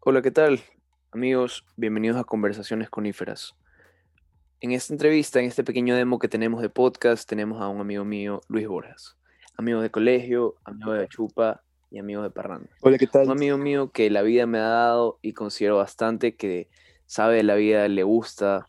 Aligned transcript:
Hola, 0.00 0.22
¿qué 0.22 0.30
tal? 0.30 0.60
Amigos, 1.10 1.64
bienvenidos 1.76 2.16
a 2.16 2.24
Conversaciones 2.24 2.88
Coníferas. 2.88 3.56
En 4.60 4.72
esta 4.72 4.94
entrevista, 4.94 5.40
en 5.40 5.46
este 5.46 5.64
pequeño 5.64 5.96
demo 5.96 6.18
que 6.18 6.28
tenemos 6.28 6.62
de 6.62 6.68
podcast, 6.68 7.28
tenemos 7.28 7.60
a 7.60 7.68
un 7.68 7.80
amigo 7.80 8.04
mío, 8.04 8.40
Luis 8.48 8.68
Borjas. 8.68 9.16
Amigo 9.56 9.80
de 9.80 9.90
colegio, 9.90 10.54
amigo 10.64 10.92
de 10.92 11.08
Chupa 11.08 11.62
y 11.90 11.98
amigo 11.98 12.22
de 12.22 12.30
Parranda. 12.30 12.70
Hola, 12.80 12.96
¿qué 12.96 13.06
Un 13.06 13.10
tal? 13.10 13.30
amigo 13.30 13.58
mío 13.58 13.90
que 13.90 14.08
la 14.08 14.22
vida 14.22 14.46
me 14.46 14.58
ha 14.58 14.68
dado 14.68 15.18
y 15.20 15.32
considero 15.32 15.76
bastante, 15.78 16.36
que 16.36 16.68
sabe 17.06 17.36
de 17.36 17.42
la 17.42 17.56
vida, 17.56 17.88
le 17.88 18.04
gusta 18.04 18.66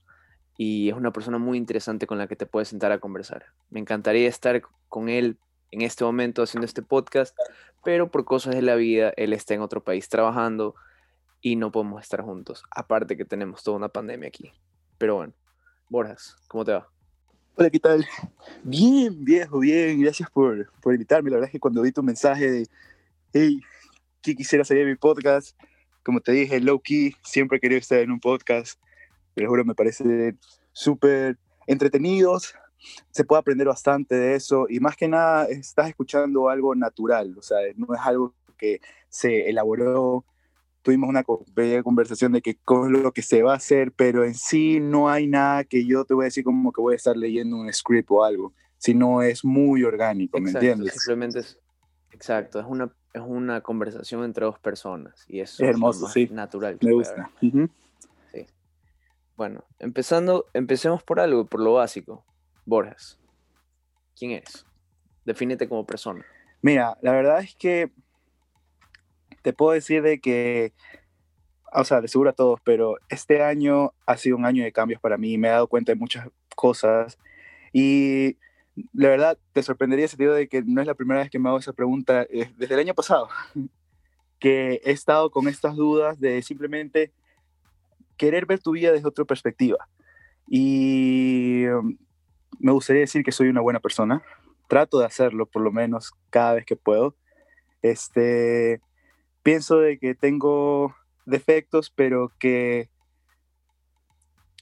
y 0.57 0.89
es 0.89 0.95
una 0.95 1.13
persona 1.13 1.37
muy 1.37 1.57
interesante 1.57 2.07
con 2.07 2.17
la 2.17 2.27
que 2.27 2.35
te 2.35 2.47
puedes 2.47 2.69
sentar 2.69 2.91
a 2.91 2.99
conversar. 2.99 3.45
Me 3.69 3.79
encantaría 3.79 4.27
estar 4.27 4.61
con 4.87 5.09
él 5.09 5.37
en 5.71 5.81
este 5.81 6.03
momento 6.03 6.41
haciendo 6.41 6.65
este 6.65 6.81
podcast, 6.81 7.37
pero 7.83 8.09
por 8.09 8.25
cosas 8.25 8.55
de 8.55 8.63
la 8.63 8.75
vida, 8.75 9.13
él 9.15 9.31
está 9.33 9.53
en 9.53 9.61
otro 9.61 9.83
país 9.83 10.09
trabajando 10.09 10.75
y 11.41 11.55
no 11.55 11.71
podemos 11.71 12.01
estar 12.01 12.21
juntos. 12.21 12.63
Aparte 12.71 13.17
que 13.17 13.25
tenemos 13.25 13.63
toda 13.63 13.77
una 13.77 13.89
pandemia 13.89 14.27
aquí. 14.27 14.51
Pero 14.97 15.15
bueno, 15.15 15.33
Borjas, 15.89 16.35
¿cómo 16.47 16.65
te 16.65 16.73
va? 16.73 16.87
Hola, 17.55 17.69
¿qué 17.69 17.79
tal? 17.79 18.05
Bien, 18.63 19.23
viejo, 19.23 19.59
bien. 19.59 20.01
Gracias 20.01 20.29
por, 20.29 20.71
por 20.81 20.93
invitarme. 20.93 21.29
La 21.29 21.37
verdad 21.37 21.49
es 21.49 21.51
que 21.51 21.59
cuando 21.59 21.81
vi 21.81 21.91
tu 21.91 22.03
mensaje 22.03 22.49
de, 22.49 22.67
hey, 23.33 23.59
que 24.21 24.35
quisiera 24.35 24.63
salir 24.63 24.85
de 24.85 24.91
mi 24.91 24.97
podcast, 24.97 25.57
como 26.03 26.21
te 26.21 26.31
dije, 26.31 26.59
low 26.59 26.79
key, 26.79 27.13
siempre 27.23 27.57
he 27.57 27.61
querido 27.61 27.79
estar 27.79 27.99
en 27.99 28.11
un 28.11 28.19
podcast. 28.19 28.79
Te 29.33 29.43
lo 29.43 29.49
juro, 29.49 29.65
me 29.65 29.75
parece 29.75 30.35
súper 30.71 31.37
entretenidos. 31.67 32.55
Se 33.11 33.25
puede 33.25 33.41
aprender 33.41 33.67
bastante 33.67 34.15
de 34.15 34.35
eso 34.35 34.67
y 34.69 34.79
más 34.79 34.95
que 34.95 35.07
nada 35.07 35.45
estás 35.45 35.89
escuchando 35.89 36.47
algo 36.47 36.75
natural, 36.75 37.35
o 37.37 37.41
sea, 37.41 37.57
no 37.75 37.93
es 37.93 37.99
algo 38.01 38.33
que 38.57 38.79
se 39.09 39.49
elaboró. 39.49 40.23
Tuvimos 40.89 41.07
una 41.07 41.23
bella 41.53 41.83
conversación 41.83 42.31
de 42.31 42.41
que 42.41 42.55
con 42.55 42.91
lo 42.91 43.11
que 43.11 43.21
se 43.21 43.43
va 43.43 43.53
a 43.53 43.57
hacer, 43.57 43.91
pero 43.91 44.25
en 44.25 44.33
sí 44.33 44.79
no 44.79 45.07
hay 45.07 45.27
nada 45.27 45.63
que 45.63 45.85
yo 45.85 46.03
te 46.03 46.15
voy 46.15 46.23
a 46.23 46.25
decir 46.25 46.43
como 46.43 46.71
que 46.71 46.81
voy 46.81 46.93
a 46.93 46.95
estar 46.95 47.15
leyendo 47.15 47.57
un 47.57 47.71
script 47.71 48.09
o 48.09 48.23
algo, 48.23 48.55
sino 48.79 49.21
es 49.21 49.45
muy 49.45 49.83
orgánico, 49.83 50.39
¿me 50.39 50.49
Exacto, 50.49 50.65
entiendes? 50.65 50.93
simplemente 50.93 51.39
es... 51.41 51.59
Exacto, 52.09 52.59
es 52.59 52.65
una, 52.67 52.91
es 53.13 53.21
una 53.23 53.61
conversación 53.61 54.23
entre 54.23 54.45
dos 54.45 54.57
personas 54.57 55.25
y 55.27 55.41
eso 55.41 55.63
Es 55.63 55.69
hermoso, 55.69 56.05
más 56.05 56.13
sí. 56.13 56.27
natural 56.31 56.79
Me 56.81 56.91
gusta. 56.91 57.29
Ujú. 57.39 57.69
Sí. 58.33 58.47
Bueno, 59.37 59.63
empezando, 59.77 60.47
empecemos 60.55 61.03
por 61.03 61.19
algo, 61.19 61.45
por 61.45 61.59
lo 61.59 61.73
básico. 61.73 62.25
Borjas, 62.65 63.19
¿quién 64.17 64.31
eres? 64.31 64.65
Defínete 65.23 65.69
como 65.69 65.85
persona. 65.85 66.25
Mira, 66.63 66.97
la 67.03 67.11
verdad 67.11 67.41
es 67.41 67.53
que 67.53 67.91
te 69.41 69.53
puedo 69.53 69.71
decir 69.71 70.01
de 70.01 70.19
que, 70.19 70.73
o 71.73 71.83
sea, 71.83 72.01
de 72.01 72.07
seguro 72.07 72.31
a 72.31 72.33
todos, 72.33 72.59
pero 72.63 72.97
este 73.09 73.41
año 73.41 73.93
ha 74.05 74.17
sido 74.17 74.37
un 74.37 74.45
año 74.45 74.63
de 74.63 74.71
cambios 74.71 75.01
para 75.01 75.17
mí. 75.17 75.37
Me 75.37 75.47
he 75.47 75.51
dado 75.51 75.67
cuenta 75.67 75.91
de 75.91 75.97
muchas 75.97 76.27
cosas 76.55 77.17
y 77.73 78.37
la 78.93 79.09
verdad 79.09 79.37
te 79.53 79.63
sorprendería 79.63 80.05
ese 80.05 80.15
sentido 80.15 80.33
de 80.33 80.47
que 80.47 80.63
no 80.63 80.81
es 80.81 80.87
la 80.87 80.95
primera 80.95 81.21
vez 81.21 81.29
que 81.29 81.39
me 81.39 81.49
hago 81.49 81.59
esa 81.59 81.73
pregunta 81.73 82.25
desde 82.57 82.73
el 82.73 82.79
año 82.79 82.93
pasado, 82.93 83.29
que 84.39 84.81
he 84.83 84.91
estado 84.91 85.31
con 85.31 85.47
estas 85.47 85.75
dudas 85.75 86.19
de 86.19 86.41
simplemente 86.41 87.11
querer 88.17 88.45
ver 88.45 88.59
tu 88.59 88.71
vida 88.71 88.91
desde 88.91 89.07
otra 89.07 89.25
perspectiva. 89.25 89.87
Y 90.47 91.67
um, 91.67 91.97
me 92.59 92.71
gustaría 92.71 93.01
decir 93.01 93.23
que 93.23 93.31
soy 93.31 93.47
una 93.47 93.61
buena 93.61 93.79
persona. 93.79 94.23
Trato 94.67 94.99
de 94.99 95.05
hacerlo 95.05 95.45
por 95.45 95.61
lo 95.61 95.71
menos 95.71 96.11
cada 96.29 96.53
vez 96.53 96.65
que 96.65 96.75
puedo. 96.75 97.15
Este, 97.81 98.81
pienso 99.49 99.79
de 99.79 99.97
que 99.97 100.13
tengo 100.13 100.95
defectos, 101.25 101.89
pero 101.89 102.31
que 102.37 102.87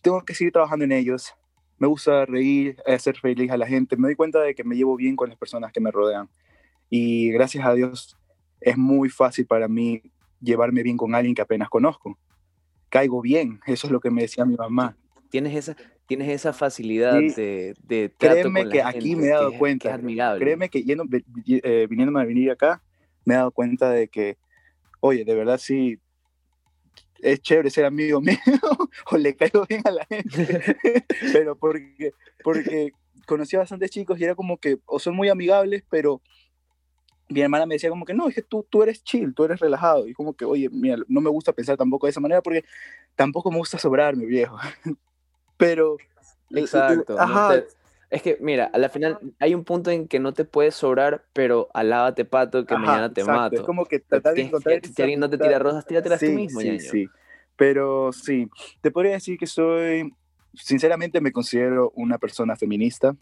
tengo 0.01 0.23
que 0.23 0.33
seguir 0.33 0.53
trabajando 0.53 0.85
en 0.85 0.93
ellos. 0.93 1.33
Me 1.77 1.87
gusta 1.87 2.25
reír, 2.25 2.77
hacer 2.85 3.17
feliz 3.17 3.51
a 3.51 3.57
la 3.57 3.67
gente. 3.67 3.97
Me 3.97 4.07
doy 4.07 4.15
cuenta 4.15 4.39
de 4.39 4.55
que 4.55 4.63
me 4.63 4.77
llevo 4.77 4.95
bien 4.95 5.17
con 5.17 5.27
las 5.27 5.37
personas 5.37 5.73
que 5.73 5.81
me 5.81 5.91
rodean. 5.91 6.29
Y 6.89 7.31
gracias 7.31 7.65
a 7.65 7.73
Dios 7.73 8.17
es 8.61 8.77
muy 8.77 9.09
fácil 9.09 9.45
para 9.45 9.67
mí 9.67 10.01
llevarme 10.39 10.83
bien 10.83 10.95
con 10.95 11.13
alguien 11.15 11.35
que 11.35 11.41
apenas 11.41 11.67
conozco. 11.67 12.17
Caigo 12.87 13.21
bien, 13.21 13.59
eso 13.67 13.87
es 13.87 13.91
lo 13.91 13.99
que 13.99 14.09
me 14.09 14.21
decía 14.21 14.45
mi 14.45 14.55
mamá. 14.55 14.95
Tienes 15.29 15.53
esa, 15.53 15.75
tienes 16.05 16.29
esa 16.29 16.53
facilidad 16.53 17.19
Sí. 17.19 17.33
de, 17.35 17.73
de 17.83 18.07
trato 18.07 18.35
Créeme 18.35 18.61
con 18.61 18.69
la 18.69 18.73
que 18.73 18.81
aquí 18.83 19.09
gente, 19.09 19.21
me 19.21 19.27
he 19.27 19.31
dado 19.31 19.49
que 19.49 19.55
es- 19.55 19.59
cuenta. 19.59 19.83
que 19.83 19.89
es 19.89 19.95
admirable. 19.95 20.39
Créeme 20.45 20.69
que 20.69 20.81
yendo, 20.83 21.03
eh, 21.45 21.87
viniéndome 21.89 22.21
a 22.21 22.25
venir 22.25 22.51
acá, 22.51 22.81
me 23.25 23.33
he 23.33 23.37
dado 23.37 23.51
cuenta 23.51 23.91
de 23.91 24.07
que, 24.07 24.37
oye, 24.99 25.25
de 25.25 25.35
verdad 25.35 25.57
sí, 25.57 25.99
es 27.19 27.41
chévere 27.41 27.69
ser 27.69 27.85
amigo 27.85 28.21
mío 28.21 28.37
o 29.11 29.17
le 29.17 29.35
caigo 29.35 29.65
bien 29.67 29.81
a 29.85 29.91
la 29.91 30.05
gente. 30.05 30.75
pero 31.33 31.55
porque, 31.55 32.11
porque 32.43 32.91
conocí 33.25 33.55
a 33.55 33.59
bastantes 33.59 33.91
chicos 33.91 34.19
y 34.19 34.23
era 34.23 34.35
como 34.35 34.57
que, 34.57 34.79
o 34.85 34.99
son 34.99 35.15
muy 35.15 35.29
amigables, 35.29 35.83
pero 35.89 36.21
mi 37.29 37.41
hermana 37.41 37.65
me 37.65 37.75
decía 37.75 37.89
como 37.89 38.05
que, 38.05 38.13
no, 38.13 38.29
es 38.29 38.35
que 38.35 38.41
tú, 38.41 38.65
tú 38.69 38.83
eres 38.83 39.03
chill, 39.03 39.33
tú 39.33 39.43
eres 39.43 39.59
relajado. 39.59 40.07
Y 40.07 40.13
como 40.13 40.33
que, 40.33 40.45
oye, 40.45 40.69
mira, 40.69 40.97
no 41.07 41.21
me 41.21 41.29
gusta 41.29 41.51
pensar 41.51 41.75
tampoco 41.75 42.07
de 42.07 42.11
esa 42.11 42.21
manera 42.21 42.41
porque 42.41 42.63
tampoco 43.15 43.51
me 43.51 43.57
gusta 43.57 43.77
sobrarme, 43.77 44.25
viejo. 44.25 44.57
pero... 45.57 45.97
Exacto. 46.49 47.15
no 47.15 47.19
Ajá, 47.21 47.61
te- 47.61 47.67
es 48.09 48.21
que, 48.21 48.37
mira, 48.39 48.69
a 48.73 48.77
la 48.77 48.89
final 48.89 49.19
hay 49.39 49.53
un 49.53 49.63
punto 49.63 49.91
en 49.91 50.07
que 50.07 50.19
no 50.19 50.33
te 50.33 50.45
puedes 50.45 50.75
sobrar, 50.75 51.25
pero 51.33 51.69
alábate, 51.73 52.23
pato, 52.25 52.65
que 52.65 52.73
Ajá, 52.73 52.85
mañana 52.85 53.13
te 53.13 53.21
exacto, 53.21 53.39
mato. 53.41 53.55
Es 53.55 53.61
como 53.63 53.85
que 53.85 53.99
tratar 53.99 54.33
de 54.33 54.41
encontrar 54.43 54.79
si 54.83 55.01
alguien 55.01 55.19
no 55.19 55.29
te 55.29 55.37
tira 55.37 55.59
rosas, 55.59 55.85
tíratelas 55.85 56.19
tú 56.19 56.27
Sí, 56.27 56.31
mismo, 56.31 56.61
sí, 56.61 56.67
ñaño. 56.67 56.79
sí. 56.79 57.09
Pero 57.57 58.13
sí, 58.13 58.47
te 58.81 58.91
podría 58.91 59.13
decir 59.13 59.37
que 59.37 59.47
soy, 59.47 60.13
sinceramente 60.53 61.19
me 61.19 61.31
considero 61.31 61.91
una 61.95 62.17
persona 62.17 62.55
feminista, 62.55 63.15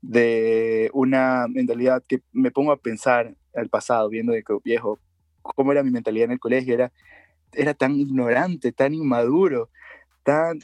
de 0.00 0.90
una 0.92 1.46
mentalidad 1.48 2.02
que 2.06 2.20
me 2.32 2.50
pongo 2.50 2.72
a 2.72 2.76
pensar 2.76 3.34
al 3.54 3.68
pasado, 3.68 4.08
viendo 4.08 4.32
de 4.32 4.42
que, 4.42 4.56
viejo, 4.62 4.98
cómo 5.42 5.72
era 5.72 5.82
mi 5.82 5.90
mentalidad 5.90 6.26
en 6.26 6.32
el 6.32 6.40
colegio, 6.40 6.74
era, 6.74 6.92
era 7.52 7.74
tan 7.74 7.94
ignorante, 7.96 8.72
tan 8.72 8.94
inmaduro, 8.94 9.70
tan, 10.22 10.58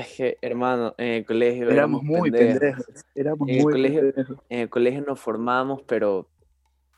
Es 0.00 0.16
que, 0.16 0.38
hermano, 0.40 0.94
en 0.98 1.08
el 1.08 1.24
colegio 1.26 1.70
éramos 1.70 2.02
éramos 2.02 2.02
muy 2.04 2.30
pendejos. 2.30 2.60
pendejos, 2.60 3.04
éramos 3.14 3.48
En 3.48 3.54
el 3.56 3.62
muy 3.62 3.72
colegio- 3.72 4.00
pendejos. 4.00 4.36
En 4.48 4.58
el 4.60 4.68
colegio 4.70 5.02
nos 5.02 5.20
formábamos, 5.20 5.82
pero 5.82 6.28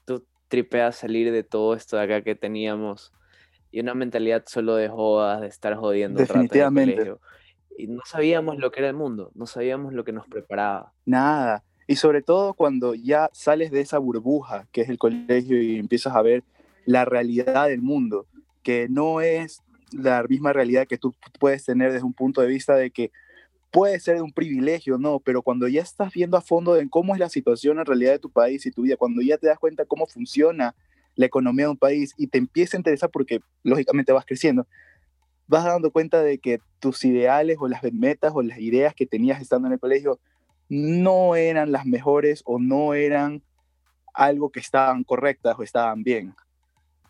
tú 0.04 0.24
tripeas 0.48 0.96
salir 0.96 1.32
de 1.32 1.42
todo 1.42 1.74
esto 1.74 1.96
de 1.96 2.02
acá 2.04 2.22
que 2.22 2.34
teníamos 2.34 3.12
y 3.70 3.80
una 3.80 3.94
mentalidad 3.94 4.44
solo 4.46 4.76
de 4.76 4.88
jodas, 4.88 5.40
de 5.40 5.46
estar 5.48 5.74
jodiendo 5.76 6.20
Definitivamente. 6.20 6.94
colegio. 6.94 7.20
Y 7.78 7.86
no 7.86 8.02
sabíamos 8.04 8.58
lo 8.58 8.70
que 8.70 8.80
era 8.80 8.88
el 8.90 8.94
mundo, 8.96 9.30
no 9.34 9.46
sabíamos 9.46 9.94
lo 9.94 10.04
que 10.04 10.12
nos 10.12 10.26
preparaba. 10.28 10.92
Nada. 11.06 11.64
Y 11.86 11.96
sobre 11.96 12.22
todo 12.22 12.54
cuando 12.54 12.94
ya 12.94 13.30
sales 13.32 13.70
de 13.70 13.80
esa 13.80 13.98
burbuja 13.98 14.66
que 14.72 14.82
es 14.82 14.88
el 14.90 14.98
colegio 14.98 15.60
y 15.60 15.78
empiezas 15.78 16.14
a 16.14 16.22
ver 16.22 16.44
la 16.84 17.04
realidad 17.04 17.68
del 17.68 17.80
mundo, 17.82 18.26
que 18.62 18.88
no 18.90 19.20
es 19.20 19.62
la 19.94 20.22
misma 20.24 20.52
realidad 20.52 20.86
que 20.86 20.98
tú 20.98 21.14
puedes 21.38 21.64
tener 21.64 21.92
desde 21.92 22.04
un 22.04 22.12
punto 22.12 22.40
de 22.40 22.46
vista 22.48 22.76
de 22.76 22.90
que 22.90 23.10
puede 23.70 23.98
ser 24.00 24.22
un 24.22 24.32
privilegio, 24.32 24.98
no, 24.98 25.18
pero 25.18 25.42
cuando 25.42 25.66
ya 25.66 25.80
estás 25.80 26.12
viendo 26.12 26.36
a 26.36 26.42
fondo 26.42 26.76
en 26.76 26.88
cómo 26.88 27.14
es 27.14 27.20
la 27.20 27.30
situación 27.30 27.78
en 27.78 27.86
realidad 27.86 28.12
de 28.12 28.18
tu 28.18 28.30
país 28.30 28.66
y 28.66 28.70
tu 28.70 28.82
vida, 28.82 28.96
cuando 28.96 29.22
ya 29.22 29.38
te 29.38 29.46
das 29.46 29.58
cuenta 29.58 29.86
cómo 29.86 30.06
funciona 30.06 30.74
la 31.14 31.26
economía 31.26 31.66
de 31.66 31.70
un 31.70 31.78
país 31.78 32.14
y 32.16 32.26
te 32.26 32.38
empieza 32.38 32.76
a 32.76 32.80
interesar 32.80 33.10
porque 33.10 33.40
lógicamente 33.62 34.12
vas 34.12 34.26
creciendo, 34.26 34.66
vas 35.46 35.64
dando 35.64 35.90
cuenta 35.90 36.22
de 36.22 36.38
que 36.38 36.60
tus 36.78 37.04
ideales 37.04 37.56
o 37.60 37.68
las 37.68 37.82
metas 37.92 38.32
o 38.34 38.42
las 38.42 38.58
ideas 38.58 38.94
que 38.94 39.06
tenías 39.06 39.40
estando 39.40 39.68
en 39.68 39.74
el 39.74 39.80
colegio 39.80 40.20
no 40.68 41.36
eran 41.36 41.72
las 41.72 41.86
mejores 41.86 42.42
o 42.44 42.58
no 42.58 42.94
eran 42.94 43.42
algo 44.14 44.50
que 44.50 44.60
estaban 44.60 45.04
correctas 45.04 45.56
o 45.58 45.62
estaban 45.62 46.02
bien. 46.02 46.34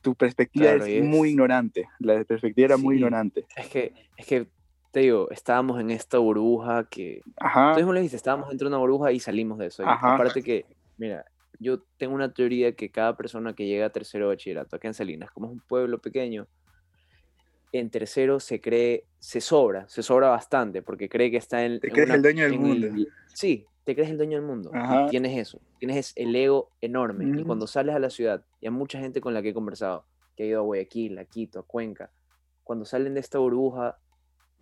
Tu 0.03 0.15
perspectiva 0.15 0.67
Claro, 0.67 0.85
es 0.85 0.91
es- 1.03 1.05
muy 1.05 1.31
ignorante. 1.31 1.89
La 2.01 2.23
perspectiva 2.25 2.67
era 2.67 2.77
muy 2.77 2.97
ignorante. 2.97 3.47
Es 3.57 3.69
que, 3.69 3.93
es 4.17 4.27
que, 4.27 4.49
te 4.91 5.01
digo, 5.01 5.31
estábamos 5.31 5.81
en 5.81 5.91
esta 5.91 6.19
burbuja 6.19 6.89
que 6.91 7.23
Ajá. 7.37 7.73
Tú 7.73 7.79
mismo 7.79 7.95
estábamos 7.95 8.49
dentro 8.49 8.69
de 8.69 8.75
una 8.75 8.79
burbuja 8.79 9.13
y 9.13 9.21
salimos 9.21 9.59
de 9.59 9.67
eso. 9.67 9.85
Ajá. 9.87 10.15
aparte 10.15 10.43
que, 10.43 10.67
mira, 10.99 11.25
yo 11.59 11.85
tengo 11.97 12.15
una 12.15 12.33
teoría 12.35 12.75
que 12.75 12.91
cada 12.91 13.17
persona 13.17 13.55
que 13.55 13.67
llega 13.67 13.87
a 13.87 13.91
tercero 13.91 14.27
de 14.29 14.35
bachillerato, 14.35 14.77
acá 14.77 14.89
en 14.89 14.95
Salinas, 14.95 15.31
como 15.31 15.47
es 15.47 15.53
un 15.53 15.61
pueblo 15.61 16.01
pequeño, 16.01 16.49
en 17.73 17.89
tercero 17.91 18.41
se 18.41 18.61
cree, 18.61 19.05
se 19.19 19.41
sobra, 19.41 19.89
se 19.89 20.03
sobra 20.03 20.29
bastante, 20.29 20.83
porque 20.83 21.09
cree 21.09 21.31
que 21.31 21.39
está 21.39 21.65
en... 21.65 21.81
Te 21.81 21.87
en 21.89 21.95
crees 21.95 22.07
una- 22.09 22.17
el 22.17 22.23
dueño 22.23 22.45
del 22.45 22.59
mundo. 22.59 22.87
el- 22.89 23.09
sí, 23.29 23.65
te 23.85 23.95
crees 23.95 24.11
el 24.11 24.17
dueño 24.17 24.37
del 24.39 24.47
mundo. 24.47 24.71
y 24.73 24.77
Ajá. 24.77 25.07
tienes 25.09 25.37
eso, 25.37 25.61
tienes 25.79 25.97
es- 25.97 26.13
el 26.17 26.35
ego 26.37 26.71
enorme. 26.81 27.25
Y 27.27 27.31
Ujú. 27.39 27.47
cuando 27.47 27.67
sales 27.67 27.95
a 27.95 27.99
la 27.99 28.11
ciudad, 28.11 28.45
y 28.61 28.67
hay 28.67 28.73
mucha 28.73 28.99
gente 29.01 29.21
con 29.21 29.35
la 29.35 29.43
que 29.43 29.51
he 29.51 29.55
conversado, 29.55 30.07
que 30.37 30.45
ha 30.45 30.47
ido 30.47 30.61
a 30.61 30.63
Guayaquil, 30.63 31.19
a 31.19 31.25
Quito, 31.25 31.59
a 31.61 31.63
Cuenca, 31.67 32.13
cuando 32.63 32.85
salen 32.85 33.15
de 33.15 33.21
esta 33.21 33.39
burbuja, 33.39 33.99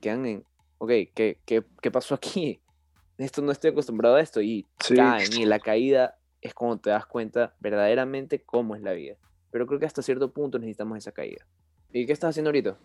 quedan 0.00 0.25
en, 0.26 0.46
ok, 0.78 0.88
¿qué, 1.14 1.40
qué, 1.44 1.64
qué 1.82 1.90
pasó 1.90 2.14
aquí? 2.14 2.62
Esto 3.19 3.43
no 3.43 3.52
estoy 3.52 3.70
acostumbrado 3.72 4.17
a 4.17 4.20
esto 4.22 4.40
y 4.40 4.67
Sí. 4.81 4.94
caen 4.96 5.31
y 5.37 5.44
la 5.44 5.58
caída 5.61 6.19
es 6.40 6.55
cuando 6.55 6.78
te 6.81 6.88
das 6.88 7.05
cuenta 7.05 7.55
verdaderamente 7.61 8.43
cómo 8.43 8.75
es 8.75 8.81
la 8.82 8.93
vida. 8.94 9.16
Pero 9.50 9.66
creo 9.66 9.78
que 9.78 9.84
hasta 9.84 10.00
cierto 10.00 10.32
punto 10.32 10.58
necesitamos 10.58 10.96
esa 10.96 11.12
caída. 11.12 11.44
¿Y 11.93 12.06
qué 12.06 12.14
estás 12.14 12.31
haciendo 12.31 12.49
ahorita? 12.49 12.78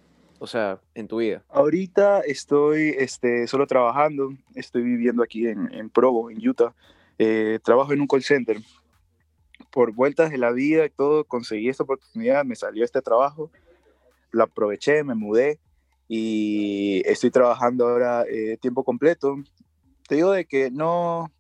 O 0.46 0.48
sea, 0.48 0.80
en 0.94 1.08
tu 1.08 1.18
vida. 1.18 1.44
Ahorita 1.50 2.20
estoy 2.20 2.94
este, 3.00 3.48
solo 3.48 3.66
trabajando, 3.66 4.30
estoy 4.54 4.84
viviendo 4.84 5.24
aquí 5.24 5.48
en, 5.48 5.74
en 5.74 5.90
Provo, 5.90 6.30
en 6.30 6.48
Utah. 6.48 6.76
Eh, 7.18 7.58
trabajo 7.64 7.94
en 7.94 8.02
un 8.02 8.06
call 8.06 8.22
center. 8.22 8.58
Por 9.72 9.92
vueltas 9.92 10.30
de 10.30 10.38
la 10.38 10.52
vida 10.52 10.86
y 10.86 10.92
todo, 10.92 11.24
conseguí 11.24 11.68
esta 11.68 11.82
oportunidad, 11.82 12.46
me 12.46 12.56
salió 12.56 12.86
este 12.86 13.02
trabajo, 13.02 13.50
lo 14.30 14.44
aproveché, 14.44 15.04
me 15.04 15.16
mudé 15.16 15.60
y 16.08 17.02
estoy 17.06 17.32
trabajando 17.32 17.88
ahora 17.88 18.24
eh, 18.30 18.60
tiempo 18.62 18.84
completo. 18.84 19.38
Te 20.08 20.14
digo 20.14 20.32
de 20.32 20.46
que 20.46 20.70
no, 20.70 21.32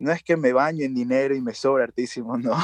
no 0.00 0.10
es 0.10 0.24
que 0.24 0.36
me 0.36 0.52
baño 0.52 0.84
en 0.84 0.96
dinero 0.96 1.36
y 1.36 1.40
me 1.40 1.54
sobra 1.54 1.84
hartísimo, 1.84 2.36
no. 2.38 2.56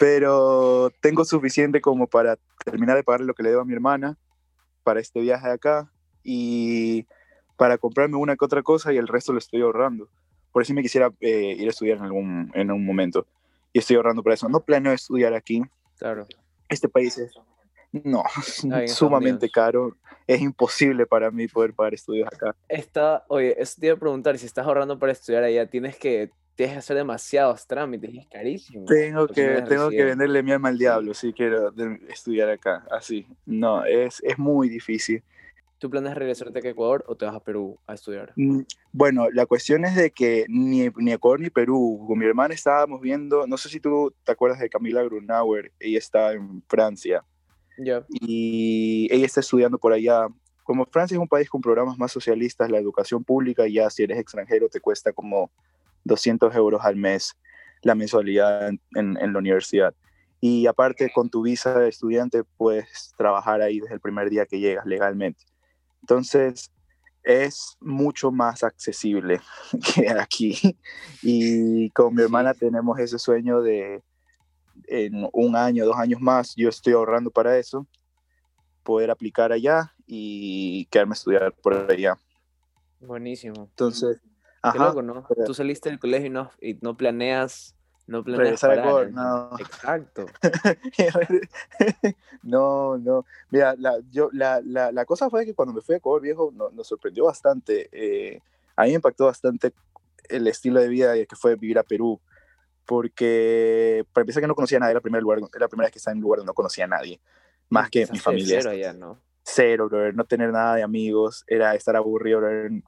Pero 0.00 0.90
tengo 1.02 1.26
suficiente 1.26 1.82
como 1.82 2.06
para 2.06 2.38
terminar 2.64 2.96
de 2.96 3.04
pagar 3.04 3.20
lo 3.20 3.34
que 3.34 3.42
le 3.42 3.50
debo 3.50 3.60
a 3.60 3.64
mi 3.66 3.74
hermana 3.74 4.16
para 4.82 4.98
este 4.98 5.20
viaje 5.20 5.46
de 5.46 5.52
acá 5.52 5.92
y 6.24 7.06
para 7.58 7.76
comprarme 7.76 8.16
una 8.16 8.34
que 8.34 8.46
otra 8.46 8.62
cosa 8.62 8.94
y 8.94 8.96
el 8.96 9.08
resto 9.08 9.34
lo 9.34 9.38
estoy 9.38 9.60
ahorrando. 9.60 10.08
Por 10.52 10.62
eso 10.62 10.72
me 10.72 10.80
quisiera 10.80 11.12
eh, 11.20 11.54
ir 11.58 11.66
a 11.66 11.70
estudiar 11.70 11.98
en 11.98 12.04
algún 12.04 12.50
en 12.54 12.70
un 12.70 12.82
momento 12.82 13.26
y 13.74 13.80
estoy 13.80 13.96
ahorrando 13.96 14.22
para 14.22 14.32
eso. 14.32 14.48
No 14.48 14.60
planeo 14.60 14.94
estudiar 14.94 15.34
aquí. 15.34 15.62
Claro. 15.98 16.26
Este 16.70 16.88
país 16.88 17.18
es 17.18 17.34
no, 17.92 18.24
sumamente 18.86 19.50
caro. 19.50 19.98
Es 20.26 20.40
imposible 20.40 21.06
para 21.06 21.30
mí 21.30 21.46
poder 21.46 21.74
pagar 21.74 21.92
estudios 21.92 22.26
acá. 22.32 22.56
Está, 22.68 23.26
oye, 23.28 23.54
eso 23.60 23.76
te 23.78 23.88
iba 23.88 23.96
a 23.96 23.98
preguntar, 23.98 24.38
si 24.38 24.46
estás 24.46 24.64
ahorrando 24.64 24.98
para 24.98 25.12
estudiar 25.12 25.42
allá, 25.42 25.66
tienes 25.66 25.98
que, 25.98 26.30
tienes 26.60 26.74
que 26.74 26.78
hacer 26.80 26.96
demasiados 26.98 27.66
trámites 27.66 28.14
es 28.14 28.26
carísimo. 28.26 28.84
Tengo 28.84 29.26
que, 29.26 29.62
tengo 29.66 29.88
que 29.88 30.04
venderle 30.04 30.42
mi 30.42 30.52
alma 30.52 30.68
al 30.68 30.76
diablo 30.76 31.14
si 31.14 31.32
quiero 31.32 31.72
estudiar 32.06 32.50
acá, 32.50 32.84
así. 32.90 33.26
No, 33.46 33.82
es, 33.86 34.20
es 34.22 34.38
muy 34.38 34.68
difícil. 34.68 35.22
¿Tú 35.78 35.88
planeas 35.88 36.18
regresarte 36.18 36.58
a 36.58 36.70
Ecuador 36.70 37.02
o 37.08 37.16
te 37.16 37.24
vas 37.24 37.34
a 37.34 37.40
Perú 37.40 37.78
a 37.86 37.94
estudiar? 37.94 38.34
Mm, 38.36 38.60
bueno, 38.92 39.30
la 39.30 39.46
cuestión 39.46 39.86
es 39.86 39.96
de 39.96 40.10
que 40.10 40.44
ni, 40.48 40.90
ni 40.96 41.12
Ecuador 41.12 41.40
ni 41.40 41.48
Perú, 41.48 42.04
con 42.06 42.18
mi 42.18 42.26
hermana 42.26 42.52
estábamos 42.52 43.00
viendo, 43.00 43.46
no 43.46 43.56
sé 43.56 43.70
si 43.70 43.80
tú 43.80 44.12
te 44.22 44.32
acuerdas 44.32 44.60
de 44.60 44.68
Camila 44.68 45.02
Grunauer, 45.02 45.72
ella 45.80 45.96
está 45.96 46.34
en 46.34 46.62
Francia. 46.68 47.24
Y 48.10 49.08
ella 49.10 49.24
está 49.24 49.40
estudiando 49.40 49.78
por 49.78 49.94
allá. 49.94 50.28
Como 50.62 50.84
Francia 50.84 51.14
es 51.14 51.20
un 51.20 51.26
país 51.26 51.48
con 51.48 51.62
programas 51.62 51.96
más 51.96 52.12
socialistas, 52.12 52.70
la 52.70 52.76
educación 52.76 53.24
pública 53.24 53.66
ya 53.66 53.88
si 53.88 54.02
eres 54.02 54.18
extranjero 54.18 54.68
te 54.68 54.80
cuesta 54.80 55.14
como 55.14 55.50
200 56.04 56.54
euros 56.54 56.80
al 56.84 56.96
mes 56.96 57.36
la 57.82 57.94
mensualidad 57.94 58.68
en, 58.68 58.80
en, 58.94 59.32
la 59.32 59.38
universidad. 59.38 59.94
Y 60.40 60.66
aparte 60.66 61.10
con 61.12 61.30
tu 61.30 61.42
visa 61.42 61.78
de 61.78 61.88
estudiante 61.88 62.44
puedes 62.56 63.12
trabajar 63.16 63.62
ahí 63.62 63.80
desde 63.80 63.94
el 63.94 64.00
primer 64.00 64.30
día 64.30 64.46
que 64.46 64.60
llegas 64.60 64.86
legalmente. 64.86 65.44
Entonces 66.02 66.70
es 67.22 67.76
mucho 67.80 68.30
más 68.30 68.62
accesible 68.62 69.40
que 69.94 70.08
aquí. 70.10 70.78
Y 71.22 71.90
con 71.90 72.14
mi 72.14 72.22
hermana 72.22 72.54
tenemos 72.54 72.98
ese 72.98 73.18
sueño 73.18 73.60
de, 73.60 74.02
en 74.86 75.28
un 75.32 75.56
año, 75.56 75.84
dos 75.84 75.96
años 75.96 76.20
más, 76.20 76.54
yo 76.56 76.68
estoy 76.68 76.94
ahorrando 76.94 77.30
para 77.30 77.58
eso, 77.58 77.86
poder 78.82 79.10
aplicar 79.10 79.52
allá 79.52 79.94
y 80.06 80.86
quedarme 80.86 81.12
a 81.12 81.14
estudiar 81.14 81.54
por 81.62 81.90
allá. 81.90 82.18
Buenísimo. 83.00 83.64
Entonces, 83.64 84.20
ajá, 84.62 84.94
¿no? 85.02 85.26
Tú 85.46 85.54
saliste 85.54 85.88
del 85.88 85.98
colegio 85.98 86.26
y 86.26 86.30
no, 86.30 86.50
y 86.60 86.74
no 86.80 86.96
planeas 86.96 87.74
no 88.06 88.24
planeas 88.24 88.60
parar, 88.60 89.12
no. 89.12 89.50
Exacto. 89.60 90.26
no, 92.42 92.98
no. 92.98 93.24
Mira, 93.50 93.76
la, 93.78 94.00
yo, 94.10 94.30
la, 94.32 94.60
la, 94.64 94.90
la, 94.90 95.04
cosa 95.04 95.30
fue 95.30 95.46
que 95.46 95.54
cuando 95.54 95.72
me 95.72 95.80
fui 95.80 95.94
a 95.94 95.98
Ecuador, 95.98 96.20
viejo, 96.20 96.52
nos 96.52 96.88
sorprendió 96.88 97.26
bastante. 97.26 97.88
Eh, 97.92 98.40
a 98.74 98.82
mí 98.82 98.88
me 98.88 98.94
impactó 98.96 99.26
bastante 99.26 99.72
el 100.28 100.48
estilo 100.48 100.80
de 100.80 100.88
vida 100.88 101.14
que 101.24 101.36
fue 101.36 101.54
vivir 101.54 101.78
a 101.78 101.84
Perú 101.84 102.20
porque 102.90 104.04
para 104.12 104.22
empezar 104.22 104.40
que 104.40 104.48
no 104.48 104.56
conocía 104.56 104.78
a 104.78 104.80
nadie, 104.80 104.90
era 104.90 104.98
la 104.98 105.02
primera, 105.02 105.22
lugar, 105.22 105.38
era 105.38 105.60
la 105.60 105.68
primera 105.68 105.86
vez 105.86 105.92
que 105.92 106.00
estaba 106.00 106.10
en 106.10 106.18
un 106.18 106.22
lugar 106.22 106.38
donde 106.38 106.50
no 106.50 106.54
conocía 106.54 106.86
a 106.86 106.88
nadie, 106.88 107.20
más 107.68 107.88
que 107.88 108.04
mi 108.10 108.18
familia. 108.18 108.74
Ya, 108.74 108.92
¿no? 108.92 109.16
Cero, 109.52 109.88
no 110.14 110.24
tener 110.24 110.52
nada 110.52 110.76
de 110.76 110.82
amigos, 110.82 111.44
era 111.46 111.74
estar 111.74 111.96
aburrido, 111.96 112.40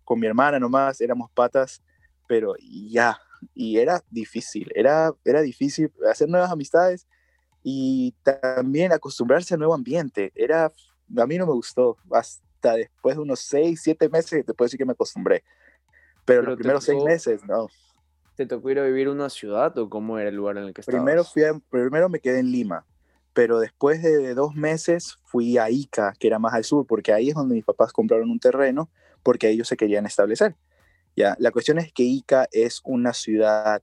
con 0.04 0.20
mi 0.20 0.26
hermana 0.26 0.58
nomás, 0.60 1.00
éramos 1.00 1.30
patas, 1.32 1.82
pero 2.28 2.54
ya, 2.60 3.18
y 3.54 3.78
era 3.78 4.02
difícil, 4.10 4.70
era, 4.74 5.12
era 5.24 5.40
difícil 5.40 5.92
hacer 6.08 6.28
nuevas 6.28 6.50
amistades 6.50 7.06
y 7.62 8.14
también 8.22 8.92
acostumbrarse 8.92 9.54
al 9.54 9.60
nuevo 9.60 9.74
ambiente, 9.74 10.32
era, 10.34 10.72
a 11.16 11.26
mí 11.26 11.36
no 11.36 11.46
me 11.46 11.52
gustó, 11.52 11.96
hasta 12.12 12.74
después 12.74 13.16
de 13.16 13.22
unos 13.22 13.40
seis, 13.40 13.80
siete 13.82 14.08
meses 14.08 14.44
te 14.46 14.54
puedo 14.54 14.66
decir 14.66 14.78
que 14.78 14.86
me 14.86 14.92
acostumbré, 14.92 15.42
pero, 16.24 16.42
los 16.42 16.56
primeros 16.56 16.84
seis 16.84 17.02
meses, 17.02 17.44
no. 17.44 17.68
¿Te 18.36 18.46
tocó 18.46 18.70
ir 18.70 18.78
a 18.78 18.84
vivir 18.84 19.08
una 19.08 19.28
ciudad 19.28 19.76
o 19.78 19.90
cómo 19.90 20.18
era 20.18 20.30
el 20.30 20.36
lugar 20.36 20.56
en 20.56 20.64
el 20.64 20.72
que 20.72 20.80
estabas? 20.80 21.02
Primero, 21.02 21.24
fui 21.24 21.42
primero 21.68 22.08
me 22.08 22.18
quedé 22.18 22.38
en 22.38 22.50
Lima, 22.50 22.86
pero 23.32 23.60
después 23.60 24.02
de 24.02 24.34
dos 24.34 24.54
meses 24.54 25.16
fui 25.24 25.58
a 25.58 25.70
Ica, 25.70 26.14
que 26.18 26.26
era 26.26 26.38
más 26.38 26.54
al 26.54 26.64
sur, 26.64 26.86
porque 26.86 27.12
ahí 27.12 27.30
es 27.30 27.34
donde 27.34 27.54
mis 27.54 27.64
papás 27.64 27.92
compraron 27.92 28.30
un 28.30 28.38
terreno, 28.38 28.90
porque 29.22 29.48
ellos 29.48 29.68
se 29.68 29.76
querían 29.76 30.06
establecer. 30.06 30.56
Ya, 31.16 31.36
la 31.38 31.50
cuestión 31.50 31.78
es 31.78 31.92
que 31.92 32.02
Ica 32.02 32.48
es 32.52 32.80
una 32.84 33.12
ciudad 33.12 33.82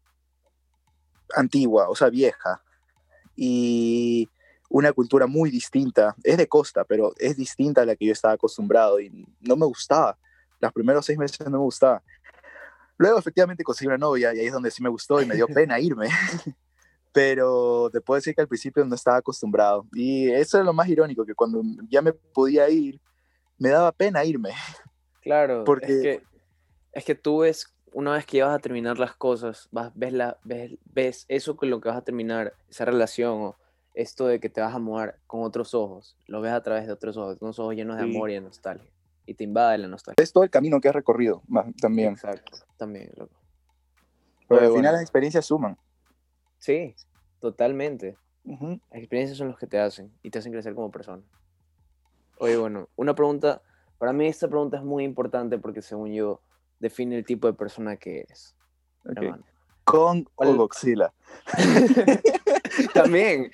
antigua, 1.35 1.89
o 1.89 1.95
sea, 1.95 2.09
vieja, 2.09 2.63
y 3.35 4.29
una 4.69 4.93
cultura 4.93 5.27
muy 5.27 5.49
distinta. 5.49 6.15
Es 6.23 6.37
de 6.37 6.47
costa, 6.47 6.83
pero 6.83 7.13
es 7.17 7.35
distinta 7.35 7.81
a 7.81 7.85
la 7.85 7.95
que 7.95 8.05
yo 8.05 8.13
estaba 8.13 8.35
acostumbrado 8.35 8.99
y 8.99 9.25
no 9.39 9.55
me 9.55 9.65
gustaba. 9.65 10.17
Los 10.59 10.73
primeros 10.73 11.05
seis 11.05 11.17
meses 11.17 11.39
no 11.41 11.51
me 11.51 11.57
gustaba. 11.57 12.03
Luego 12.97 13.17
efectivamente 13.17 13.63
conseguí 13.63 13.87
una 13.87 13.97
novia 13.97 14.33
y 14.33 14.39
ahí 14.39 14.45
es 14.47 14.53
donde 14.53 14.71
sí 14.71 14.83
me 14.83 14.89
gustó 14.89 15.21
y 15.21 15.25
me 15.25 15.35
dio 15.35 15.47
pena 15.53 15.79
irme. 15.79 16.09
Pero 17.11 17.89
te 17.91 18.01
puedo 18.01 18.17
decir 18.17 18.35
que 18.35 18.41
al 18.41 18.47
principio 18.47 18.85
no 18.85 18.95
estaba 18.95 19.17
acostumbrado. 19.17 19.85
Y 19.93 20.29
eso 20.29 20.59
es 20.59 20.65
lo 20.65 20.73
más 20.73 20.87
irónico, 20.87 21.25
que 21.25 21.33
cuando 21.33 21.61
ya 21.89 22.01
me 22.01 22.13
podía 22.13 22.69
ir, 22.69 22.99
me 23.57 23.69
daba 23.69 23.91
pena 23.91 24.23
irme. 24.23 24.51
Claro, 25.21 25.65
porque 25.65 25.85
es 25.85 26.01
que, 26.01 26.23
es 26.93 27.03
que 27.03 27.13
tú 27.13 27.39
ves, 27.39 27.75
una 27.91 28.13
vez 28.13 28.25
que 28.25 28.37
ya 28.37 28.47
vas 28.47 28.55
a 28.55 28.59
terminar 28.59 28.97
las 28.97 29.13
cosas, 29.15 29.67
vas, 29.69 29.91
ves, 29.93 30.13
la, 30.13 30.37
ves, 30.45 30.77
ves 30.85 31.25
eso 31.27 31.57
con 31.57 31.69
lo 31.69 31.81
que 31.81 31.89
vas 31.89 31.97
a 31.97 32.03
terminar, 32.03 32.53
esa 32.69 32.85
relación 32.85 33.33
o 33.41 33.55
esto 33.93 34.27
de 34.27 34.39
que 34.39 34.49
te 34.49 34.61
vas 34.61 34.73
a 34.73 34.79
mudar 34.79 35.19
con 35.27 35.43
otros 35.43 35.73
ojos, 35.73 36.17
lo 36.25 36.39
ves 36.39 36.53
a 36.53 36.63
través 36.63 36.87
de 36.87 36.93
otros 36.93 37.17
ojos, 37.17 37.37
unos 37.41 37.59
ojos 37.59 37.75
llenos 37.75 37.97
de 37.97 38.03
amor 38.03 38.31
y 38.31 38.35
de 38.35 38.41
nostalgia 38.41 38.89
y 39.29 39.35
te 39.35 39.43
invade 39.43 39.77
la 39.77 39.87
nostalgia. 39.87 40.23
Es 40.23 40.33
todo 40.33 40.43
el 40.43 40.49
camino 40.49 40.81
que 40.81 40.89
has 40.89 40.95
recorrido 40.95 41.43
también. 41.79 42.13
Exacto, 42.13 42.57
también, 42.77 43.11
loco. 43.15 43.35
Pero 44.47 44.61
al 44.61 44.73
final 44.73 44.93
las 44.93 45.01
experiencias 45.03 45.45
suman. 45.45 45.77
Sí, 46.59 46.95
totalmente. 47.39 48.17
Las 48.43 48.99
experiencias 48.99 49.37
son 49.37 49.49
los 49.49 49.57
que 49.57 49.67
te 49.67 49.79
hacen 49.79 50.11
y 50.23 50.29
te 50.29 50.39
hacen 50.39 50.51
crecer 50.51 50.75
como 50.75 50.91
persona. 50.91 51.23
Oye, 52.37 52.57
bueno, 52.57 52.89
una 52.95 53.15
pregunta, 53.15 53.61
para 53.97 54.13
mí 54.13 54.27
esta 54.27 54.47
pregunta 54.47 54.77
es 54.77 54.83
muy 54.83 55.03
importante 55.03 55.57
porque 55.57 55.81
según 55.81 56.13
yo 56.13 56.41
define 56.79 57.17
el 57.17 57.25
tipo 57.25 57.47
de 57.47 57.53
persona 57.53 57.97
que 57.97 58.21
eres. 58.21 58.55
Con 59.83 60.27
o 60.35 60.55
Godzilla. 60.55 61.13
También, 62.93 63.51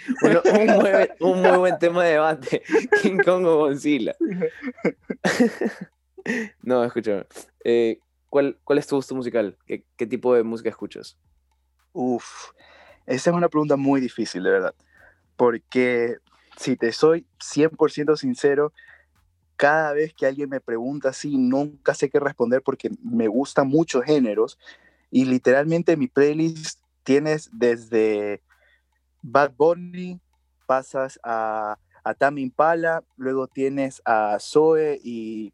un, 1.19 1.41
muy, 1.41 1.57
buen 1.57 1.79
tema 1.79 2.03
de 2.03 2.11
debate. 2.11 2.61
King 3.01 3.17
Kong 3.23 3.45
o 3.45 3.57
Godzilla. 3.57 4.15
no, 6.61 6.83
escúchame. 6.83 7.25
Eh, 7.63 7.99
¿cuál, 8.29 8.59
¿Cuál 8.63 8.79
es 8.79 8.87
tu 8.87 8.97
gusto 8.97 9.15
musical? 9.15 9.57
¿Qué, 9.65 9.85
¿Qué, 9.95 10.05
tipo 10.05 10.35
de 10.35 10.43
música 10.43 10.69
escuchas? 10.69 11.17
Uf, 11.93 12.51
esa 13.05 13.29
es 13.29 13.35
una 13.35 13.49
pregunta 13.49 13.75
muy 13.75 14.01
difícil, 14.01 14.43
de 14.43 14.51
verdad. 14.51 14.75
Porque 15.35 16.17
si 16.57 16.77
te 16.77 16.91
soy 16.91 17.25
100% 17.39 18.15
sincero, 18.17 18.73
cada 19.57 19.93
vez 19.93 20.13
que 20.13 20.25
alguien 20.25 20.49
me 20.49 20.59
pregunta 20.59 21.09
así, 21.09 21.37
nunca 21.37 21.93
sé 21.93 22.09
qué 22.09 22.19
responder 22.19 22.61
porque 22.61 22.91
me 23.03 23.27
gustan 23.27 23.67
muchos 23.67 24.03
géneros 24.03 24.59
y 25.11 25.25
literalmente 25.25 25.95
mi 25.95 26.07
playlist 26.07 26.81
tienes 27.03 27.49
desde 27.53 28.41
Bad 29.21 29.53
Bunny, 29.55 30.19
pasas 30.65 31.19
a, 31.23 31.77
a 32.03 32.13
Tame 32.13 32.41
Impala, 32.41 33.03
luego 33.15 33.47
tienes 33.47 34.01
a 34.03 34.37
Zoe 34.39 34.99
y 35.03 35.53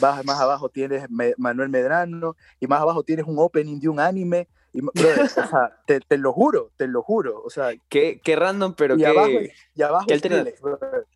más, 0.00 0.24
más 0.24 0.40
abajo 0.40 0.68
tienes 0.68 1.06
Manuel 1.10 1.68
Medrano 1.68 2.36
y 2.60 2.66
más 2.66 2.80
abajo 2.80 3.02
tienes 3.02 3.26
un 3.26 3.38
opening 3.38 3.80
de 3.80 3.88
un 3.88 4.00
anime. 4.00 4.48
Y, 4.72 4.80
te, 5.86 6.00
te, 6.00 6.18
lo 6.18 6.32
juro, 6.32 6.72
te 6.76 6.88
lo 6.88 7.02
juro. 7.02 7.42
O 7.42 7.50
sea, 7.50 7.72
qué, 7.88 8.20
qué 8.22 8.36
random, 8.36 8.74
pero 8.74 8.94
y 8.94 8.98
qué. 8.98 9.06
Abajo, 9.06 9.30
y 9.74 9.82
abajo 9.82 10.06
¿Qué 10.06 10.14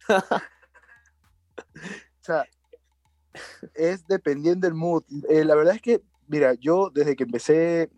o 0.09 0.23
sea, 2.21 2.45
es 3.75 4.07
dependiendo 4.07 4.67
del 4.67 4.75
mood. 4.75 5.05
Eh, 5.29 5.45
la 5.45 5.55
verdad 5.55 5.75
es 5.75 5.83
que, 5.83 6.03
mira, 6.27 6.55
yo 6.55 6.91
desde 6.91 7.17
que 7.17 7.25
empecé 7.25 7.91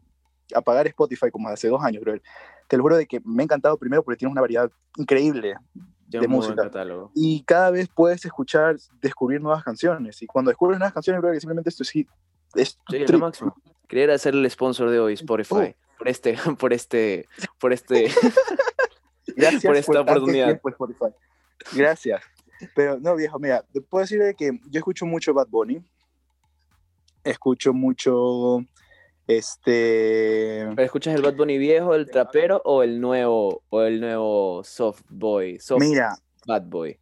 a 0.54 0.60
pagar 0.60 0.86
Spotify, 0.86 1.30
como 1.30 1.48
hace 1.48 1.68
dos 1.68 1.82
años, 1.82 2.02
creo, 2.04 2.20
te 2.68 2.76
lo 2.76 2.82
juro 2.82 2.96
de 2.96 3.06
que 3.06 3.20
me 3.24 3.42
ha 3.42 3.44
encantado 3.44 3.76
primero 3.76 4.02
porque 4.02 4.18
tiene 4.18 4.32
una 4.32 4.40
variedad 4.40 4.70
increíble 4.96 5.56
de 6.06 6.18
muy 6.20 6.28
música. 6.28 6.70
Y 7.14 7.42
cada 7.44 7.70
vez 7.70 7.88
puedes 7.88 8.24
escuchar, 8.24 8.76
descubrir 9.00 9.40
nuevas 9.40 9.64
canciones. 9.64 10.22
Y 10.22 10.26
cuando 10.26 10.50
descubres 10.50 10.78
nuevas 10.78 10.94
canciones, 10.94 11.20
bro, 11.20 11.32
que 11.32 11.40
simplemente 11.40 11.70
esto 11.70 11.82
es. 11.82 11.92
Es 12.54 12.78
Sí, 12.88 12.96
es 12.96 13.10
lo 13.10 13.18
máximo. 13.18 13.54
Quería 13.88 14.14
hacer 14.14 14.34
el 14.34 14.48
sponsor 14.50 14.90
de 14.90 15.00
hoy, 15.00 15.14
Spotify. 15.14 15.74
Por 15.98 16.06
este, 16.06 16.38
por 16.60 16.72
este, 16.72 17.26
por 17.58 17.72
este. 17.72 18.08
Gracias 19.34 19.64
por 19.64 19.74
esta 19.76 20.00
oportunidad. 20.00 20.46
tiempo, 20.46 20.68
Spotify. 20.68 21.06
Gracias. 21.72 22.22
Pero 22.76 23.00
no, 23.00 23.16
viejo, 23.16 23.40
mira, 23.40 23.64
te 23.72 23.80
puedo 23.80 24.02
decir 24.02 24.22
de 24.22 24.34
que 24.34 24.60
yo 24.70 24.78
escucho 24.78 25.06
mucho 25.06 25.34
Bad 25.34 25.48
Bunny. 25.48 25.82
Escucho 27.24 27.72
mucho. 27.72 28.60
Este. 29.26 30.66
¿Pero 30.68 30.82
escuchas 30.84 31.16
el 31.16 31.22
Bad 31.22 31.34
Bunny 31.34 31.58
viejo, 31.58 31.96
el 31.96 32.08
trapero 32.08 32.62
o 32.64 32.84
el 32.84 33.00
nuevo, 33.00 33.64
o 33.68 33.82
el 33.82 34.00
nuevo 34.00 34.62
soft 34.62 35.02
boy, 35.08 35.58
soft 35.58 35.80
Mira, 35.80 36.16
bad 36.46 36.62
boy? 36.62 36.96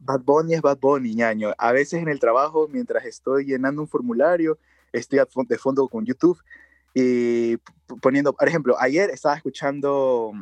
Bad 0.00 0.22
Bunny 0.22 0.54
es 0.54 0.62
Bad 0.62 0.78
Bunny, 0.80 1.14
ñaño. 1.14 1.54
A 1.58 1.70
veces 1.70 2.02
en 2.02 2.08
el 2.08 2.18
trabajo, 2.18 2.66
mientras 2.66 3.04
estoy 3.04 3.44
llenando 3.44 3.80
un 3.80 3.88
formulario, 3.88 4.58
estoy 4.92 5.20
de 5.48 5.58
fondo 5.58 5.88
con 5.88 6.04
YouTube 6.04 6.38
y 6.94 7.56
poniendo, 8.00 8.32
por 8.32 8.48
ejemplo, 8.48 8.76
ayer 8.78 9.10
estaba 9.10 9.36
escuchando 9.36 10.32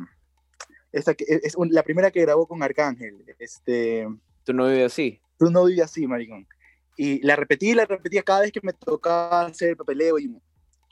esta 0.91 1.13
que 1.13 1.25
es 1.27 1.55
un- 1.55 1.71
la 1.71 1.83
primera 1.83 2.11
que 2.11 2.21
grabó 2.21 2.47
con 2.47 2.61
Arcángel, 2.61 3.23
este, 3.39 4.07
¿Tú 4.43 4.53
no 4.53 4.67
vives 4.67 4.91
así? 4.91 5.21
Tú 5.37 5.49
no 5.49 5.65
vives 5.65 5.85
así, 5.85 6.07
maricón. 6.07 6.47
Y 6.97 7.25
la 7.25 7.35
repetí 7.35 7.73
la 7.73 7.85
repetía 7.85 8.23
cada 8.23 8.41
vez 8.41 8.51
que 8.51 8.59
me 8.63 8.73
tocaba 8.73 9.45
hacer 9.45 9.69
el 9.69 9.77
papeleo 9.77 10.19
y 10.19 10.35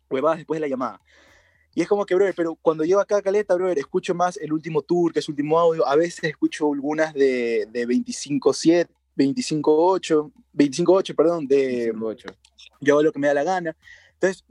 huevadas 0.10 0.38
después 0.38 0.58
de 0.58 0.62
la 0.62 0.70
llamada. 0.70 1.01
Y 1.75 1.82
es 1.82 1.88
como 1.88 2.06
que, 2.06 2.16
brother, 2.16 2.34
pero 2.36 2.56
cuando 2.56 2.84
llevo 2.84 3.01
acá 3.01 3.18
a 3.18 3.22
Caleta, 3.22 3.56
brother, 3.56 3.78
escucho 3.78 4.16
más 4.16 4.38
el 4.38 4.51
último 4.54 4.82
tour, 4.82 5.13
que 5.13 5.20
es 5.20 5.30
último 5.30 5.60
audio. 5.60 5.88
A 5.88 5.96
veces 5.96 6.24
escucho 6.24 6.72
algunas 6.72 7.13
de, 7.13 7.68
de 7.72 7.86
25-7, 7.88 8.88
25-8, 9.16 10.32
25-8, 10.54 11.16
perdón, 11.16 11.48
de 11.48 11.92
5-8. 11.94 12.34
yo 12.82 12.94
hago 12.94 13.04
lo 13.04 13.12
que 13.12 13.20
me 13.20 13.28
da 13.28 13.34
la 13.34 13.44
gana. 13.44 13.75
Entonces, 14.13 14.44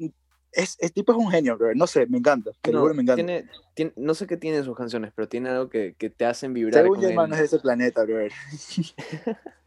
es, 0.52 0.76
es 0.80 0.92
tipo 0.92 1.12
es 1.12 1.18
un 1.18 1.30
genio, 1.30 1.56
brother. 1.56 1.76
No 1.76 1.86
sé, 1.86 2.06
me 2.06 2.18
encanta. 2.18 2.50
Te 2.62 2.72
lo 2.72 2.78
No, 2.78 2.82
juro, 2.84 2.94
me 2.94 3.02
encanta. 3.02 3.24
tiene, 3.24 3.48
tiene- 3.74 3.92
no 3.96 4.14
sé 4.14 4.26
qué 4.26 4.36
tienen 4.36 4.64
sus 4.64 4.76
canciones, 4.76 5.12
pero 5.14 5.28
tiene 5.28 5.50
algo 5.50 5.68
que, 5.68 5.94
que 5.98 6.10
te 6.10 6.24
hacen 6.24 6.52
vibrar 6.54 6.82
Según 6.82 7.00
yo, 7.00 7.08
hermano, 7.08 7.34
es 7.34 7.40
de 7.40 7.46
ese 7.46 7.58
planeta, 7.58 8.04
brother. 8.04 8.32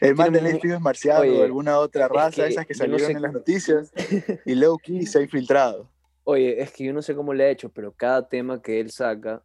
El 0.00 0.14
man 0.14 0.32
Tiene 0.32 0.46
de 0.46 0.52
Netflix 0.54 0.74
es 0.74 0.80
marciano 0.80 1.20
Oye, 1.20 1.40
o 1.40 1.44
alguna 1.44 1.78
otra 1.78 2.08
raza, 2.08 2.44
que 2.44 2.48
esas 2.48 2.66
que 2.66 2.74
no 2.74 2.78
salieron 2.78 3.06
sé 3.06 3.12
en 3.12 3.22
las 3.22 3.32
noticias, 3.32 3.92
y 4.46 4.54
Leo 4.54 4.78
Key 4.78 5.06
se 5.06 5.18
ha 5.18 5.22
infiltrado. 5.22 5.90
Oye, 6.24 6.60
es 6.60 6.72
que 6.72 6.84
yo 6.84 6.92
no 6.92 7.02
sé 7.02 7.14
cómo 7.14 7.32
le 7.34 7.44
ha 7.44 7.50
hecho, 7.50 7.68
pero 7.70 7.92
cada 7.92 8.28
tema 8.28 8.60
que 8.60 8.80
él 8.80 8.90
saca 8.90 9.42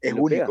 Es 0.00 0.14
pega. 0.14 0.46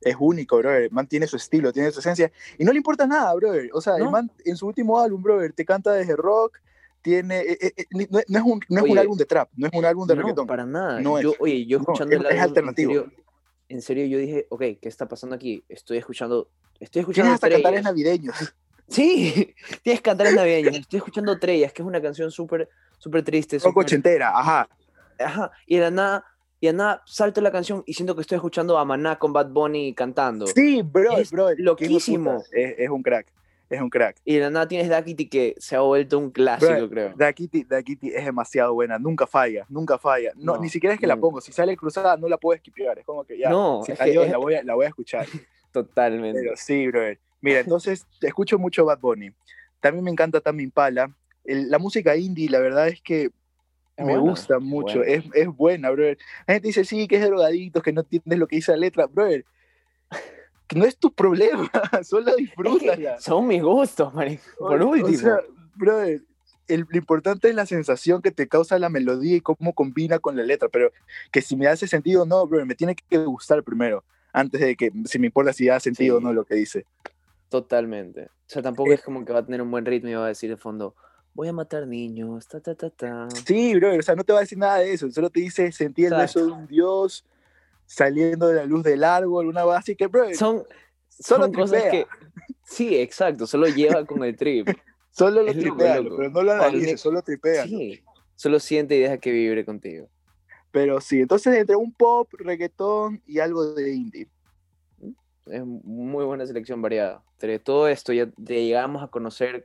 Es 0.00 0.16
único, 0.18 0.58
brother. 0.58 0.82
El 0.84 0.90
man 0.90 1.06
tiene 1.06 1.26
su 1.26 1.36
estilo, 1.36 1.72
tiene 1.72 1.90
su 1.90 2.00
esencia. 2.00 2.30
Y 2.58 2.64
no 2.64 2.72
le 2.72 2.78
importa 2.78 3.06
nada, 3.06 3.34
brother. 3.34 3.70
O 3.72 3.80
sea, 3.80 3.96
el 3.96 4.04
No. 4.04 4.10
man 4.10 4.30
en 4.44 4.56
su 4.56 4.66
último 4.66 4.98
álbum, 5.00 5.22
brother, 5.22 5.52
te 5.52 5.64
canta 5.64 5.92
desde 5.92 6.14
rock, 6.16 6.58
tiene... 7.02 7.40
eh, 7.40 7.58
eh, 7.60 7.72
eh, 7.76 7.86
no, 8.10 8.20
no 8.28 8.38
es 8.38 8.44
un, 8.44 8.60
no 8.68 8.76
es 8.78 8.82
un 8.84 8.90
Oye, 8.90 9.00
álbum 9.00 9.16
de 9.18 9.24
trap, 9.24 9.48
no 9.56 9.66
es 9.66 9.72
un 9.74 9.84
álbum 9.84 10.06
de 10.06 10.14
No, 10.14 10.22
reggaetón. 10.22 10.46
para 10.46 10.66
nada. 10.66 11.00
No 11.00 11.20
yo, 11.20 11.30
es. 11.32 11.36
oye, 11.40 11.66
yo 11.66 11.78
escuchando 11.78 12.14
es- 12.14 12.20
el 12.20 12.26
es 12.26 12.32
álbum, 12.32 12.42
alternativo. 12.44 12.92
En 12.92 12.98
serio, 13.00 13.24
en 13.70 13.82
serio, 13.82 14.06
yo 14.06 14.18
dije, 14.18 14.46
ok, 14.50 14.60
¿qué 14.80 14.88
está 14.88 15.06
pasando 15.08 15.34
aquí? 15.36 15.64
Estoy 15.68 15.98
escuchando, 15.98 16.48
estoy 16.80 17.00
escuchando 17.00 17.24
Tienes 17.28 17.34
hasta 17.34 17.50
cantares 17.50 17.82
navideños. 17.82 18.36
Sí, 18.88 19.54
tienes 19.82 20.00
cantares 20.00 20.34
navideños. 20.34 20.76
Estoy 20.76 20.98
escuchando 20.98 21.38
Trellas, 21.38 21.72
que 21.72 21.82
es 21.82 21.86
una 21.86 22.00
canción 22.00 22.30
súper, 22.30 22.68
súper 22.98 23.22
triste. 23.22 23.60
Súper- 23.60 23.84
ochentera, 23.84 24.30
ajá. 24.38 24.68
Ajá, 25.18 25.50
y 25.66 25.76
de 25.76 25.82
la 25.82 25.90
nada, 25.90 26.24
y 26.60 26.72
nada 26.72 27.02
salto 27.06 27.40
la 27.40 27.52
canción 27.52 27.82
y 27.86 27.94
siento 27.94 28.14
que 28.14 28.22
estoy 28.22 28.36
escuchando 28.36 28.78
a 28.78 28.84
Maná 28.84 29.16
con 29.18 29.32
Bad 29.32 29.48
Bunny 29.50 29.94
cantando. 29.94 30.46
Sí, 30.48 30.82
bro, 30.82 31.16
Es 31.18 31.30
bro. 31.30 31.50
loquísimo. 31.56 32.42
Es, 32.52 32.74
es 32.78 32.88
un 32.90 33.02
crack, 33.02 33.26
es 33.70 33.80
un 33.80 33.88
crack. 33.90 34.16
Y 34.24 34.34
de 34.34 34.40
la 34.40 34.50
nada 34.50 34.66
tienes 34.68 34.88
Dakity 34.88 35.28
que 35.28 35.54
se 35.58 35.76
ha 35.76 35.80
vuelto 35.80 36.18
un 36.18 36.30
clásico, 36.30 36.72
Bro, 36.72 36.90
creo. 36.90 37.12
Dakiti, 37.16 37.64
Dakiti 37.64 38.08
es 38.08 38.24
demasiado 38.24 38.74
buena, 38.74 38.98
nunca 38.98 39.26
falla, 39.26 39.66
nunca 39.68 39.98
falla. 39.98 40.32
No, 40.36 40.54
No, 40.56 40.60
ni 40.62 40.68
siquiera 40.68 40.94
es 40.94 41.00
que 41.00 41.06
la 41.06 41.16
pongo, 41.16 41.40
si 41.40 41.52
sale 41.52 41.76
cruzada 41.76 42.16
no 42.16 42.28
la 42.28 42.38
puedo 42.38 42.56
esquipear, 42.56 42.98
es 42.98 43.04
como 43.04 43.24
que 43.24 43.38
ya, 43.38 43.50
No, 43.50 43.82
si 43.86 43.94
salió, 43.94 44.22
es- 44.24 44.30
la, 44.30 44.38
voy 44.38 44.54
a, 44.54 44.62
la 44.64 44.74
voy 44.74 44.86
a 44.86 44.88
escuchar. 44.88 45.26
Totalmente. 45.72 46.40
Pero 46.40 46.54
sí, 46.56 46.86
brother. 46.88 47.18
Mira, 47.40 47.60
entonces 47.60 48.04
te 48.18 48.26
escucho 48.26 48.58
mucho 48.58 48.84
Bad 48.84 48.98
Bunny. 48.98 49.30
También 49.80 50.02
me 50.04 50.10
encanta 50.10 50.40
Tame 50.40 50.62
Impala. 50.64 51.14
El- 51.44 51.70
la 51.70 51.78
música 51.78 52.16
indie, 52.16 52.48
la 52.50 52.58
verdad 52.58 52.88
es 52.88 53.00
que 53.00 53.30
Es 53.98 54.06
me 54.06 54.12
buena, 54.16 54.30
gusta 54.30 54.58
mucho. 54.60 54.98
buena. 54.98 55.12
Es, 55.12 55.24
es 55.34 55.46
buena, 55.48 55.90
brother. 55.90 56.16
La 56.46 56.54
gente 56.54 56.68
dice, 56.68 56.84
sí, 56.84 57.08
que 57.08 57.16
es 57.16 57.22
de 57.22 57.28
drogaditos, 57.28 57.82
que 57.82 57.92
no 57.92 58.00
entiendes 58.02 58.38
lo 58.38 58.46
que 58.46 58.56
dice 58.56 58.70
la 58.72 58.78
letra. 58.78 59.06
Brother, 59.06 59.44
no 60.74 60.84
es 60.84 60.96
tu 60.96 61.12
problema, 61.12 61.70
solo 62.04 62.28
Es 62.30 62.36
que 62.36 62.42
disfrútala. 62.42 63.20
son 63.20 63.46
mis 63.48 63.62
gustos, 63.62 64.12
marico. 64.14 64.42
Por 64.58 64.80
último. 64.82 65.08
O 65.08 65.12
sea, 65.12 65.38
brother, 65.74 66.22
el- 66.68 66.86
lo 66.88 66.98
importante 66.98 67.48
es 67.48 67.54
la 67.54 67.66
sensación 67.66 68.22
que 68.22 68.30
te 68.30 68.46
causa 68.46 68.78
la 68.78 68.88
melodía 68.88 69.36
y 69.36 69.40
cómo 69.40 69.72
combina 69.72 70.18
con 70.18 70.36
la 70.36 70.42
letra, 70.44 70.68
pero 70.68 70.92
que 71.32 71.40
si 71.42 71.56
me 71.56 71.66
hace 71.66 71.86
sentido 71.88 72.22
o 72.22 72.26
no, 72.26 72.46
brother, 72.46 72.66
me 72.66 72.74
tiene 72.74 72.94
que 72.94 73.18
gustar 73.18 73.62
primero, 73.64 74.04
antes 74.32 74.60
de 74.60 74.76
que 74.76 74.92
si 75.06 75.18
me 75.18 75.26
importa 75.26 75.52
si 75.52 75.66
da 75.66 75.80
sentido 75.80 76.18
o 76.18 76.20
no 76.20 76.32
lo 76.32 76.44
que 76.44 76.54
dice. 76.54 76.84
Totalmente. 77.48 78.24
O 78.26 78.30
sea, 78.46 78.62
tampoco 78.62 78.90
Eh, 78.90 78.94
es 78.94 79.02
como 79.02 79.24
que 79.24 79.32
va 79.32 79.40
a 79.40 79.44
tener 79.44 79.62
un 79.62 79.70
buen 79.70 79.86
ritmo 79.86 80.10
y 80.10 80.14
va 80.14 80.24
a 80.26 80.28
decir 80.28 80.50
de 80.50 80.56
fondo, 80.56 80.94
voy 81.38 81.46
a 81.46 81.52
matar 81.52 81.86
niños, 81.86 82.48
ta, 82.48 82.58
ta, 82.58 82.74
ta, 82.74 82.90
ta. 82.90 83.28
Sí, 83.46 83.72
brother, 83.76 84.00
o 84.00 84.02
sea, 84.02 84.16
no 84.16 84.24
te 84.24 84.32
va 84.32 84.40
a 84.40 84.42
decir 84.42 84.58
nada 84.58 84.78
de 84.78 84.92
eso, 84.92 85.08
solo 85.08 85.30
te 85.30 85.38
dice 85.38 85.70
sentí 85.70 86.04
el 86.04 86.12
beso 86.12 86.44
de 86.44 86.50
un 86.50 86.66
dios 86.66 87.24
saliendo 87.86 88.48
de 88.48 88.54
la 88.56 88.64
luz 88.64 88.82
del 88.82 89.04
árbol, 89.04 89.46
una 89.46 89.62
cosa 89.62 89.78
así 89.78 89.94
que, 89.94 90.08
brother, 90.08 90.34
Son, 90.34 90.64
solo 91.08 91.44
son 91.44 91.52
cosas 91.52 91.82
tripea, 91.82 91.90
que... 91.92 92.06
Sí, 92.64 92.96
exacto, 92.96 93.46
solo 93.46 93.68
lleva 93.68 94.04
con 94.04 94.24
el 94.24 94.36
trip. 94.36 94.66
solo 95.12 95.44
lo 95.44 95.52
tripea, 95.52 96.02
pero 96.02 96.28
no 96.28 96.42
lo 96.42 96.70
tiene- 96.72 96.96
solo 96.96 97.22
tripea. 97.22 97.62
Sí, 97.68 98.02
solo 98.34 98.58
siente 98.58 98.96
y 98.96 98.98
deja 98.98 99.18
que 99.18 99.30
vibre 99.30 99.64
contigo. 99.64 100.08
Pero 100.72 101.00
sí, 101.00 101.20
entonces 101.20 101.54
entre 101.54 101.76
un 101.76 101.92
pop, 101.92 102.28
reggaetón 102.36 103.22
y 103.24 103.38
algo 103.38 103.74
de 103.74 103.94
indie. 103.94 104.28
Es 105.46 105.64
muy 105.64 106.24
buena 106.24 106.44
selección 106.48 106.82
variada. 106.82 107.22
Entre 107.34 107.60
todo 107.60 107.86
esto 107.86 108.12
ya 108.12 108.26
te 108.26 108.64
llegamos 108.64 109.04
a 109.04 109.06
conocer 109.06 109.64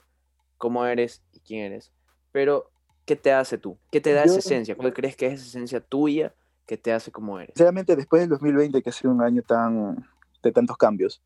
cómo 0.64 0.86
eres 0.86 1.22
y 1.34 1.42
quién 1.42 1.66
eres. 1.74 1.92
Pero, 2.32 2.72
¿qué 3.04 3.18
te 3.18 3.34
hace 3.34 3.58
tú? 3.58 3.78
¿Qué 3.92 4.00
te 4.00 4.14
da 4.14 4.24
esa 4.24 4.36
Yo- 4.36 4.40
esencia? 4.40 4.78
¿Cuál 4.78 4.94
crees 4.94 5.18
que 5.18 5.26
es 5.26 5.34
esa 5.34 5.46
esencia 5.50 5.82
tuya 5.82 6.34
que 6.66 6.78
te 6.78 6.94
hace 6.94 7.12
como 7.12 7.38
eres? 7.38 7.54
Sinceramente, 7.54 7.98
después 7.98 8.22
del 8.22 8.30
2020, 8.30 8.82
que 8.82 8.90
ha 8.90 8.94
sido 8.94 9.12
un 9.12 9.22
año 9.22 9.42
tan 9.42 10.08
de 10.42 10.52
tantos 10.54 10.78
cambios, 10.78 11.22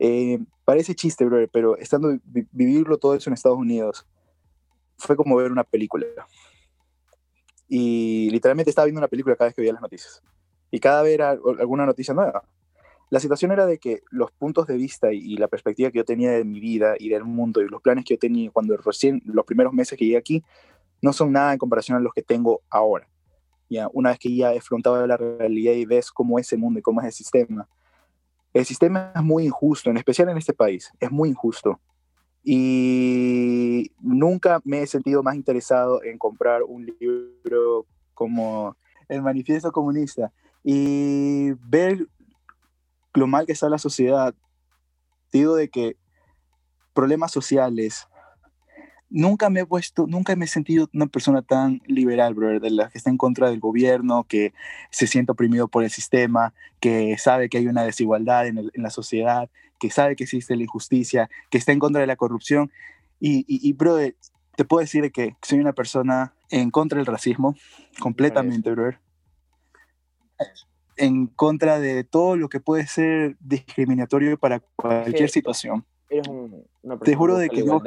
eh, 0.00 0.40
parece 0.64 0.96
chiste, 0.96 1.24
brother, 1.24 1.48
pero 1.52 1.76
estando 1.76 2.08
vi- 2.24 2.48
vivirlo 2.50 2.98
todo 2.98 3.14
eso 3.14 3.30
en 3.30 3.34
Estados 3.34 3.58
Unidos 3.58 4.04
fue 4.98 5.14
como 5.14 5.36
ver 5.36 5.52
una 5.52 5.62
película. 5.62 6.06
Y 7.68 8.28
literalmente 8.30 8.70
estaba 8.70 8.86
viendo 8.86 8.98
una 8.98 9.06
película 9.08 9.36
cada 9.36 9.46
vez 9.48 9.54
que 9.54 9.62
veía 9.62 9.72
las 9.72 9.82
noticias. 9.82 10.20
Y 10.72 10.80
cada 10.80 11.02
vez 11.02 11.14
era 11.14 11.30
alguna 11.30 11.86
noticia 11.86 12.12
nueva. 12.12 12.42
La 13.10 13.20
situación 13.20 13.52
era 13.52 13.66
de 13.66 13.78
que 13.78 14.02
los 14.10 14.30
puntos 14.30 14.66
de 14.66 14.76
vista 14.76 15.12
y, 15.12 15.18
y 15.18 15.36
la 15.36 15.48
perspectiva 15.48 15.90
que 15.90 15.98
yo 15.98 16.04
tenía 16.04 16.30
de 16.30 16.44
mi 16.44 16.60
vida 16.60 16.94
y 16.98 17.08
del 17.08 17.24
mundo 17.24 17.60
y 17.60 17.68
los 17.68 17.82
planes 17.82 18.04
que 18.04 18.14
yo 18.14 18.18
tenía 18.18 18.50
cuando 18.50 18.76
recién, 18.76 19.20
los 19.24 19.44
primeros 19.44 19.72
meses 19.72 19.98
que 19.98 20.04
llegué 20.04 20.16
aquí, 20.16 20.44
no 21.02 21.12
son 21.12 21.32
nada 21.32 21.52
en 21.52 21.58
comparación 21.58 21.98
a 21.98 22.00
los 22.00 22.12
que 22.12 22.22
tengo 22.22 22.62
ahora. 22.70 23.08
Ya, 23.68 23.88
una 23.92 24.10
vez 24.10 24.18
que 24.18 24.34
ya 24.34 24.52
he 24.52 24.58
afrontado 24.58 25.06
la 25.06 25.16
realidad 25.16 25.72
y 25.74 25.86
ves 25.86 26.10
cómo 26.10 26.38
es 26.38 26.52
el 26.52 26.58
mundo 26.58 26.80
y 26.80 26.82
cómo 26.82 27.00
es 27.00 27.06
el 27.06 27.12
sistema. 27.12 27.68
El 28.52 28.64
sistema 28.64 29.12
es 29.14 29.22
muy 29.22 29.46
injusto, 29.46 29.90
en 29.90 29.96
especial 29.96 30.28
en 30.28 30.38
este 30.38 30.52
país, 30.52 30.92
es 30.98 31.10
muy 31.10 31.28
injusto. 31.28 31.80
Y 32.42 33.92
nunca 34.00 34.60
me 34.64 34.82
he 34.82 34.86
sentido 34.86 35.22
más 35.22 35.36
interesado 35.36 36.02
en 36.02 36.18
comprar 36.18 36.62
un 36.64 36.86
libro 36.86 37.86
como 38.14 38.76
El 39.08 39.22
Manifiesto 39.22 39.70
Comunista 39.70 40.32
y 40.64 41.52
ver 41.68 42.08
lo 43.14 43.26
mal 43.26 43.46
que 43.46 43.52
está 43.52 43.68
la 43.68 43.78
sociedad. 43.78 44.34
Digo 45.32 45.56
de 45.56 45.68
que 45.68 45.96
problemas 46.92 47.32
sociales, 47.32 48.08
nunca 49.08 49.50
me 49.50 49.60
he 49.60 49.66
puesto, 49.66 50.06
nunca 50.06 50.36
me 50.36 50.44
he 50.44 50.48
sentido 50.48 50.88
una 50.92 51.06
persona 51.06 51.42
tan 51.42 51.82
liberal, 51.86 52.34
brother, 52.34 52.60
de 52.60 52.70
la 52.70 52.88
que 52.88 52.98
está 52.98 53.10
en 53.10 53.16
contra 53.16 53.50
del 53.50 53.60
gobierno, 53.60 54.24
que 54.24 54.52
se 54.90 55.06
siente 55.06 55.32
oprimido 55.32 55.68
por 55.68 55.82
el 55.84 55.90
sistema, 55.90 56.52
que 56.80 57.16
sabe 57.18 57.48
que 57.48 57.58
hay 57.58 57.66
una 57.66 57.82
desigualdad 57.84 58.46
en, 58.46 58.58
el- 58.58 58.70
en 58.74 58.82
la 58.82 58.90
sociedad, 58.90 59.50
que 59.78 59.90
sabe 59.90 60.14
que 60.16 60.24
existe 60.24 60.56
la 60.56 60.62
injusticia, 60.62 61.30
que 61.50 61.58
está 61.58 61.72
en 61.72 61.78
contra 61.78 62.00
de 62.00 62.06
la 62.06 62.16
corrupción. 62.16 62.70
Y, 63.18 63.40
y, 63.48 63.66
y, 63.68 63.72
brother, 63.72 64.16
te 64.56 64.64
puedo 64.64 64.80
decir 64.80 65.02
de 65.02 65.10
que 65.10 65.36
soy 65.42 65.58
una 65.58 65.72
persona 65.72 66.34
en 66.50 66.70
contra 66.70 66.98
del 66.98 67.06
racismo, 67.06 67.56
completamente, 68.00 68.70
brother. 68.70 68.98
En 71.00 71.26
contra 71.26 71.80
de 71.80 72.04
todo 72.04 72.36
lo 72.36 72.48
que 72.48 72.60
puede 72.60 72.86
ser 72.86 73.36
discriminatorio 73.40 74.36
para 74.38 74.60
cualquier 74.76 75.14
que- 75.16 75.28
situación. 75.28 75.84
Eres 76.08 76.26
un- 76.28 76.64
una 76.82 76.98
Te 76.98 77.14
juro 77.14 77.36
de 77.38 77.48
que 77.48 77.64
yo 77.64 77.80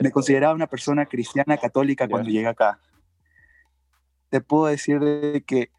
me 0.00 0.10
consideraba 0.10 0.54
una 0.54 0.66
persona 0.66 1.06
cristiana 1.06 1.56
católica 1.58 2.08
cuando 2.08 2.28
Ya. 2.28 2.32
llegué 2.34 2.46
acá. 2.48 2.80
Te 4.30 4.40
puedo 4.40 4.66
decir 4.66 5.00
de 5.00 5.42
que 5.46 5.70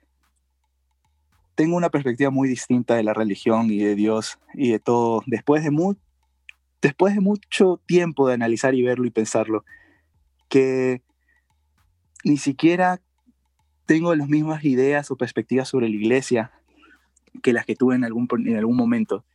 tengo 1.56 1.76
una 1.76 1.90
perspectiva 1.90 2.30
muy 2.30 2.48
distinta 2.48 2.96
de 2.96 3.04
la 3.04 3.14
religión 3.14 3.70
y 3.72 3.80
de 3.80 3.96
Dios 3.96 4.40
y 4.54 4.72
de 4.72 4.80
todo. 4.80 5.24
Después 5.26 5.64
de, 5.64 5.72
mu 5.72 5.96
después 6.82 7.14
de 7.16 7.22
mucho 7.22 7.82
tiempo 7.86 8.28
de 8.28 8.36
analizar 8.36 8.74
y 8.76 8.84
verlo 8.84 9.06
y 9.06 9.10
pensarlo, 9.12 9.66
que 10.48 11.02
ni 12.24 12.38
siquiera 12.38 13.02
tengo 13.86 14.14
las 14.16 14.30
mismas 14.30 14.64
ideas 14.64 15.10
o 15.12 15.18
perspectivas 15.18 15.68
sobre 15.68 15.90
la 15.90 15.96
iglesia 15.96 16.52
que 17.42 17.54
las 17.54 17.66
que 17.66 17.76
tuve 17.76 17.96
en 17.96 18.04
algún, 18.04 18.28
en 18.46 18.58
algún 18.58 18.76
momento. 18.76 19.26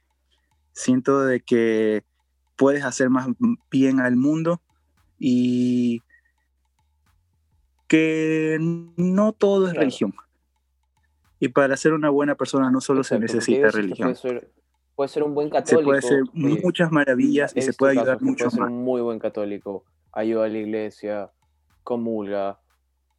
Siento 0.73 1.25
de 1.25 1.41
que 1.41 2.05
puedes 2.57 2.85
hacer 2.85 3.11
más 3.11 3.29
bien 3.71 4.01
al 4.01 4.17
mundo 4.17 4.61
y 5.19 6.03
que 7.89 8.59
no 8.61 9.33
todo 9.33 9.69
es 9.69 9.75
religión. 9.75 10.15
Y 11.41 11.49
para 11.49 11.77
ser 11.77 11.93
una 11.93 12.11
buena 12.11 12.35
persona 12.35 12.71
no 12.71 12.81
solo 12.81 13.05
se 13.05 13.19
necesita 13.19 13.71
religión. 13.71 14.15
Puede 14.95 15.09
ser, 15.09 15.25
un 15.25 15.35
buen 15.35 15.51
católico. 15.51 15.81
Se 15.81 15.85
puede 15.85 15.99
hacer 15.99 16.23
muchas 16.33 16.93
maravillas 16.93 17.53
y 17.57 17.63
se 17.63 17.73
puede 17.73 17.99
ayudar 17.99 18.23
mucho 18.23 18.45
puede 18.45 18.57
ser 18.57 18.63
un 18.63 18.85
muy 18.85 19.01
buen 19.01 19.19
católico, 19.19 19.85
ayuda 20.13 20.45
a 20.45 20.49
la 20.49 20.59
iglesia, 20.59 21.33
comulga, 21.83 22.61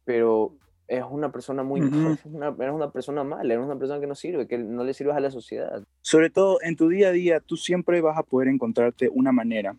pero 0.04 0.56
es 0.88 1.04
una 1.08 1.32
persona 1.32 1.62
muy 1.62 1.80
es 1.80 2.24
una, 2.24 2.50
una 2.50 2.90
persona 2.90 3.24
mala, 3.24 3.54
es 3.54 3.60
una 3.60 3.78
persona 3.78 4.00
que 4.00 4.06
no 4.06 4.14
sirve, 4.14 4.46
que 4.46 4.58
no 4.58 4.84
le 4.84 4.94
sirve 4.94 5.12
a 5.12 5.20
la 5.20 5.30
sociedad. 5.30 5.82
Sobre 6.00 6.30
todo 6.30 6.58
en 6.62 6.76
tu 6.76 6.88
día 6.88 7.08
a 7.08 7.12
día, 7.12 7.40
tú 7.40 7.56
siempre 7.56 8.00
vas 8.00 8.18
a 8.18 8.22
poder 8.22 8.48
encontrarte 8.48 9.08
una 9.08 9.32
manera 9.32 9.76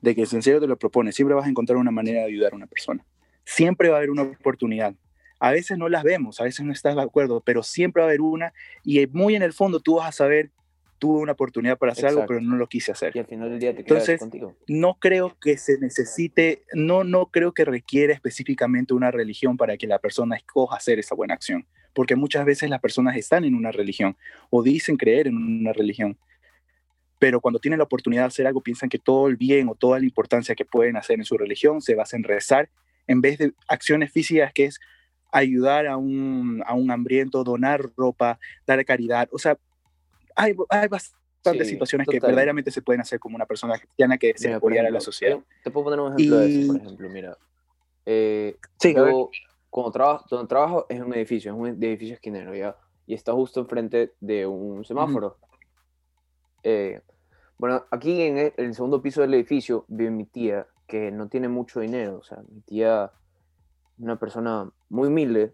de 0.00 0.14
que 0.14 0.22
en 0.22 0.42
serio 0.42 0.60
te 0.60 0.66
lo 0.66 0.76
propones, 0.76 1.14
siempre 1.14 1.34
vas 1.34 1.46
a 1.46 1.50
encontrar 1.50 1.76
una 1.76 1.90
manera 1.90 2.20
de 2.20 2.26
ayudar 2.26 2.52
a 2.52 2.56
una 2.56 2.66
persona. 2.66 3.04
Siempre 3.44 3.88
va 3.88 3.96
a 3.96 3.98
haber 3.98 4.10
una 4.10 4.22
oportunidad. 4.22 4.94
A 5.38 5.52
veces 5.52 5.78
no 5.78 5.88
las 5.88 6.04
vemos, 6.04 6.40
a 6.40 6.44
veces 6.44 6.64
no 6.66 6.72
estás 6.72 6.96
de 6.96 7.02
acuerdo, 7.02 7.40
pero 7.40 7.62
siempre 7.62 8.00
va 8.00 8.06
a 8.06 8.10
haber 8.10 8.20
una 8.20 8.52
y 8.84 9.06
muy 9.06 9.36
en 9.36 9.42
el 9.42 9.54
fondo 9.54 9.80
tú 9.80 9.96
vas 9.96 10.08
a 10.08 10.12
saber 10.12 10.50
tuve 11.00 11.18
una 11.18 11.32
oportunidad 11.32 11.78
para 11.78 11.92
hacer 11.92 12.06
algo, 12.06 12.24
pero 12.28 12.40
no 12.40 12.56
lo 12.56 12.68
quise 12.68 12.92
hacer. 12.92 13.16
Y 13.16 13.18
al 13.18 13.26
final 13.26 13.50
del 13.50 13.58
día 13.58 13.74
te 13.74 13.80
Entonces, 13.80 14.20
contigo. 14.20 14.54
no 14.68 14.98
creo 15.00 15.36
que 15.40 15.56
se 15.56 15.78
necesite, 15.78 16.62
no, 16.74 17.02
no 17.02 17.26
creo 17.26 17.52
que 17.52 17.64
requiere 17.64 18.12
específicamente 18.12 18.94
una 18.94 19.10
religión 19.10 19.56
para 19.56 19.76
que 19.76 19.86
la 19.86 19.98
persona 19.98 20.36
escoja 20.36 20.76
hacer 20.76 20.98
esa 20.98 21.14
buena 21.14 21.34
acción, 21.34 21.66
porque 21.94 22.14
muchas 22.14 22.44
veces 22.44 22.68
las 22.70 22.80
personas 22.80 23.16
están 23.16 23.44
en 23.44 23.54
una 23.54 23.72
religión 23.72 24.16
o 24.50 24.62
dicen 24.62 24.96
creer 24.96 25.26
en 25.26 25.36
una 25.36 25.72
religión, 25.72 26.18
pero 27.18 27.40
cuando 27.40 27.58
tienen 27.58 27.78
la 27.78 27.84
oportunidad 27.84 28.22
de 28.22 28.28
hacer 28.28 28.46
algo 28.46 28.60
piensan 28.60 28.90
que 28.90 28.98
todo 28.98 29.26
el 29.28 29.36
bien 29.36 29.68
o 29.68 29.74
toda 29.74 29.98
la 29.98 30.04
importancia 30.04 30.54
que 30.54 30.66
pueden 30.66 30.96
hacer 30.96 31.18
en 31.18 31.24
su 31.24 31.36
religión 31.36 31.80
se 31.80 31.94
basa 31.94 32.16
en 32.16 32.24
rezar 32.24 32.70
en 33.06 33.22
vez 33.22 33.38
de 33.38 33.52
acciones 33.68 34.12
físicas 34.12 34.52
que 34.52 34.66
es 34.66 34.78
ayudar 35.32 35.86
a 35.86 35.96
un, 35.96 36.62
a 36.66 36.74
un 36.74 36.90
hambriento, 36.90 37.42
donar 37.42 37.82
ropa, 37.96 38.38
dar 38.66 38.84
caridad. 38.84 39.28
O 39.32 39.38
sea, 39.38 39.58
hay, 40.40 40.56
hay 40.68 40.88
bastantes 40.88 41.68
situaciones 41.68 42.06
que 42.08 42.20
verdaderamente 42.20 42.70
se 42.70 42.82
pueden 42.82 43.00
hacer 43.00 43.18
como 43.18 43.36
una 43.36 43.46
persona 43.46 43.78
cristiana 43.78 44.18
que 44.18 44.36
se 44.36 44.52
apoyar 44.52 44.86
a 44.86 44.90
la 44.90 45.00
sociedad. 45.00 45.38
Te 45.62 45.70
puedo 45.70 45.84
poner 45.84 46.00
un 46.00 46.12
ejemplo 46.12 46.38
de 46.38 46.62
eso, 46.62 46.72
por 46.72 46.80
ejemplo, 46.80 47.08
mira. 47.10 47.36
Eh, 48.06 48.56
sí, 48.78 48.94
yo, 48.94 49.30
cuando 49.68 49.92
trabajo, 49.92 50.24
donde 50.30 50.48
trabajo 50.48 50.86
es 50.88 51.00
un 51.00 51.14
edificio, 51.14 51.52
es 51.52 51.58
un 51.58 51.82
edificio 51.82 52.14
esquinero, 52.14 52.54
¿ya? 52.54 52.76
Y 53.06 53.14
está 53.14 53.32
justo 53.32 53.60
enfrente 53.60 54.14
de 54.20 54.46
un 54.46 54.84
semáforo. 54.84 55.36
eh, 56.62 57.00
bueno, 57.58 57.84
aquí 57.90 58.22
en 58.22 58.38
el, 58.38 58.52
en 58.56 58.66
el, 58.66 58.74
segundo 58.74 59.02
piso 59.02 59.20
del 59.20 59.34
edificio 59.34 59.84
vive 59.88 60.10
mi 60.10 60.24
tía, 60.24 60.66
que 60.86 61.10
no 61.10 61.28
tiene 61.28 61.48
mucho 61.48 61.80
dinero. 61.80 62.18
O 62.18 62.24
sea, 62.24 62.38
mi 62.48 62.62
tía, 62.62 63.12
una 63.98 64.18
persona 64.18 64.70
muy 64.88 65.08
humilde, 65.08 65.52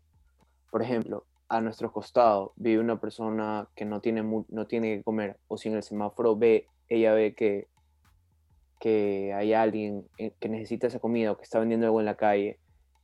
por 0.70 0.82
ejemplo, 0.82 1.26
a 1.48 1.60
nuestro 1.60 1.92
costado 1.92 2.52
vive 2.56 2.80
una 2.80 3.00
persona 3.00 3.68
que 3.74 3.84
no 3.84 4.00
tiene, 4.00 4.22
no 4.22 4.66
tiene 4.66 4.96
que 4.96 5.04
comer, 5.04 5.36
o 5.48 5.56
si 5.56 5.68
en 5.68 5.76
el 5.76 5.82
semáforo 5.82 6.36
ve, 6.36 6.66
ella 6.88 7.14
ve 7.14 7.34
que, 7.34 7.68
que 8.80 9.32
hay 9.34 9.52
alguien 9.52 10.06
eh, 10.18 10.32
que 10.40 10.48
necesita 10.48 10.86
esa 10.86 10.98
comida 10.98 11.32
o 11.32 11.36
que 11.36 11.44
está 11.44 11.58
vendiendo 11.58 11.86
algo 11.86 12.00
en 12.00 12.06
la 12.06 12.16
calle, 12.16 12.58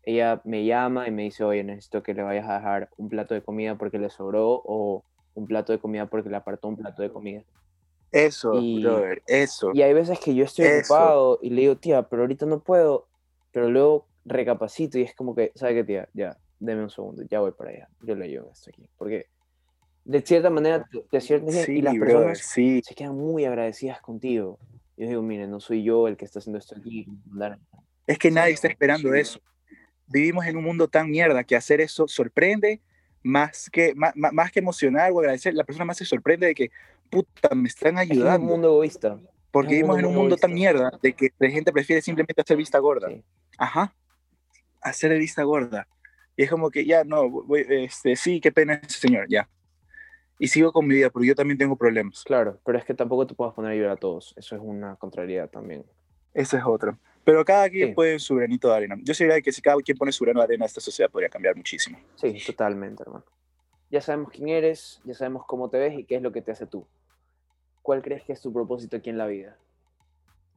ella 0.04 0.40
me 0.44 0.64
llama 0.64 1.06
y 1.06 1.12
me 1.12 1.22
dice, 1.22 1.44
oye, 1.44 1.62
necesito 1.62 2.02
que 2.02 2.14
le 2.14 2.22
vayas 2.22 2.48
a 2.48 2.54
dejar 2.54 2.90
un 2.96 3.08
plato 3.08 3.34
de 3.34 3.42
comida 3.42 3.76
porque 3.76 3.98
le 3.98 4.10
sobró 4.10 4.60
o 4.64 5.04
un 5.34 5.46
plato 5.46 5.72
de 5.72 5.78
comida 5.78 6.06
porque 6.06 6.28
le 6.28 6.36
apartó 6.36 6.68
un 6.68 6.76
plato 6.76 7.02
de 7.02 7.10
comida. 7.10 7.42
Eso, 8.10 8.58
y, 8.60 8.84
eso. 9.26 9.70
Y 9.72 9.82
hay 9.82 9.94
veces 9.94 10.18
que 10.20 10.34
yo 10.34 10.44
estoy 10.44 10.66
ocupado 10.66 11.38
y 11.40 11.50
le 11.50 11.62
digo, 11.62 11.76
tía, 11.76 12.02
pero 12.08 12.22
ahorita 12.22 12.44
no 12.44 12.60
puedo, 12.60 13.06
pero 13.52 13.70
luego 13.70 14.06
recapacito 14.24 14.98
y 14.98 15.02
es 15.02 15.14
como 15.14 15.34
que, 15.34 15.52
¿sabe 15.54 15.74
qué, 15.74 15.84
tía? 15.84 16.08
Ya, 16.12 16.36
deme 16.62 16.82
un 16.82 16.90
segundo, 16.90 17.22
ya 17.28 17.40
voy 17.40 17.52
para 17.52 17.70
allá, 17.70 17.88
yo 18.00 18.14
le 18.14 18.24
ayudo 18.24 18.50
esto 18.52 18.70
aquí. 18.70 18.88
Porque 18.96 19.26
de 20.04 20.20
cierta 20.22 20.50
manera, 20.50 20.84
de 21.10 21.20
cierta 21.20 21.50
y 21.70 21.82
las 21.82 21.96
personas 21.96 22.38
se 22.38 22.94
quedan 22.94 23.16
muy 23.16 23.44
agradecidas 23.44 24.00
contigo. 24.00 24.58
Yo 24.96 25.08
digo, 25.08 25.22
mire, 25.22 25.46
no 25.46 25.60
soy 25.60 25.82
yo 25.82 26.06
el 26.08 26.16
que 26.16 26.24
está 26.24 26.38
haciendo 26.38 26.58
esto 26.58 26.76
aquí. 26.76 27.06
Es 28.06 28.18
que 28.18 28.30
nadie 28.30 28.52
está 28.52 28.68
esperando 28.68 29.14
eso. 29.14 29.40
Vivimos 30.06 30.46
en 30.46 30.56
un 30.56 30.64
mundo 30.64 30.88
tan 30.88 31.10
mierda 31.10 31.44
que 31.44 31.56
hacer 31.56 31.80
eso 31.80 32.06
sorprende 32.06 32.80
más 33.22 33.70
que, 33.70 33.94
más, 33.94 34.12
más 34.14 34.52
que 34.52 34.60
emocionar 34.60 35.10
o 35.12 35.20
agradecer. 35.20 35.54
La 35.54 35.64
persona 35.64 35.84
más 35.84 35.96
se 35.96 36.04
sorprende 36.04 36.46
de 36.46 36.54
que, 36.54 36.70
puta, 37.08 37.54
me 37.54 37.68
están 37.68 37.98
ayudando. 37.98 38.32
Es 38.32 38.38
un 38.40 38.46
mundo 38.46 38.68
egoísta. 38.68 39.18
Porque 39.50 39.74
vivimos 39.74 39.98
en 39.98 40.06
un 40.06 40.14
mundo 40.14 40.36
tan 40.36 40.52
mierda 40.52 40.98
de 41.02 41.12
que 41.12 41.30
la 41.38 41.50
gente 41.50 41.72
prefiere 41.72 42.02
simplemente 42.02 42.40
hacer 42.40 42.56
vista 42.56 42.78
gorda. 42.78 43.08
Ajá. 43.58 43.94
Hacer 44.80 45.16
vista 45.18 45.42
gorda. 45.42 45.86
Y 46.36 46.44
es 46.44 46.50
como 46.50 46.70
que 46.70 46.84
ya, 46.84 47.04
no, 47.04 47.28
voy, 47.28 47.66
este, 47.68 48.16
sí, 48.16 48.40
qué 48.40 48.52
pena 48.52 48.74
ese 48.74 48.98
señor, 49.00 49.26
ya. 49.28 49.48
Y 50.38 50.48
sigo 50.48 50.72
con 50.72 50.86
mi 50.86 50.94
vida, 50.94 51.10
porque 51.10 51.28
yo 51.28 51.34
también 51.34 51.58
tengo 51.58 51.76
problemas. 51.76 52.24
Claro, 52.24 52.58
pero 52.64 52.78
es 52.78 52.84
que 52.84 52.94
tampoco 52.94 53.26
te 53.26 53.34
puedes 53.34 53.54
poner 53.54 53.70
a 53.70 53.74
ayudar 53.74 53.90
a 53.92 53.96
todos. 53.96 54.34
Eso 54.36 54.56
es 54.56 54.62
una 54.62 54.96
contrariedad 54.96 55.48
también. 55.48 55.84
Esa 56.34 56.58
es 56.58 56.64
otra. 56.64 56.98
Pero 57.24 57.44
cada 57.44 57.68
quien 57.68 57.90
sí. 57.90 57.94
pone 57.94 58.18
su 58.18 58.34
granito 58.34 58.68
de 58.68 58.74
arena. 58.74 58.96
Yo 59.02 59.12
diría 59.16 59.40
que 59.40 59.52
si 59.52 59.62
cada 59.62 59.76
quien 59.76 59.96
pone 59.96 60.10
su 60.10 60.24
grano 60.24 60.40
de 60.40 60.44
arena, 60.44 60.64
esta 60.64 60.80
sociedad 60.80 61.10
podría 61.10 61.28
cambiar 61.28 61.54
muchísimo. 61.54 61.98
Sí, 62.16 62.36
totalmente, 62.44 63.02
hermano. 63.02 63.24
Ya 63.90 64.00
sabemos 64.00 64.30
quién 64.32 64.48
eres, 64.48 65.00
ya 65.04 65.14
sabemos 65.14 65.44
cómo 65.46 65.68
te 65.68 65.78
ves 65.78 65.98
y 65.98 66.04
qué 66.04 66.16
es 66.16 66.22
lo 66.22 66.32
que 66.32 66.42
te 66.42 66.50
hace 66.50 66.66
tú. 66.66 66.86
¿Cuál 67.82 68.02
crees 68.02 68.22
que 68.24 68.32
es 68.32 68.40
tu 68.40 68.52
propósito 68.52 68.96
aquí 68.96 69.10
en 69.10 69.18
la 69.18 69.26
vida? 69.26 69.58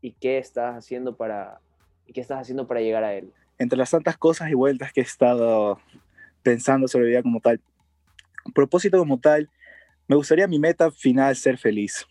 ¿Y 0.02 0.14
qué 0.14 0.38
estás 0.38 0.76
haciendo 0.76 1.18
para, 1.18 1.60
y 2.08 2.14
qué 2.14 2.22
estás 2.22 2.40
haciendo 2.40 2.66
para 2.66 2.82
llegar 2.82 3.04
a 3.04 3.14
él? 3.14 3.34
Entre 3.58 3.78
las 3.78 3.92
tantas 3.92 4.18
cosas 4.18 4.50
y 4.50 4.54
vueltas 4.54 4.92
que 4.94 5.02
he 5.02 5.04
estado 5.04 5.80
pensando 6.44 6.88
sobre 6.88 7.08
vida 7.08 7.24
como 7.24 7.40
tal, 7.40 7.62
propósito 8.54 8.98
como 8.98 9.20
tal, 9.20 9.50
me 10.08 10.16
gustaría 10.16 10.48
mi 10.48 10.60
meta 10.60 10.92
final 10.92 11.36
ser 11.36 11.58
feliz. 11.58 12.06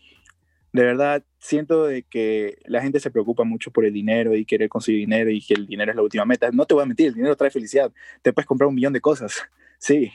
De 0.73 0.83
verdad, 0.83 1.23
siento 1.39 1.85
de 1.85 2.03
que 2.03 2.57
la 2.65 2.81
gente 2.81 2.99
se 2.99 3.09
preocupa 3.09 3.45
mucho 3.45 3.71
por 3.71 3.85
el 3.85 3.93
dinero 3.93 4.35
y 4.35 4.43
querer 4.43 4.67
conseguir 4.67 4.99
dinero 4.99 5.29
y 5.29 5.41
que 5.41 5.53
el 5.53 5.67
dinero 5.67 5.91
es 5.91 5.95
la 5.95 6.03
última 6.03 6.25
meta. 6.25 6.49
No 6.51 6.65
te 6.65 6.73
voy 6.73 6.83
a 6.83 6.85
mentir, 6.85 7.07
el 7.07 7.13
dinero 7.13 7.37
trae 7.37 7.49
felicidad. 7.49 7.93
Te 8.21 8.33
puedes 8.33 8.45
comprar 8.45 8.67
un 8.67 8.75
millón 8.75 8.91
de 8.91 8.99
cosas, 8.99 9.41
sí. 9.77 10.11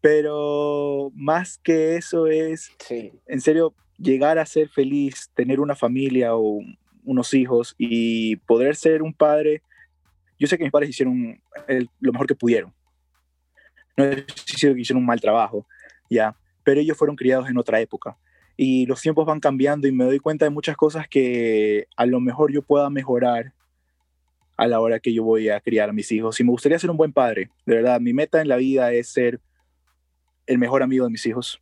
Pero 0.00 1.10
más 1.14 1.58
que 1.58 1.96
eso 1.96 2.28
es, 2.28 2.70
sí. 2.78 3.12
en 3.26 3.40
serio, 3.40 3.74
llegar 3.98 4.38
a 4.38 4.46
ser 4.46 4.68
feliz, 4.68 5.30
tener 5.34 5.58
una 5.58 5.74
familia 5.74 6.36
o 6.36 6.60
unos 7.04 7.34
hijos 7.34 7.74
y 7.76 8.36
poder 8.36 8.76
ser 8.76 9.02
un 9.02 9.12
padre 9.12 9.62
yo 10.38 10.46
sé 10.46 10.58
que 10.58 10.64
mis 10.64 10.72
padres 10.72 10.90
hicieron 10.90 11.40
el, 11.68 11.88
lo 12.00 12.12
mejor 12.12 12.26
que 12.26 12.34
pudieron. 12.34 12.72
No 13.96 14.04
es 14.04 14.24
que 14.24 14.70
hicieron 14.80 15.02
un 15.02 15.06
mal 15.06 15.20
trabajo, 15.20 15.66
ya, 16.10 16.36
pero 16.62 16.80
ellos 16.80 16.96
fueron 16.96 17.16
criados 17.16 17.48
en 17.48 17.58
otra 17.58 17.80
época. 17.80 18.16
Y 18.56 18.86
los 18.86 19.00
tiempos 19.00 19.26
van 19.26 19.40
cambiando 19.40 19.88
y 19.88 19.92
me 19.92 20.04
doy 20.04 20.18
cuenta 20.18 20.44
de 20.44 20.50
muchas 20.50 20.76
cosas 20.76 21.08
que 21.08 21.86
a 21.96 22.06
lo 22.06 22.20
mejor 22.20 22.52
yo 22.52 22.62
pueda 22.62 22.88
mejorar 22.90 23.52
a 24.56 24.66
la 24.66 24.80
hora 24.80 25.00
que 25.00 25.12
yo 25.12 25.24
voy 25.24 25.48
a 25.48 25.60
criar 25.60 25.90
a 25.90 25.92
mis 25.92 26.10
hijos. 26.12 26.38
Y 26.38 26.44
me 26.44 26.50
gustaría 26.50 26.78
ser 26.78 26.90
un 26.90 26.96
buen 26.96 27.12
padre, 27.12 27.50
de 27.66 27.76
verdad. 27.76 28.00
Mi 28.00 28.12
meta 28.12 28.40
en 28.40 28.48
la 28.48 28.56
vida 28.56 28.92
es 28.92 29.08
ser 29.08 29.40
el 30.46 30.58
mejor 30.58 30.82
amigo 30.82 31.04
de 31.04 31.10
mis 31.10 31.26
hijos, 31.26 31.60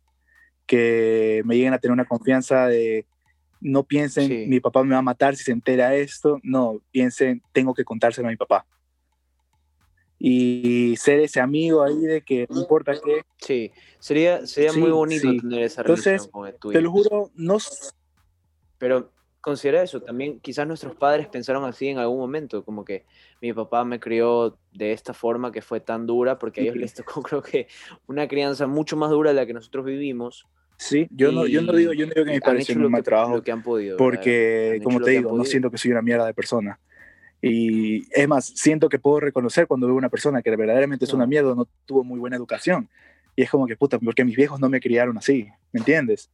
que 0.65 1.41
me 1.45 1.55
lleguen 1.55 1.73
a 1.73 1.79
tener 1.79 1.93
una 1.93 2.05
confianza 2.05 2.67
de 2.67 3.05
no 3.63 3.83
piensen, 3.83 4.27
sí. 4.27 4.45
mi 4.47 4.59
papá 4.59 4.83
me 4.83 4.91
va 4.91 4.99
a 4.99 5.03
matar 5.03 5.35
si 5.35 5.45
se 5.45 5.51
entera 5.51 5.95
esto, 5.95 6.39
no, 6.43 6.81
piensen, 6.91 7.41
tengo 7.51 7.73
que 7.73 7.85
contárselo 7.85 8.27
a 8.27 8.31
mi 8.31 8.37
papá. 8.37 8.65
Y 10.19 10.95
ser 10.97 11.19
ese 11.19 11.39
amigo 11.39 11.83
ahí 11.83 11.99
de 11.99 12.21
que 12.21 12.45
no 12.49 12.61
importa 12.61 12.93
qué. 12.93 13.23
Sí, 13.37 13.71
sería, 13.99 14.45
sería 14.45 14.71
sí, 14.71 14.79
muy 14.79 14.91
bonito 14.91 15.29
sí. 15.29 15.39
tener 15.39 15.63
esa 15.63 15.81
Entonces, 15.81 16.05
relación 16.05 16.31
con 16.31 16.47
el 16.47 16.55
tuyo. 16.55 16.77
Te 16.77 16.81
lo 16.81 16.91
juro, 16.91 17.31
no. 17.35 17.57
Pero 18.77 19.11
considera 19.41 19.81
eso, 19.81 20.01
también 20.01 20.39
quizás 20.39 20.65
nuestros 20.65 20.95
padres 20.95 21.27
pensaron 21.27 21.65
así 21.65 21.89
en 21.89 21.97
algún 21.97 22.19
momento, 22.19 22.63
como 22.63 22.85
que 22.85 23.05
mi 23.41 23.51
papá 23.51 23.83
me 23.83 23.99
crió 23.99 24.57
de 24.71 24.93
esta 24.93 25.13
forma 25.13 25.51
que 25.51 25.61
fue 25.61 25.81
tan 25.81 26.05
dura, 26.05 26.39
porque 26.39 26.61
a 26.61 26.63
ellos 26.63 26.77
les 26.77 26.93
tocó 26.93 27.21
creo 27.23 27.41
que 27.41 27.67
una 28.07 28.27
crianza 28.27 28.67
mucho 28.67 28.95
más 28.95 29.09
dura 29.09 29.31
de 29.31 29.35
la 29.35 29.45
que 29.45 29.53
nosotros 29.53 29.83
vivimos, 29.83 30.47
Sí, 30.83 31.07
yo 31.11 31.31
no, 31.31 31.47
yo 31.47 31.61
no 31.61 31.71
digo, 31.71 31.93
yo 31.93 32.05
no 32.05 32.13
digo 32.13 32.25
que 32.25 32.33
me 32.33 32.41
parece 32.41 32.77
un 32.77 32.91
mal 32.91 33.03
trabajo. 33.03 33.37
Lo 33.37 33.41
que 33.41 33.53
han 33.53 33.63
podido, 33.63 33.95
porque, 33.95 34.81
como 34.83 34.99
te 34.99 35.11
digo, 35.11 35.35
no 35.37 35.45
siento 35.45 35.71
que 35.71 35.77
soy 35.77 35.91
una 35.91 36.01
mierda 36.01 36.25
de 36.25 36.33
persona. 36.33 36.77
Y 37.41 38.03
es 38.11 38.27
más, 38.27 38.45
siento 38.45 38.89
que 38.89 38.99
puedo 38.99 39.21
reconocer 39.21 39.65
cuando 39.65 39.87
veo 39.87 39.95
una 39.95 40.09
persona 40.09 40.41
que 40.41 40.53
verdaderamente 40.53 41.05
es 41.05 41.13
una 41.13 41.25
mierda, 41.25 41.55
no 41.55 41.69
tuvo 41.85 42.03
muy 42.03 42.19
buena 42.19 42.35
educación. 42.35 42.89
Y 43.33 43.43
es 43.43 43.49
como 43.49 43.65
que, 43.65 43.77
puta, 43.77 43.97
porque 43.97 44.25
mis 44.25 44.35
viejos 44.35 44.59
no 44.59 44.67
me 44.67 44.81
criaron 44.81 45.17
así, 45.17 45.47
¿me 45.71 45.79
entiendes? 45.79 46.29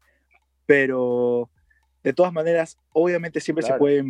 Pero 0.66 1.52
de 2.04 2.14
todas 2.14 2.34
maneras, 2.34 2.76
obviamente 2.92 3.40
siempre 3.42 3.64
se 3.64 3.76
puede 3.76 4.04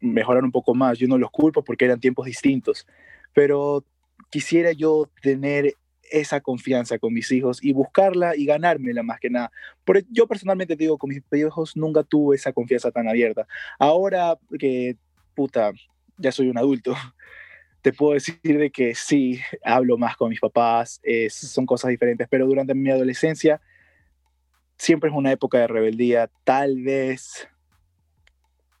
mejorar 0.00 0.44
un 0.44 0.52
poco 0.52 0.72
más. 0.72 0.98
Yo 0.98 1.08
no 1.08 1.18
los 1.18 1.32
culpo 1.32 1.64
porque 1.64 1.84
eran 1.84 1.98
tiempos 1.98 2.26
distintos, 2.26 2.86
pero 3.32 3.84
quisiera 4.30 4.70
yo 4.70 5.10
tener 5.20 5.74
esa 6.10 6.40
confianza 6.40 6.98
con 6.98 7.12
mis 7.12 7.30
hijos 7.32 7.62
y 7.62 7.72
buscarla 7.72 8.36
y 8.36 8.46
ganármela 8.46 9.02
más 9.02 9.20
que 9.20 9.30
nada. 9.30 9.50
Porque 9.84 10.04
yo 10.10 10.26
personalmente 10.26 10.76
digo, 10.76 10.98
con 10.98 11.10
mis 11.10 11.22
viejos 11.30 11.76
nunca 11.76 12.02
tuve 12.02 12.36
esa 12.36 12.52
confianza 12.52 12.90
tan 12.90 13.08
abierta. 13.08 13.46
Ahora 13.78 14.38
que, 14.58 14.96
puta, 15.34 15.72
ya 16.16 16.32
soy 16.32 16.48
un 16.48 16.58
adulto, 16.58 16.94
te 17.82 17.92
puedo 17.92 18.14
decir 18.14 18.40
de 18.42 18.70
que 18.70 18.94
sí, 18.94 19.40
hablo 19.62 19.98
más 19.98 20.16
con 20.16 20.30
mis 20.30 20.40
papás, 20.40 21.00
son 21.28 21.66
cosas 21.66 21.90
diferentes, 21.90 22.26
pero 22.30 22.46
durante 22.46 22.74
mi 22.74 22.90
adolescencia 22.90 23.60
siempre 24.78 25.10
es 25.10 25.16
una 25.16 25.32
época 25.32 25.58
de 25.58 25.66
rebeldía, 25.66 26.30
tal 26.44 26.82
vez 26.82 27.48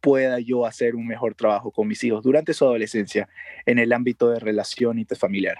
pueda 0.00 0.38
yo 0.38 0.66
hacer 0.66 0.96
un 0.96 1.06
mejor 1.06 1.34
trabajo 1.34 1.70
con 1.70 1.88
mis 1.88 2.04
hijos 2.04 2.22
durante 2.22 2.52
su 2.52 2.64
adolescencia 2.64 3.28
en 3.64 3.78
el 3.78 3.92
ámbito 3.92 4.28
de 4.28 4.38
relación 4.38 4.98
interfamiliar. 4.98 5.56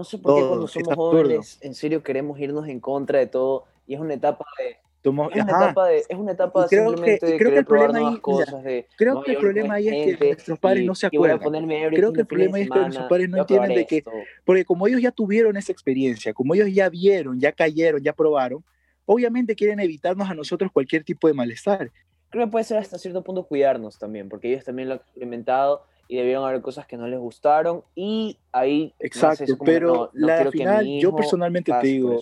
No 0.00 0.04
sé 0.04 0.16
por 0.16 0.34
qué 0.34 0.48
cuando 0.48 0.66
somos 0.66 0.94
jóvenes 0.94 1.58
en 1.60 1.74
serio 1.74 2.02
queremos 2.02 2.40
irnos 2.40 2.66
en 2.68 2.80
contra 2.80 3.18
de 3.18 3.26
todo 3.26 3.66
y 3.86 3.92
es 3.92 4.00
una 4.00 4.14
etapa 4.14 4.46
de 4.58 4.78
es, 5.02 5.10
una 5.10 5.42
etapa 5.42 5.88
de, 5.88 5.98
es 6.08 6.18
una 6.18 6.32
etapa 6.32 6.66
creo 6.68 6.88
simplemente 6.88 7.26
que, 7.26 7.32
de 7.32 7.38
creo 7.38 7.50
que 7.50 7.58
el 7.58 7.64
problema 7.66 8.08
ahí, 8.08 8.18
cosas, 8.18 8.64
de, 8.64 8.86
creo 8.96 9.22
que 9.22 9.32
el 9.32 9.36
problema 9.36 9.74
ahí 9.74 9.88
es 9.88 10.16
que 10.16 10.26
nuestros 10.26 10.58
padres 10.58 10.86
no 10.86 10.94
se 10.94 11.06
acuerdan. 11.06 11.38
Creo 11.38 12.14
que 12.14 12.20
el 12.20 12.26
problema 12.26 12.60
es 12.60 12.70
que 12.70 12.78
nuestros 12.78 13.08
padres 13.08 13.28
no 13.28 13.38
entienden 13.40 13.74
de 13.74 13.86
que, 13.86 14.02
porque 14.46 14.64
como 14.64 14.86
ellos 14.86 15.02
ya 15.02 15.10
tuvieron 15.10 15.58
esa 15.58 15.70
experiencia, 15.70 16.32
como 16.32 16.54
ellos 16.54 16.72
ya 16.72 16.88
vieron, 16.88 17.38
ya 17.38 17.52
cayeron, 17.52 18.02
ya 18.02 18.14
probaron, 18.14 18.64
obviamente 19.04 19.54
quieren 19.54 19.80
evitarnos 19.80 20.30
a 20.30 20.34
nosotros 20.34 20.72
cualquier 20.72 21.04
tipo 21.04 21.28
de 21.28 21.34
malestar. 21.34 21.90
Creo 22.30 22.46
que 22.46 22.50
puede 22.52 22.64
ser 22.64 22.78
hasta 22.78 22.96
cierto 22.96 23.22
punto 23.22 23.44
cuidarnos 23.44 23.98
también, 23.98 24.30
porque 24.30 24.50
ellos 24.50 24.64
también 24.64 24.88
lo 24.88 24.94
han 24.94 25.00
experimentado 25.00 25.84
y 26.10 26.16
debieron 26.16 26.44
haber 26.44 26.60
cosas 26.60 26.88
que 26.88 26.96
no 26.96 27.06
les 27.06 27.20
gustaron 27.20 27.84
y 27.94 28.36
ahí... 28.50 28.92
Exacto, 28.98 29.56
pero 29.64 30.10
la 30.12 30.50
final, 30.50 30.84
yo 30.98 31.14
personalmente 31.14 31.72
te 31.80 31.86
digo, 31.86 32.20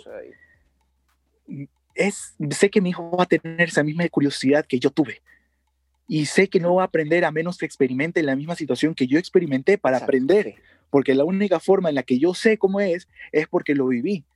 es, 1.94 2.34
sé 2.50 2.68
que 2.68 2.82
mi 2.82 2.90
hijo 2.90 3.10
va 3.16 3.22
a 3.22 3.26
tener 3.26 3.68
esa 3.68 3.82
misma 3.82 4.06
curiosidad 4.10 4.66
que 4.66 4.78
yo 4.78 4.90
tuve. 4.90 5.22
Y 6.06 6.26
sé 6.26 6.48
que 6.48 6.60
no 6.60 6.74
va 6.74 6.82
a 6.82 6.84
aprender 6.84 7.24
a 7.24 7.30
menos 7.30 7.56
que 7.56 7.64
experimente 7.64 8.22
la 8.22 8.36
misma 8.36 8.56
situación 8.56 8.94
que 8.94 9.06
yo 9.06 9.18
experimenté 9.18 9.78
para 9.78 9.96
aprender. 9.96 10.56
Porque 10.90 11.14
la 11.14 11.24
única 11.24 11.58
forma 11.58 11.88
en 11.88 11.94
la 11.94 12.02
que 12.02 12.18
yo 12.18 12.34
sé 12.34 12.58
cómo 12.58 12.80
es 12.80 13.08
es 13.32 13.48
porque 13.48 13.74
lo 13.74 13.86
viví. 13.86 14.26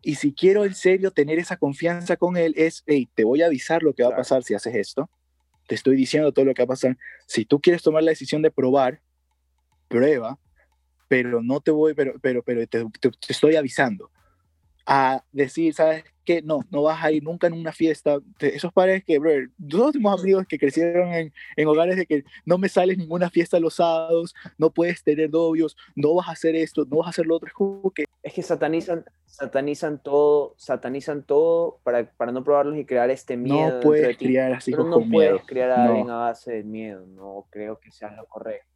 Y 0.00 0.14
si 0.14 0.32
quiero 0.32 0.64
en 0.64 0.76
serio 0.76 1.10
tener 1.10 1.40
esa 1.40 1.56
confianza 1.56 2.16
con 2.16 2.36
él, 2.36 2.54
es, 2.56 2.84
hey, 2.86 3.08
te 3.16 3.24
voy 3.24 3.42
a 3.42 3.46
avisar 3.46 3.82
lo 3.82 3.94
que 3.94 4.04
va 4.04 4.10
a 4.10 4.16
pasar 4.16 4.44
si 4.44 4.54
haces 4.54 4.76
esto 4.76 5.10
te 5.70 5.76
estoy 5.76 5.94
diciendo 5.94 6.32
todo 6.32 6.44
lo 6.46 6.52
que 6.52 6.62
va 6.62 6.64
a 6.64 6.74
pasar. 6.74 6.98
Si 7.28 7.44
tú 7.44 7.60
quieres 7.60 7.80
tomar 7.80 8.02
la 8.02 8.10
decisión 8.10 8.42
de 8.42 8.50
probar, 8.50 9.00
prueba, 9.86 10.36
pero 11.06 11.44
no 11.44 11.60
te 11.60 11.70
voy, 11.70 11.94
pero, 11.94 12.14
pero, 12.20 12.42
pero 12.42 12.66
te, 12.66 12.84
te 12.98 13.10
estoy 13.28 13.54
avisando. 13.54 14.10
A 14.92 15.22
decir, 15.32 15.72
¿sabes 15.72 16.04
no, 16.44 16.60
no 16.70 16.82
vas 16.82 17.02
a 17.02 17.10
ir 17.10 17.22
nunca 17.24 17.48
en 17.48 17.54
una 17.54 17.72
fiesta. 17.72 18.18
Esos 18.38 18.72
padres 18.72 19.02
que, 19.04 19.18
bro, 19.18 19.32
nosotros 19.58 19.92
tenemos 19.92 20.20
amigos 20.20 20.46
que 20.48 20.58
crecieron 20.58 21.12
en, 21.12 21.32
en, 21.56 21.68
hogares 21.68 21.96
de 21.96 22.06
que 22.06 22.24
no 22.44 22.58
me 22.58 22.68
sales 22.68 22.96
ninguna 22.96 23.30
fiesta 23.30 23.58
los 23.58 23.74
sábados, 23.74 24.34
no 24.56 24.70
puedes 24.70 25.02
tener 25.02 25.30
novios, 25.30 25.76
no 25.96 26.14
vas 26.14 26.28
a 26.28 26.32
hacer 26.32 26.54
esto, 26.54 26.86
no 26.88 26.98
vas 26.98 27.08
a 27.08 27.10
hacer 27.10 27.26
lo 27.26 27.36
otro. 27.36 27.48
Es 27.48 27.54
como 27.54 27.90
que... 27.90 28.04
Es 28.22 28.34
que 28.34 28.42
satanizan, 28.42 29.04
satanizan 29.26 30.02
todo, 30.02 30.54
satanizan 30.56 31.24
todo 31.24 31.80
para, 31.82 32.10
para 32.12 32.32
no 32.32 32.44
probarlos 32.44 32.76
y 32.76 32.84
crear 32.84 33.10
este 33.10 33.36
miedo. 33.36 33.76
No 33.76 33.80
puedes 33.80 34.16
criar 34.16 34.52
así 34.52 34.72
no 34.72 35.02
puedes 35.10 35.42
criar 35.44 35.70
a 35.70 35.84
alguien 35.86 36.10
a 36.10 36.16
base 36.16 36.52
de 36.52 36.62
miedo, 36.62 37.06
no 37.06 37.46
creo 37.50 37.80
que 37.80 37.90
sea 37.90 38.12
lo 38.12 38.26
correcto 38.26 38.68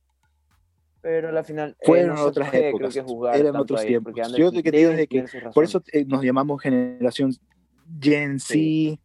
pero 1.05 1.29
al 1.29 1.45
final 1.45 1.77
eh, 1.79 1.85
fueron 1.85 2.17
otras 2.17 2.55
épocas, 2.55 2.97
eran 3.37 3.57
otros 3.57 3.85
tiempos. 3.85 4.15
Yo 4.39 4.51
te 4.51 4.71
digo 4.71 4.89
desde 4.89 5.07
que 5.07 5.27
por 5.53 5.65
eso 5.65 5.83
nos 6.07 6.25
llamamos 6.25 6.63
generación 6.63 7.31
Gen 8.01 8.41
Z, 8.41 8.99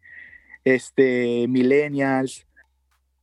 este 0.64 1.46
millennials, 1.50 2.48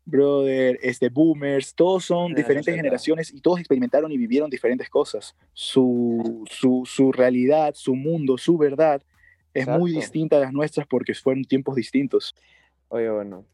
brother, 0.04 0.78
este 0.82 1.08
boomers, 1.08 1.74
todos 1.74 2.04
son 2.04 2.34
diferentes 2.34 2.74
generaciones 2.74 3.32
y 3.32 3.40
todos 3.40 3.60
experimentaron 3.60 4.12
y 4.12 4.18
vivieron 4.18 4.50
diferentes 4.50 4.90
cosas. 4.90 5.34
Su, 5.54 6.44
su, 6.50 6.82
su 6.84 7.12
realidad, 7.12 7.72
su 7.74 7.94
mundo, 7.94 8.36
su 8.36 8.58
verdad 8.58 9.02
es 9.54 9.66
muy 9.66 9.92
distinta 9.92 10.36
a 10.36 10.40
las 10.40 10.52
nuestras 10.52 10.86
porque 10.86 11.14
fueron 11.14 11.44
tiempos 11.44 11.76
distintos. 11.76 12.34
Oye, 12.88 13.08
bueno, 13.08 13.46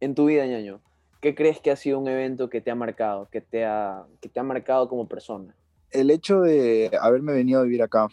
en 0.00 0.14
tu 0.14 0.24
vida, 0.24 0.46
ñaño, 0.46 0.80
¿Qué 1.20 1.34
crees 1.34 1.60
que 1.60 1.70
ha 1.70 1.76
sido 1.76 1.98
un 1.98 2.08
evento 2.08 2.48
que 2.48 2.60
te 2.60 2.70
ha 2.70 2.74
marcado, 2.74 3.28
que 3.30 3.40
te 3.40 3.64
ha, 3.64 4.06
que 4.20 4.28
te 4.28 4.38
ha 4.38 4.42
marcado 4.44 4.88
como 4.88 5.08
persona? 5.08 5.54
El 5.90 6.10
hecho 6.10 6.40
de 6.40 6.90
haberme 7.00 7.32
venido 7.32 7.60
a 7.60 7.64
vivir 7.64 7.82
acá 7.82 8.08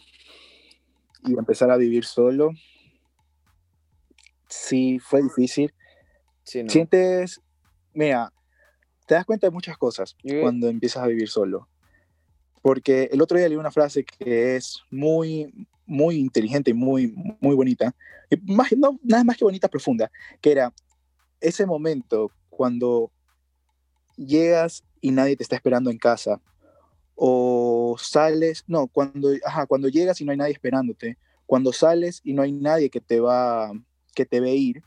y 1.24 1.38
empezar 1.38 1.70
a 1.70 1.76
vivir 1.76 2.04
solo, 2.04 2.50
sí, 4.48 4.98
fue 4.98 5.22
difícil. 5.22 5.72
Sientes, 6.42 7.40
mira, 7.92 8.32
te 9.06 9.14
das 9.14 9.24
cuenta 9.24 9.46
de 9.46 9.52
muchas 9.52 9.76
cosas 9.76 10.16
cuando 10.40 10.68
empiezas 10.68 11.02
a 11.02 11.06
vivir 11.06 11.28
solo. 11.28 11.68
Porque 12.62 13.08
el 13.12 13.22
otro 13.22 13.38
día 13.38 13.48
leí 13.48 13.56
una 13.56 13.70
frase 13.70 14.04
que 14.04 14.56
es 14.56 14.82
muy, 14.90 15.68
muy 15.86 16.16
inteligente 16.16 16.72
y 16.72 16.74
muy, 16.74 17.14
muy 17.40 17.54
bonita. 17.54 17.94
Y 18.28 18.36
más, 18.52 18.72
no, 18.76 18.98
nada 19.04 19.22
más 19.22 19.36
que 19.36 19.44
bonita, 19.44 19.68
profunda. 19.68 20.10
Que 20.40 20.50
era 20.50 20.72
ese 21.40 21.66
momento 21.66 22.32
cuando 22.56 23.12
llegas 24.16 24.82
y 25.02 25.10
nadie 25.10 25.36
te 25.36 25.42
está 25.42 25.56
esperando 25.56 25.90
en 25.90 25.98
casa, 25.98 26.40
o 27.14 27.96
sales, 27.98 28.64
no, 28.66 28.88
cuando, 28.88 29.28
ajá, 29.44 29.66
cuando 29.66 29.88
llegas 29.88 30.20
y 30.20 30.24
no 30.24 30.32
hay 30.32 30.38
nadie 30.38 30.52
esperándote, 30.54 31.18
cuando 31.44 31.72
sales 31.72 32.22
y 32.24 32.32
no 32.32 32.42
hay 32.42 32.52
nadie 32.52 32.88
que 32.88 33.00
te 33.02 33.20
va, 33.20 33.72
que 34.14 34.24
te 34.24 34.40
ve 34.40 34.54
ir, 34.54 34.82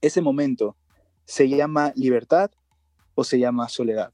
ese 0.00 0.20
momento 0.20 0.76
se 1.24 1.48
llama 1.48 1.92
libertad 1.96 2.52
o 3.16 3.24
se 3.24 3.38
llama 3.40 3.68
soledad. 3.68 4.12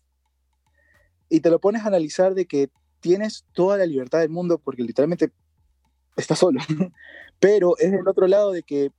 Y 1.29 1.41
te 1.41 1.51
lo 1.51 1.61
pones 1.61 1.83
a 1.83 1.89
analizar 1.89 2.35
de 2.35 2.47
que 2.47 2.71
tienes 3.01 3.45
toda 3.53 3.77
la 3.77 3.87
libertad 3.87 4.21
del 4.21 4.31
mundo 4.31 4.59
porque 4.59 4.83
literalmente 4.83 5.31
estás 6.17 6.39
solo, 6.39 6.61
pero 7.39 7.77
es 7.77 7.93
el 7.93 8.09
otro 8.09 8.27
lado 8.27 8.53
de 8.53 8.63
que 8.63 8.93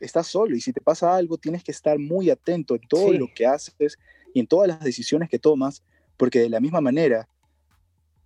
estás 0.00 0.26
solo 0.26 0.56
y 0.56 0.60
si 0.60 0.72
te 0.72 0.80
pasa 0.80 1.14
algo 1.14 1.38
tienes 1.38 1.62
que 1.62 1.72
estar 1.72 1.98
muy 1.98 2.30
atento 2.30 2.74
en 2.74 2.82
todo 2.88 3.12
lo 3.12 3.28
que 3.34 3.46
haces 3.46 3.98
y 4.32 4.40
en 4.40 4.46
todas 4.46 4.68
las 4.68 4.80
decisiones 4.80 5.28
que 5.28 5.38
tomas, 5.38 5.82
porque 6.16 6.40
de 6.40 6.48
la 6.48 6.60
misma 6.60 6.80
manera, 6.80 7.28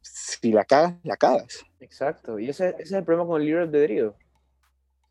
si 0.00 0.50
la 0.52 0.64
cagas, 0.64 0.94
la 1.02 1.16
cagas. 1.16 1.64
Exacto, 1.80 2.38
y 2.38 2.48
ese, 2.48 2.74
es 2.78 2.92
el 2.92 3.04
problema 3.04 3.26
con 3.26 3.40
el 3.40 3.46
libre 3.46 3.62
albedrío. 3.62 4.14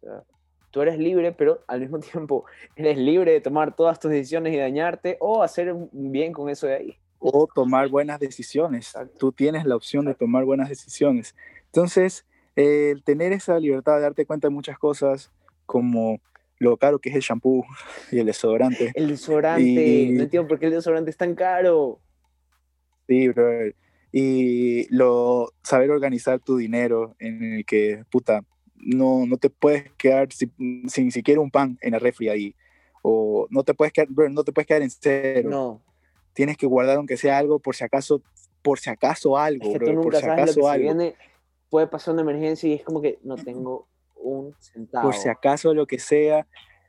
O 0.02 0.06
sea, 0.06 0.24
tú 0.72 0.82
eres 0.82 0.98
libre, 0.98 1.32
pero 1.32 1.63
al 1.67 1.82
mismo 1.82 2.00
tiempo 2.12 2.46
eres 2.76 2.98
libre 2.98 3.32
de 3.32 3.41
tomar 3.41 3.76
todas 3.76 4.00
tus 4.00 4.12
decisiones 4.12 4.54
y 4.54 4.58
dañarte 4.58 5.17
o 5.20 5.43
hacer 5.43 5.76
bien 5.91 6.34
con 6.34 6.50
eso 6.50 6.67
de 6.67 6.76
ahí. 6.76 6.98
O 7.20 7.48
tomar 7.54 7.89
buenas 7.89 8.20
decisiones. 8.20 8.93
Tú 9.17 9.32
tienes 9.32 9.65
la 9.65 9.76
opción 9.76 10.06
de 10.06 10.13
tomar 10.13 10.46
buenas 10.46 10.70
decisiones. 10.70 11.36
Entonces, 11.65 12.26
el 12.56 13.04
tener 13.04 13.34
esa 13.34 13.60
libertad 13.60 13.96
de 13.96 14.02
darte 14.02 14.26
cuenta 14.28 14.48
de 14.48 14.54
muchas 14.54 14.78
cosas, 14.78 15.32
como 15.65 16.22
lo 16.60 16.78
caro 16.78 17.00
que 17.00 17.10
es 17.10 17.15
el 17.15 17.22
shampoo 17.22 17.65
y 18.12 18.20
el 18.20 18.26
desodorante. 18.26 18.91
El 18.96 19.08
desodorante, 19.08 20.10
no 20.12 20.24
entiendo 20.24 20.48
por 20.48 20.60
qué 20.60 20.67
el 20.67 20.74
desodorante 20.74 21.12
es 21.12 21.17
tan 21.17 21.36
caro. 21.36 22.00
Sí, 23.08 23.30
bro. 23.30 23.72
Y 24.12 24.93
lo, 24.93 25.54
saber 25.63 25.91
organizar 25.91 26.39
tu 26.39 26.58
dinero 26.58 27.15
en 27.20 27.54
el 27.54 27.65
que, 27.65 28.04
puta, 28.10 28.43
no, 28.76 29.26
no 29.26 29.38
te 29.38 29.50
puedes 29.50 29.91
quedar 29.93 30.32
sin, 30.32 30.89
sin 30.89 31.12
siquiera 31.12 31.41
un 31.41 31.52
pan 31.52 31.78
en 31.82 31.91
la 31.91 32.00
refri 32.00 32.30
ahí. 32.30 32.56
O 33.02 33.48
no 33.50 33.63
te 33.63 33.74
puedes 33.74 33.93
quedar, 33.93 34.08
bro, 34.10 34.30
no 34.30 34.43
te 34.43 34.52
puedes 34.52 34.67
quedar 34.67 34.82
en 34.82 34.89
cero. 34.89 35.50
No. 35.50 35.84
Tienes 36.34 36.58
que 36.58 36.67
guardar 36.67 36.98
aunque 36.98 37.17
sea 37.17 37.38
algo 37.38 37.60
por 37.60 37.76
si 37.76 37.84
acaso, 37.84 38.22
por 38.62 38.80
si 38.80 38.89
acaso 38.89 39.38
algo, 39.38 39.72
es 39.72 39.80
que 39.80 39.86
tú 39.86 39.93
nunca 39.93 40.04
por 40.04 40.15
si 40.15 40.22
sabes 40.22 40.43
acaso 40.43 40.60
lo 40.60 40.65
que 40.65 40.72
algo. 40.72 40.84
viene, 40.84 41.15
puede 41.70 41.88
pasar 41.88 42.13
una 42.13 42.24
emergencia 42.24 42.70
y 42.70 42.74
es 42.74 42.84
como 42.84 43.02
que 43.02 43.20
no 43.24 43.36
tengo 43.36 43.88
un 44.21 44.56
centavo. 44.60 45.10
Por 45.10 45.15
si 45.15 45.30
acaso 45.30 45.73
lo 45.73 45.86
que 45.86 45.99
sea, 45.99 46.47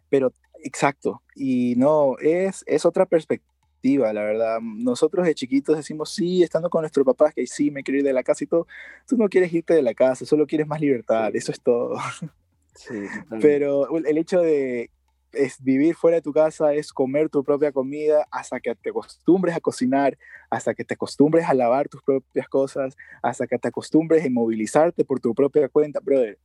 pero 0.08 0.32
exacto. 0.62 1.22
Y 1.34 1.74
no, 1.76 2.16
es, 2.18 2.64
es 2.66 2.84
otra 2.84 3.06
perspectiva, 3.06 4.12
la 4.12 4.22
verdad. 4.22 4.58
Nosotros 4.60 5.26
de 5.26 5.34
chiquitos 5.34 5.76
decimos, 5.76 6.12
sí, 6.12 6.42
estando 6.42 6.70
con 6.70 6.82
nuestros 6.82 7.06
papás, 7.06 7.34
que 7.34 7.46
sí, 7.46 7.70
me 7.70 7.82
quiero 7.82 7.98
ir 7.98 8.04
de 8.04 8.12
la 8.12 8.22
casa 8.22 8.44
y 8.44 8.46
todo. 8.46 8.66
Tú 9.06 9.16
no 9.16 9.28
quieres 9.28 9.52
irte 9.52 9.74
de 9.74 9.82
la 9.82 9.94
casa, 9.94 10.24
solo 10.24 10.46
quieres 10.46 10.66
más 10.66 10.80
libertad, 10.80 11.34
eso 11.34 11.52
es 11.52 11.60
todo. 11.60 11.96
Sí, 12.74 12.94
pero 13.40 13.88
el 13.96 14.18
hecho 14.18 14.40
de 14.40 14.88
es 15.32 15.62
vivir 15.62 15.94
fuera 15.94 16.16
de 16.16 16.22
tu 16.22 16.32
casa, 16.32 16.72
es 16.74 16.92
comer 16.92 17.28
tu 17.28 17.44
propia 17.44 17.72
comida 17.72 18.26
hasta 18.30 18.60
que 18.60 18.74
te 18.74 18.90
acostumbres 18.90 19.56
a 19.56 19.60
cocinar, 19.60 20.16
hasta 20.50 20.74
que 20.74 20.84
te 20.84 20.94
acostumbres 20.94 21.46
a 21.48 21.54
lavar 21.54 21.88
tus 21.88 22.02
propias 22.02 22.48
cosas, 22.48 22.96
hasta 23.22 23.46
que 23.46 23.58
te 23.58 23.68
acostumbres 23.68 24.24
a 24.24 24.30
movilizarte 24.30 25.04
por 25.04 25.20
tu 25.20 25.34
propia 25.34 25.68
cuenta, 25.68 26.00
brother. 26.00 26.38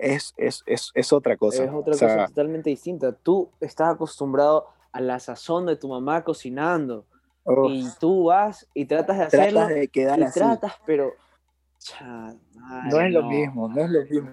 Es, 0.00 0.32
es, 0.38 0.62
es, 0.66 0.90
es 0.94 1.12
otra 1.12 1.36
cosa. 1.36 1.64
Es 1.64 1.70
otra 1.70 1.92
cosa 1.92 2.26
totalmente 2.26 2.70
distinta. 2.70 3.12
Tú 3.12 3.50
estás 3.60 3.94
acostumbrado 3.94 4.66
a 4.92 5.00
la 5.00 5.20
sazón 5.20 5.66
de 5.66 5.76
tu 5.76 5.88
mamá 5.88 6.24
cocinando. 6.24 7.06
y 7.68 7.86
tú 7.98 8.24
vas 8.24 8.66
y 8.74 8.86
tratas 8.86 9.18
de 9.18 9.24
hacerlo. 9.24 9.60
Tratas 9.60 9.74
de 9.74 9.88
quedar 9.88 10.18
y 10.18 10.22
así. 10.22 10.40
tratas, 10.40 10.72
pero. 10.86 11.12
no 12.90 13.00
es 13.00 13.12
lo 13.12 13.24
mismo, 13.24 13.68
no 13.68 13.82
es 13.82 13.90
lo 13.90 14.04
mismo. 14.04 14.30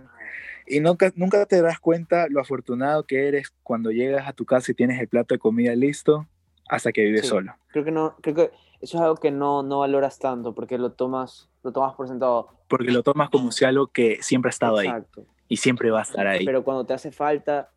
Y 0.66 0.80
nunca, 0.80 1.12
nunca 1.16 1.46
te 1.46 1.62
das 1.62 1.80
cuenta 1.80 2.28
lo 2.30 2.42
afortunado 2.42 3.04
que 3.06 3.28
eres 3.28 3.54
cuando 3.64 3.92
llegas 3.92 4.28
a 4.28 4.34
tu 4.34 4.46
casa 4.46 4.72
y 4.72 4.76
tienes 4.76 5.00
el 5.00 5.08
plato 5.08 5.36
de 5.36 5.40
comida 5.40 5.74
listo 5.76 6.28
hasta 6.70 6.92
que 6.92 7.04
vives 7.04 7.28
solo. 7.28 7.54
Creo 7.68 7.86
que 7.86 7.92
no, 7.92 8.16
creo 8.22 8.36
que 8.36 8.52
eso 8.82 8.98
es 8.98 9.04
algo 9.04 9.16
que 9.16 9.32
no, 9.32 9.64
no 9.64 9.80
valoras 9.80 10.20
tanto 10.20 10.54
porque 10.54 10.78
lo 10.78 10.92
tomas, 10.92 11.50
lo 11.64 11.72
tomas 11.72 11.94
por 11.96 12.10
sentado. 12.10 12.50
Porque 12.68 12.92
lo 12.92 13.02
tomas 13.02 13.30
como 13.30 13.52
si 13.52 13.64
algo 13.64 13.88
que 13.88 14.18
siempre 14.22 14.50
ha 14.50 14.52
estado 14.52 14.82
Exacto. 14.82 15.22
ahí 15.22 15.37
y 15.48 15.58
siempre 15.58 15.92
va 15.92 16.00
a 16.00 16.04
estar 16.04 16.28
ahí. 16.28 16.46
Pero 16.46 16.64
cuando 16.64 16.86
te 16.86 16.94
hace 16.94 17.12
falta, 17.12 17.72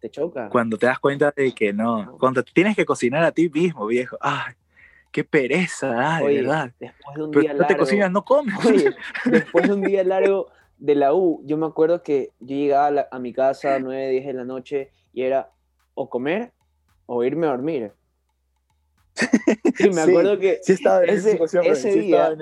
te 0.00 0.10
choca. 0.10 0.48
Cuando 0.48 0.78
te 0.78 0.86
das 0.86 0.98
cuenta 0.98 1.32
de 1.34 1.52
que 1.52 1.72
no, 1.72 2.16
cuando 2.18 2.42
tienes 2.42 2.76
que 2.76 2.84
cocinar 2.84 3.24
a 3.24 3.32
ti 3.32 3.48
mismo, 3.48 3.86
viejo. 3.86 4.16
Ay, 4.20 4.54
qué 5.10 5.24
pereza, 5.24 6.18
de 6.18 6.42
verdad. 6.42 6.72
Después 6.78 7.16
de 7.16 7.22
un 7.22 7.30
día 7.30 7.54
no 7.54 7.66
te 7.66 7.76
cocinas, 7.76 8.10
no 8.10 8.24
comes. 8.24 8.54
Oye, 8.64 8.94
después 9.24 9.66
de 9.66 9.74
un 9.74 9.82
día 9.82 10.04
largo 10.04 10.48
de 10.78 10.94
la 10.94 11.12
U, 11.14 11.42
yo 11.44 11.56
me 11.56 11.66
acuerdo 11.66 12.02
que 12.02 12.32
yo 12.40 12.56
llegaba 12.56 13.08
a, 13.10 13.18
mi 13.18 13.32
casa 13.32 13.74
a 13.74 13.78
9, 13.78 14.10
10 14.10 14.26
de 14.26 14.32
la 14.32 14.44
noche 14.44 14.92
y 15.12 15.22
era 15.22 15.50
o 15.94 16.08
comer 16.08 16.52
o 17.06 17.24
irme 17.24 17.46
a 17.46 17.50
dormir. 17.50 17.92
Y 19.78 19.90
me 19.90 20.00
acuerdo 20.00 20.38
que 20.38 20.60
ese, 20.64 21.92
día 21.92 22.36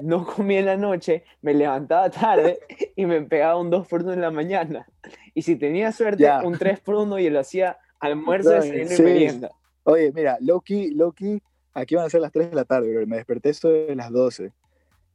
no 0.00 0.26
comí 0.26 0.56
en 0.56 0.66
la 0.66 0.76
noche, 0.76 1.24
me 1.42 1.54
levantaba 1.54 2.10
tarde 2.10 2.60
y 2.96 3.06
me 3.06 3.20
pegaba 3.22 3.58
un 3.58 3.70
2 3.70 3.88
por 3.88 4.02
1 4.02 4.14
en 4.14 4.20
la 4.20 4.30
mañana. 4.30 4.86
Y 5.34 5.42
si 5.42 5.56
tenía 5.56 5.92
suerte, 5.92 6.28
un 6.44 6.58
3 6.58 6.80
por 6.80 6.96
1 6.96 7.18
y 7.18 7.30
lo 7.30 7.40
hacía 7.40 7.78
almuerzo, 7.98 8.50
desayuno 8.50 8.94
y 8.94 9.02
merienda. 9.02 9.50
Oye, 9.84 10.12
mira, 10.12 10.38
Loki, 10.40 10.90
Loki, 10.90 11.42
aquí 11.74 11.94
van 11.94 12.06
a 12.06 12.10
ser 12.10 12.20
las 12.20 12.32
3 12.32 12.50
de 12.50 12.56
la 12.56 12.64
tarde, 12.64 12.92
bro. 12.94 13.06
Me 13.06 13.16
desperté 13.16 13.54
sobre 13.54 13.94
las 13.94 14.10
12. 14.10 14.52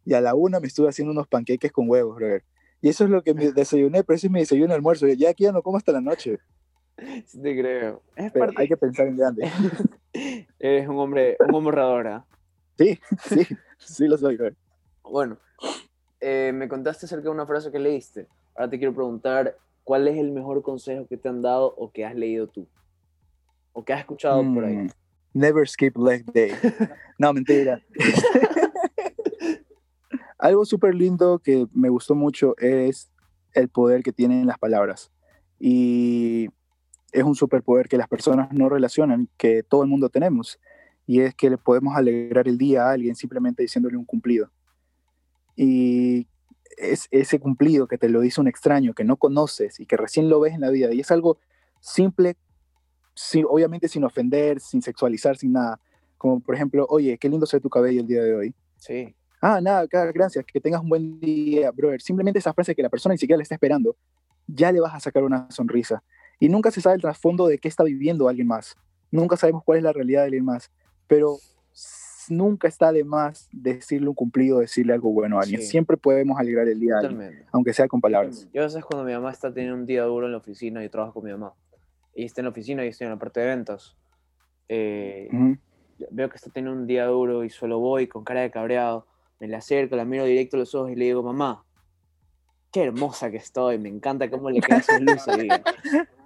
Y 0.06 0.14
a 0.14 0.22
la 0.22 0.36
1 0.36 0.60
me 0.60 0.68
estuve 0.68 0.90
haciendo 0.90 1.12
unos 1.12 1.28
panqueques 1.28 1.72
con 1.72 1.90
huevos, 1.90 2.16
bro. 2.16 2.40
Y 2.82 2.90
eso 2.90 3.04
es 3.04 3.10
lo 3.10 3.24
que 3.24 3.34
me 3.34 3.52
desayuné, 3.54 4.04
pero 4.04 4.16
ese 4.16 4.28
es 4.28 4.32
mi 4.32 4.40
desayuno 4.40 4.74
almuerzo. 4.74 5.08
Ya 5.08 5.30
aquí 5.30 5.44
ya 5.44 5.52
no 5.52 5.62
como 5.62 5.78
hasta 5.78 5.92
la 5.92 6.02
noche. 6.02 6.40
Sí 7.26 7.42
te 7.42 7.60
creo. 7.60 8.02
Hay 8.58 8.68
que 8.68 8.78
pensar 8.78 9.08
en 9.08 9.18
grande. 9.18 9.50
Eres 10.60 10.88
un 10.88 10.98
hombre, 10.98 11.38
un 11.48 11.56
hombre 11.56 11.82
¿ah? 11.82 12.26
Sí, 12.78 13.00
sí, 13.24 13.48
sí 13.78 14.08
lo 14.08 14.18
soy. 14.18 14.38
Bueno, 15.04 15.38
eh, 16.20 16.52
me 16.54 16.68
contaste 16.68 17.06
acerca 17.06 17.24
de 17.26 17.30
una 17.30 17.46
frase 17.46 17.72
que 17.72 17.80
leíste. 17.80 18.28
Ahora 18.56 18.70
te 18.70 18.78
quiero 18.78 18.94
preguntar, 18.94 19.58
¿cuál 19.84 20.08
es 20.08 20.18
el 20.18 20.32
mejor 20.32 20.62
consejo 20.62 21.08
que 21.08 21.18
te 21.18 21.30
han 21.30 21.42
dado 21.42 21.74
o 21.78 21.92
que 21.92 22.06
has 22.06 22.16
leído 22.16 22.48
tú? 22.48 22.68
¿O 23.74 23.84
que 23.84 23.94
has 23.94 24.00
escuchado 24.00 24.42
por 24.54 24.64
ahí? 24.66 24.76
Mm, 24.76 24.90
never 25.34 25.68
skip 25.68 25.98
leg 25.98 26.26
day. 26.32 26.52
No, 27.18 27.32
mentira. 27.32 27.82
Algo 30.38 30.66
súper 30.66 30.94
lindo 30.94 31.40
que 31.40 31.66
me 31.74 31.88
gustó 31.88 32.14
mucho 32.14 32.58
es 32.58 33.10
el 33.54 33.70
poder 33.70 34.04
que 34.04 34.12
tienen 34.12 34.46
las 34.46 34.60
palabras. 34.60 35.12
Y 35.60 36.50
es 37.16 37.24
un 37.24 37.36
superpoder 37.36 37.88
que 37.88 37.98
las 37.98 38.10
personas 38.10 38.52
no 38.52 38.68
relacionan, 38.68 39.30
que 39.38 39.64
todo 39.64 39.84
el 39.84 39.90
mundo 39.90 40.10
tenemos. 40.10 40.60
Y 41.08 41.22
es 41.22 41.34
que 41.34 41.50
le 41.50 41.58
podemos 41.58 41.96
alegrar 41.96 42.48
el 42.48 42.58
día 42.58 42.86
a 42.86 42.92
alguien 42.92 43.16
simplemente 43.16 43.64
diciéndole 43.64 43.96
un 43.96 44.06
cumplido. 44.06 44.52
Y 45.56 46.28
es 46.78 47.08
ese 47.12 47.40
cumplido 47.40 47.88
que 47.88 47.98
te 47.98 48.10
lo 48.10 48.20
dice 48.20 48.42
un 48.42 48.50
extraño 48.50 48.94
que 48.94 49.06
no 49.06 49.16
conoces 49.16 49.80
y 49.80 49.86
que 49.86 49.96
recién 49.96 50.30
lo 50.30 50.42
ves 50.42 50.54
en 50.54 50.62
la 50.62 50.70
vida. 50.70 50.94
Y 50.94 51.00
es 51.00 51.10
algo 51.10 51.38
simple, 51.80 52.36
obviamente 53.48 53.88
sin 53.88 54.04
ofender, 54.04 54.60
sin 54.60 54.82
sexualizar, 54.82 55.38
sin 55.38 55.54
nada. 55.54 55.80
Como 56.18 56.42
por 56.42 56.56
ejemplo, 56.56 56.86
oye, 56.90 57.18
qué 57.18 57.30
lindo 57.30 57.46
se 57.46 57.58
ve 57.58 57.62
tu 57.62 57.70
cabello 57.70 58.02
el 58.02 58.08
día 58.08 58.24
de 58.24 58.36
hoy. 58.36 58.56
Sí. 58.78 59.16
Ah, 59.40 59.62
nada, 59.62 59.86
gracias, 59.86 60.44
que 60.44 60.60
tengas 60.60 60.82
un 60.82 60.90
buen 60.90 61.20
día, 61.20 61.72
brother. 61.72 62.02
Simplemente 62.02 62.40
esa 62.40 62.54
frase 62.54 62.76
que 62.76 62.82
la 62.82 62.90
persona 62.90 63.14
ni 63.14 63.20
siquiera 63.20 63.38
le 63.38 63.44
está 63.44 63.56
esperando, 63.56 63.96
ya 64.48 64.72
le 64.72 64.82
vas 64.82 64.94
a 64.96 65.00
sacar 65.00 65.24
una 65.24 65.50
sonrisa. 65.50 66.04
Y 66.40 66.50
nunca 66.50 66.72
se 66.72 66.82
sabe 66.82 66.96
el 66.96 67.02
trasfondo 67.02 67.48
de 67.48 67.58
qué 67.58 67.68
está 67.68 67.84
viviendo 67.84 68.28
alguien 68.28 68.48
más. 68.48 68.76
Nunca 69.12 69.38
sabemos 69.38 69.64
cuál 69.64 69.78
es 69.78 69.84
la 69.84 69.94
realidad 69.94 70.22
de 70.22 70.26
alguien 70.26 70.46
más. 70.46 70.72
Pero 71.08 71.38
nunca 72.30 72.68
está 72.68 72.92
de 72.92 73.04
más 73.04 73.48
decirle 73.52 74.10
un 74.10 74.16
cumplido, 74.16 74.60
decirle 74.60 74.94
algo 74.94 75.12
bueno 75.12 75.38
a 75.38 75.44
alguien. 75.44 75.62
Siempre 75.62 75.98
podemos 75.98 76.40
alegrar 76.40 76.68
el 76.68 76.80
día, 76.80 76.96
aunque 77.52 77.74
sea 77.74 77.88
con 77.88 78.02
palabras. 78.02 78.48
Yo 78.54 78.62
a 78.62 78.66
veces 78.66 78.84
cuando 78.84 79.06
mi 79.06 79.14
mamá 79.14 79.32
está 79.32 79.54
teniendo 79.54 79.78
un 79.78 79.86
día 79.86 80.04
duro 80.04 80.26
en 80.26 80.32
la 80.32 80.40
oficina, 80.40 80.84
y 80.84 80.90
trabajo 80.90 81.14
con 81.14 81.26
mi 81.26 81.32
mamá, 81.32 81.54
y 82.16 82.26
está 82.26 82.42
en 82.42 82.46
la 82.46 82.50
oficina 82.50 82.84
y 82.86 82.90
estoy 82.90 83.06
en 83.06 83.12
la 83.12 83.20
parte 83.20 83.42
de 83.42 83.48
ventas, 83.48 83.96
eh, 84.68 85.30
veo 86.10 86.30
que 86.30 86.36
está 86.38 86.50
teniendo 86.50 86.80
un 86.80 86.88
día 86.88 87.06
duro 87.06 87.44
y 87.44 87.50
solo 87.50 87.80
voy 87.80 88.08
con 88.08 88.24
cara 88.24 88.42
de 88.42 88.50
cabreado 88.50 89.06
me 89.40 89.48
le 89.48 89.56
acerco, 89.56 89.96
la 89.96 90.06
miro 90.06 90.26
directo 90.26 90.58
a 90.58 90.60
los 90.60 90.74
ojos 90.76 90.92
y 90.92 90.96
le 90.96 91.06
digo, 91.06 91.24
mamá, 91.24 91.64
qué 92.72 92.84
hermosa 92.84 93.32
que 93.32 93.38
estoy, 93.38 93.78
me 93.78 93.90
encanta 93.90 94.30
cómo 94.30 94.50
le 94.50 94.62
queda 94.62 94.82
su 94.82 94.94
luz 95.02 95.28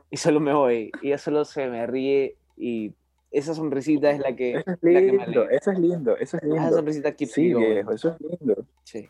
Y 0.09 0.17
solo 0.17 0.39
me 0.39 0.53
voy, 0.53 0.91
y 1.01 1.07
ella 1.07 1.17
solo 1.17 1.45
se 1.45 1.67
me 1.67 1.85
ríe 1.85 2.35
y 2.57 2.93
esa 3.31 3.53
sonrisita 3.53 4.09
es 4.09 4.19
la 4.19 4.35
que, 4.35 4.55
eso 4.55 4.71
es 4.71 4.81
lindo, 4.81 5.49
eso 5.49 5.71
es 5.71 5.79
lindo, 5.79 6.17
eso 6.17 6.37
es 6.37 6.43
lindo. 6.43 6.57
Esa 6.57 6.71
sonrisita 6.71 7.15
que 7.15 7.25
Sí, 7.27 7.53
viejo, 7.53 7.91
eso 7.91 8.09
es 8.09 8.21
lindo. 8.21 8.65
Sí. 8.83 9.09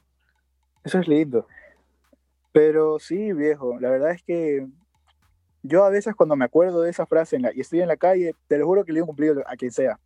Eso 0.84 1.00
es 1.00 1.08
lindo. 1.08 1.48
Pero 2.52 3.00
sí, 3.00 3.32
viejo, 3.32 3.80
la 3.80 3.90
verdad 3.90 4.12
es 4.12 4.24
que 4.24 4.68
yo 5.64 5.86
a 5.86 5.90
veces 5.90 6.16
cuando 6.16 6.36
me 6.36 6.46
acuerdo 6.46 6.82
de 6.82 6.90
esa 6.90 7.06
frase 7.06 7.38
y 7.54 7.62
estoy 7.62 7.82
en 7.82 7.88
la 7.88 7.98
calle, 7.98 8.36
te 8.48 8.58
lo 8.58 8.66
juro 8.66 8.84
que 8.84 8.92
le 8.92 8.98
digo 8.98 9.08
cumplido 9.08 9.42
a 9.46 9.56
quien 9.56 9.72
sea 9.72 10.00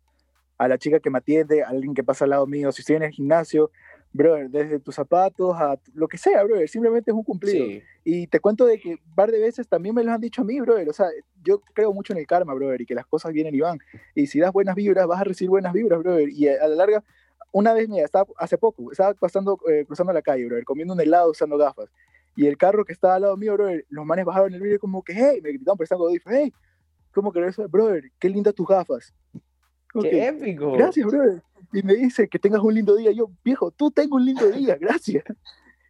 a 0.58 0.68
la 0.68 0.78
chica 0.78 1.00
que 1.00 1.10
me 1.10 1.18
atiende, 1.18 1.64
a 1.64 1.68
alguien 1.68 1.94
que 1.94 2.04
pasa 2.04 2.24
al 2.24 2.30
lado 2.30 2.46
mío, 2.46 2.70
si 2.70 2.82
estoy 2.82 2.96
en 2.96 3.02
el 3.02 3.10
gimnasio, 3.10 3.70
brother, 4.14 4.48
desde 4.48 4.78
tus 4.78 4.94
zapatos 4.94 5.56
a 5.56 5.76
lo 5.92 6.06
que 6.06 6.16
sea, 6.16 6.44
brother, 6.44 6.68
simplemente 6.68 7.10
es 7.10 7.16
un 7.16 7.24
cumplido. 7.24 7.66
Y 8.04 8.28
te 8.28 8.38
cuento 8.38 8.64
de 8.64 8.78
que 8.78 8.90
un 8.90 9.14
par 9.14 9.30
de 9.32 9.40
veces 9.40 9.66
también 9.66 9.92
me 9.92 10.04
lo 10.04 10.12
han 10.12 10.20
dicho 10.20 10.42
a 10.42 10.44
mí, 10.44 10.60
brother, 10.60 10.88
o 10.88 10.92
sea, 10.92 11.08
yo 11.42 11.60
creo 11.74 11.92
mucho 11.92 12.12
en 12.12 12.20
el 12.20 12.26
karma, 12.26 12.54
brother, 12.54 12.80
y 12.80 12.86
que 12.86 12.94
las 12.94 13.06
cosas 13.06 13.32
vienen 13.32 13.54
y 13.54 13.60
van. 13.60 13.78
Y 14.14 14.28
si 14.28 14.38
das 14.38 14.52
buenas 14.52 14.76
vibras, 14.76 15.08
vas 15.08 15.20
a 15.20 15.24
recibir 15.24 15.50
buenas 15.50 15.72
vibras, 15.72 15.98
brother. 15.98 16.28
Y 16.28 16.46
a, 16.46 16.66
la 16.68 16.76
larga, 16.76 17.04
una 17.50 17.74
vez, 17.74 17.88
mira, 17.88 18.04
estaba, 18.04 18.26
hace 18.38 18.56
poco, 18.56 18.92
estaba 18.92 19.14
pasando, 19.14 19.58
eh, 19.68 19.84
cruzando 19.84 20.12
la 20.12 20.22
calle, 20.22 20.46
brother, 20.46 20.64
comiendo 20.64 20.94
un 20.94 21.00
helado 21.00 21.32
usando 21.32 21.58
gafas. 21.58 21.90
Y 22.36 22.46
el 22.46 22.56
carro 22.56 22.84
que 22.84 22.92
estaba 22.92 23.16
al 23.16 23.22
lado 23.22 23.36
mío, 23.36 23.54
brother, 23.54 23.84
los 23.88 24.06
manes 24.06 24.24
bajaron 24.24 24.54
el 24.54 24.62
vídeo 24.62 24.78
como 24.78 25.02
que, 25.02 25.12
hey, 25.12 25.40
me 25.42 25.50
gritaban 25.50 25.76
prestando 25.76 26.06
audífonos, 26.06 26.38
hey, 26.40 26.52
¿cómo 27.12 27.32
que 27.32 27.44
eso? 27.44 27.68
Brother, 27.68 28.12
qué 28.20 28.28
lindas 28.28 28.54
tus 28.54 28.68
gafas. 28.68 29.12
¡Qué 30.02 30.28
épico! 30.28 30.72
Gracias, 30.72 31.06
brother. 31.06 31.42
Y 31.72 31.82
me 31.82 31.94
dice 31.94 32.28
que 32.28 32.38
tengas 32.38 32.62
un 32.62 32.74
lindo 32.74 32.94
día. 32.96 33.10
Yo, 33.12 33.30
viejo, 33.44 33.70
tú 33.70 33.90
tengo 33.90 34.16
un 34.16 34.24
lindo 34.24 34.48
día, 34.50 34.76
gracias. 34.76 35.24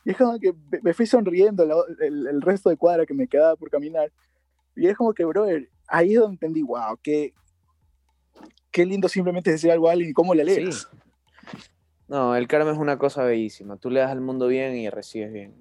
Y 0.05 0.11
es 0.11 0.17
como 0.17 0.39
que 0.39 0.55
me 0.83 0.93
fui 0.93 1.07
sonriendo 1.07 1.65
el, 2.01 2.43
resto 2.43 2.69
de 2.71 2.77
cuadra 2.77 3.07
que 3.07 3.15
me 3.15 3.27
quedaba 3.27 3.57
por 3.57 3.71
caminar. 3.71 4.13
Y 4.77 4.87
es 4.87 4.97
como 4.97 5.13
que, 5.15 5.25
brother, 5.25 5.69
ahí 5.89 6.15
es 6.15 6.21
donde 6.21 6.35
entendí, 6.35 6.63
wow, 6.63 6.99
qué, 7.03 7.33
qué 8.71 8.85
lindo 8.85 9.09
simplemente 9.09 9.51
decir 9.51 9.71
algo 9.71 9.89
a 9.89 9.93
alguien 9.93 10.11
y 10.11 10.13
cómo 10.13 10.35
le 10.35 10.43
alegras. 10.43 10.89
No, 12.07 12.37
el 12.37 12.47
karma 12.49 12.73
es 12.73 12.79
una 12.79 12.99
cosa 12.99 13.25
bellísima. 13.25 13.77
Tú 13.77 13.91
le 13.91 14.01
das 14.01 14.11
al 14.11 14.21
mundo 14.21 14.47
bien 14.47 14.77
y 14.77 14.91
recibes 14.91 15.33
bien. 15.33 15.55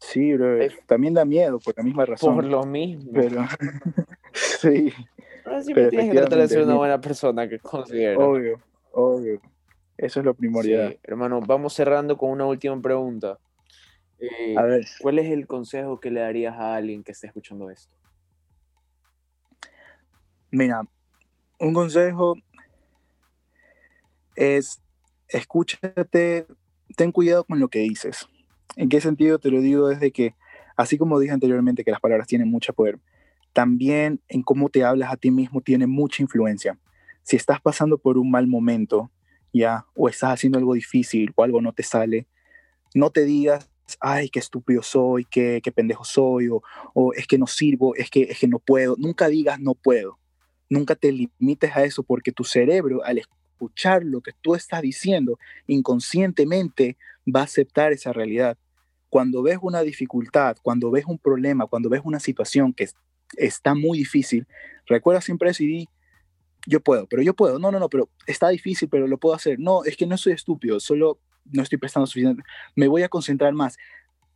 Sí, 0.00 0.34
brother. 0.34 0.74
También 0.86 1.14
da 1.14 1.24
miedo 1.24 1.58
por 1.60 1.76
la 1.76 1.82
misma 1.82 2.04
razón. 2.06 2.34
Por 2.34 2.44
lo 2.44 2.64
mismo. 2.64 3.10
Pero, 3.12 3.46
sí. 4.32 4.92
Pero 5.44 5.62
siempre 5.62 5.88
tienes 5.88 6.10
que 6.10 6.18
tratar 6.18 6.38
de 6.38 6.48
ser 6.48 6.62
una 6.62 6.74
buena 6.74 7.00
persona 7.00 7.48
que 7.48 7.58
considero. 7.58 8.30
Obvio, 8.30 8.60
obvio. 8.92 9.40
Eso 9.96 10.20
es 10.20 10.26
lo 10.26 10.34
primordial. 10.34 10.98
hermano, 11.02 11.40
vamos 11.40 11.74
cerrando 11.74 12.16
con 12.16 12.30
una 12.30 12.46
última 12.46 12.80
pregunta. 12.80 13.38
Eh, 14.18 14.56
a 14.56 14.62
ver. 14.62 14.84
¿Cuál 15.00 15.18
es 15.18 15.30
el 15.30 15.46
consejo 15.46 16.00
que 16.00 16.10
le 16.10 16.20
darías 16.20 16.54
a 16.54 16.74
alguien 16.74 17.04
que 17.04 17.12
esté 17.12 17.26
escuchando 17.26 17.70
esto? 17.70 17.94
Mira, 20.50 20.82
un 21.58 21.74
consejo 21.74 22.36
es 24.36 24.80
escúchate, 25.28 26.46
ten 26.96 27.12
cuidado 27.12 27.44
con 27.44 27.58
lo 27.58 27.68
que 27.68 27.80
dices. 27.80 28.26
¿En 28.76 28.88
qué 28.88 29.00
sentido 29.00 29.38
te 29.38 29.50
lo 29.50 29.60
digo? 29.60 29.88
Desde 29.88 30.10
que, 30.12 30.34
así 30.76 30.98
como 30.98 31.18
dije 31.18 31.32
anteriormente, 31.32 31.84
que 31.84 31.90
las 31.90 32.00
palabras 32.00 32.26
tienen 32.26 32.48
mucho 32.48 32.72
poder, 32.72 32.98
también 33.54 34.20
en 34.28 34.42
cómo 34.42 34.68
te 34.68 34.84
hablas 34.84 35.10
a 35.10 35.16
ti 35.16 35.30
mismo 35.30 35.62
tiene 35.62 35.86
mucha 35.86 36.22
influencia. 36.22 36.78
Si 37.22 37.36
estás 37.36 37.62
pasando 37.62 37.96
por 37.96 38.18
un 38.18 38.30
mal 38.30 38.46
momento, 38.46 39.10
ya, 39.54 39.86
o 39.94 40.10
estás 40.10 40.34
haciendo 40.34 40.58
algo 40.58 40.74
difícil 40.74 41.32
o 41.34 41.42
algo 41.42 41.62
no 41.62 41.72
te 41.72 41.82
sale, 41.82 42.26
no 42.94 43.10
te 43.10 43.24
digas 43.24 43.70
ay, 44.00 44.28
qué 44.28 44.38
estúpido 44.38 44.82
soy, 44.82 45.24
qué, 45.24 45.60
qué 45.62 45.72
pendejo 45.72 46.04
soy, 46.04 46.48
o, 46.48 46.62
o, 46.94 47.12
es 47.12 47.26
que 47.26 47.38
no 47.38 47.46
sirvo, 47.46 47.94
es 47.94 48.10
que, 48.10 48.22
es 48.22 48.38
que 48.38 48.48
no 48.48 48.58
puedo. 48.58 48.96
Nunca 48.98 49.28
digas 49.28 49.60
no 49.60 49.74
puedo. 49.74 50.18
Nunca 50.68 50.94
te 50.94 51.12
limites 51.12 51.76
a 51.76 51.84
eso 51.84 52.02
porque 52.02 52.32
tu 52.32 52.44
cerebro, 52.44 53.04
al 53.04 53.18
escuchar 53.18 54.02
lo 54.04 54.20
que 54.20 54.32
tú 54.40 54.54
estás 54.54 54.82
diciendo, 54.82 55.38
inconscientemente 55.66 56.96
va 57.24 57.40
a 57.40 57.44
aceptar 57.44 57.92
esa 57.92 58.12
realidad. 58.12 58.56
Cuando 59.10 59.42
ves 59.42 59.58
una 59.62 59.82
dificultad, 59.82 60.56
cuando 60.62 60.90
ves 60.90 61.04
un 61.06 61.18
problema, 61.18 61.66
cuando 61.66 61.88
ves 61.88 62.00
una 62.04 62.18
situación 62.18 62.72
que 62.72 62.88
está 63.38 63.74
muy 63.74 63.98
difícil, 63.98 64.46
recuerda 64.86 65.20
siempre 65.20 65.52
di, 65.58 65.88
yo 66.66 66.80
puedo, 66.80 67.06
pero 67.06 67.22
yo 67.22 67.34
puedo, 67.34 67.58
no, 67.58 67.70
no, 67.70 67.78
no, 67.78 67.88
pero 67.88 68.08
está 68.26 68.48
difícil, 68.48 68.88
pero 68.88 69.06
lo 69.06 69.18
puedo 69.18 69.34
hacer. 69.34 69.58
No, 69.58 69.84
es 69.84 69.96
que 69.96 70.06
no 70.06 70.16
soy 70.16 70.32
estúpido, 70.32 70.80
solo 70.80 71.20
no 71.44 71.62
estoy 71.62 71.78
prestando 71.78 72.06
suficiente, 72.06 72.42
me 72.74 72.88
voy 72.88 73.02
a 73.02 73.08
concentrar 73.08 73.52
más. 73.52 73.76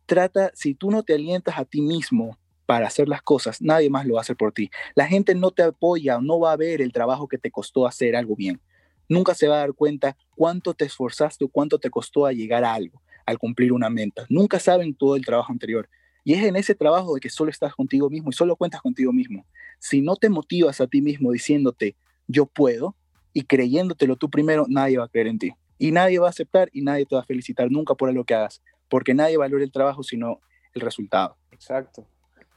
Trata, 0.05 0.51
si 0.53 0.75
tú 0.75 0.91
no 0.91 1.03
te 1.03 1.13
alientas 1.13 1.57
a 1.57 1.65
ti 1.65 1.81
mismo 1.81 2.37
para 2.65 2.87
hacer 2.87 3.07
las 3.07 3.21
cosas, 3.21 3.61
nadie 3.61 3.89
más 3.89 4.05
lo 4.05 4.15
va 4.15 4.19
a 4.19 4.21
hacer 4.21 4.35
por 4.35 4.51
ti. 4.51 4.69
La 4.95 5.07
gente 5.07 5.33
no 5.33 5.51
te 5.51 5.63
apoya 5.63 6.17
o 6.17 6.21
no 6.21 6.39
va 6.39 6.51
a 6.51 6.57
ver 6.57 6.81
el 6.81 6.93
trabajo 6.93 7.27
que 7.27 7.37
te 7.37 7.51
costó 7.51 7.87
hacer 7.87 8.15
algo 8.15 8.35
bien. 8.35 8.61
Nunca 9.07 9.33
se 9.33 9.47
va 9.47 9.55
a 9.55 9.59
dar 9.59 9.73
cuenta 9.73 10.15
cuánto 10.35 10.75
te 10.75 10.85
esforzaste 10.85 11.45
o 11.45 11.47
cuánto 11.47 11.79
te 11.79 11.89
costó 11.89 12.29
llegar 12.29 12.63
a 12.63 12.75
algo, 12.75 13.01
al 13.25 13.39
cumplir 13.39 13.73
una 13.73 13.89
meta. 13.89 14.25
Nunca 14.29 14.59
saben 14.59 14.93
todo 14.93 15.15
el 15.15 15.25
trabajo 15.25 15.51
anterior. 15.51 15.89
Y 16.29 16.35
es 16.35 16.43
en 16.43 16.55
ese 16.55 16.75
trabajo 16.75 17.15
de 17.15 17.19
que 17.19 17.29
solo 17.31 17.49
estás 17.49 17.73
contigo 17.73 18.07
mismo 18.07 18.29
y 18.29 18.33
solo 18.33 18.55
cuentas 18.55 18.83
contigo 18.83 19.11
mismo. 19.11 19.47
Si 19.79 19.99
no 19.99 20.15
te 20.15 20.29
motivas 20.29 20.79
a 20.79 20.85
ti 20.85 21.01
mismo 21.01 21.31
diciéndote, 21.31 21.95
yo 22.27 22.45
puedo, 22.45 22.95
y 23.33 23.45
creyéndotelo 23.45 24.15
tú 24.15 24.29
primero, 24.29 24.67
nadie 24.69 24.99
va 24.99 25.05
a 25.05 25.07
creer 25.07 25.25
en 25.25 25.39
ti. 25.39 25.55
Y 25.79 25.91
nadie 25.91 26.19
va 26.19 26.27
a 26.27 26.29
aceptar 26.29 26.69
y 26.71 26.83
nadie 26.83 27.07
te 27.07 27.15
va 27.15 27.21
a 27.21 27.25
felicitar 27.25 27.71
nunca 27.71 27.95
por 27.95 28.13
lo 28.13 28.23
que 28.25 28.35
hagas, 28.35 28.61
porque 28.89 29.15
nadie 29.15 29.37
valora 29.37 29.63
el 29.63 29.71
trabajo 29.71 30.03
sino 30.03 30.39
el 30.75 30.81
resultado. 30.81 31.35
Exacto. 31.49 32.05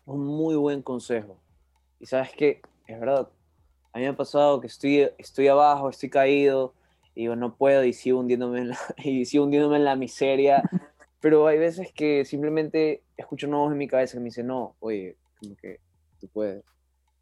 Un 0.05 0.23
muy 0.23 0.55
buen 0.55 0.83
consejo. 0.83 1.41
Y 1.99 2.05
sabes 2.05 2.31
que, 2.33 2.61
es 2.87 3.01
verdad, 3.01 3.31
a 3.95 3.99
mí 3.99 4.05
me 4.05 4.11
ha 4.11 4.17
pasado 4.17 4.61
que 4.61 4.67
estoy, 4.67 5.09
estoy 5.17 5.49
abajo, 5.49 5.89
estoy 5.89 6.11
caído, 6.11 6.75
y 7.15 7.23
digo, 7.23 7.37
no 7.37 7.57
puedo, 7.57 7.85
y 7.85 7.95
sigo 7.95 8.21
hundiéndome 8.21 8.61
en 8.61 8.69
la, 8.69 8.79
y 9.03 9.25
sigo 9.25 9.45
hundiéndome 9.45 9.79
en 9.79 9.87
la 9.87 9.97
miseria. 9.97 10.63
Pero 11.21 11.47
hay 11.47 11.57
veces 11.57 11.91
que 11.95 12.27
simplemente 12.27 13.03
escucho 13.23 13.49
una 13.49 13.59
voz 13.59 13.73
en 13.73 13.79
mi 13.79 13.89
cabeza 13.89 14.15
que 14.15 14.21
me 14.21 14.27
dice, 14.27 14.43
no, 14.43 14.77
oye, 14.81 15.17
como 15.41 15.57
que 15.57 15.81
tú 16.21 16.29
puedes. 16.29 16.65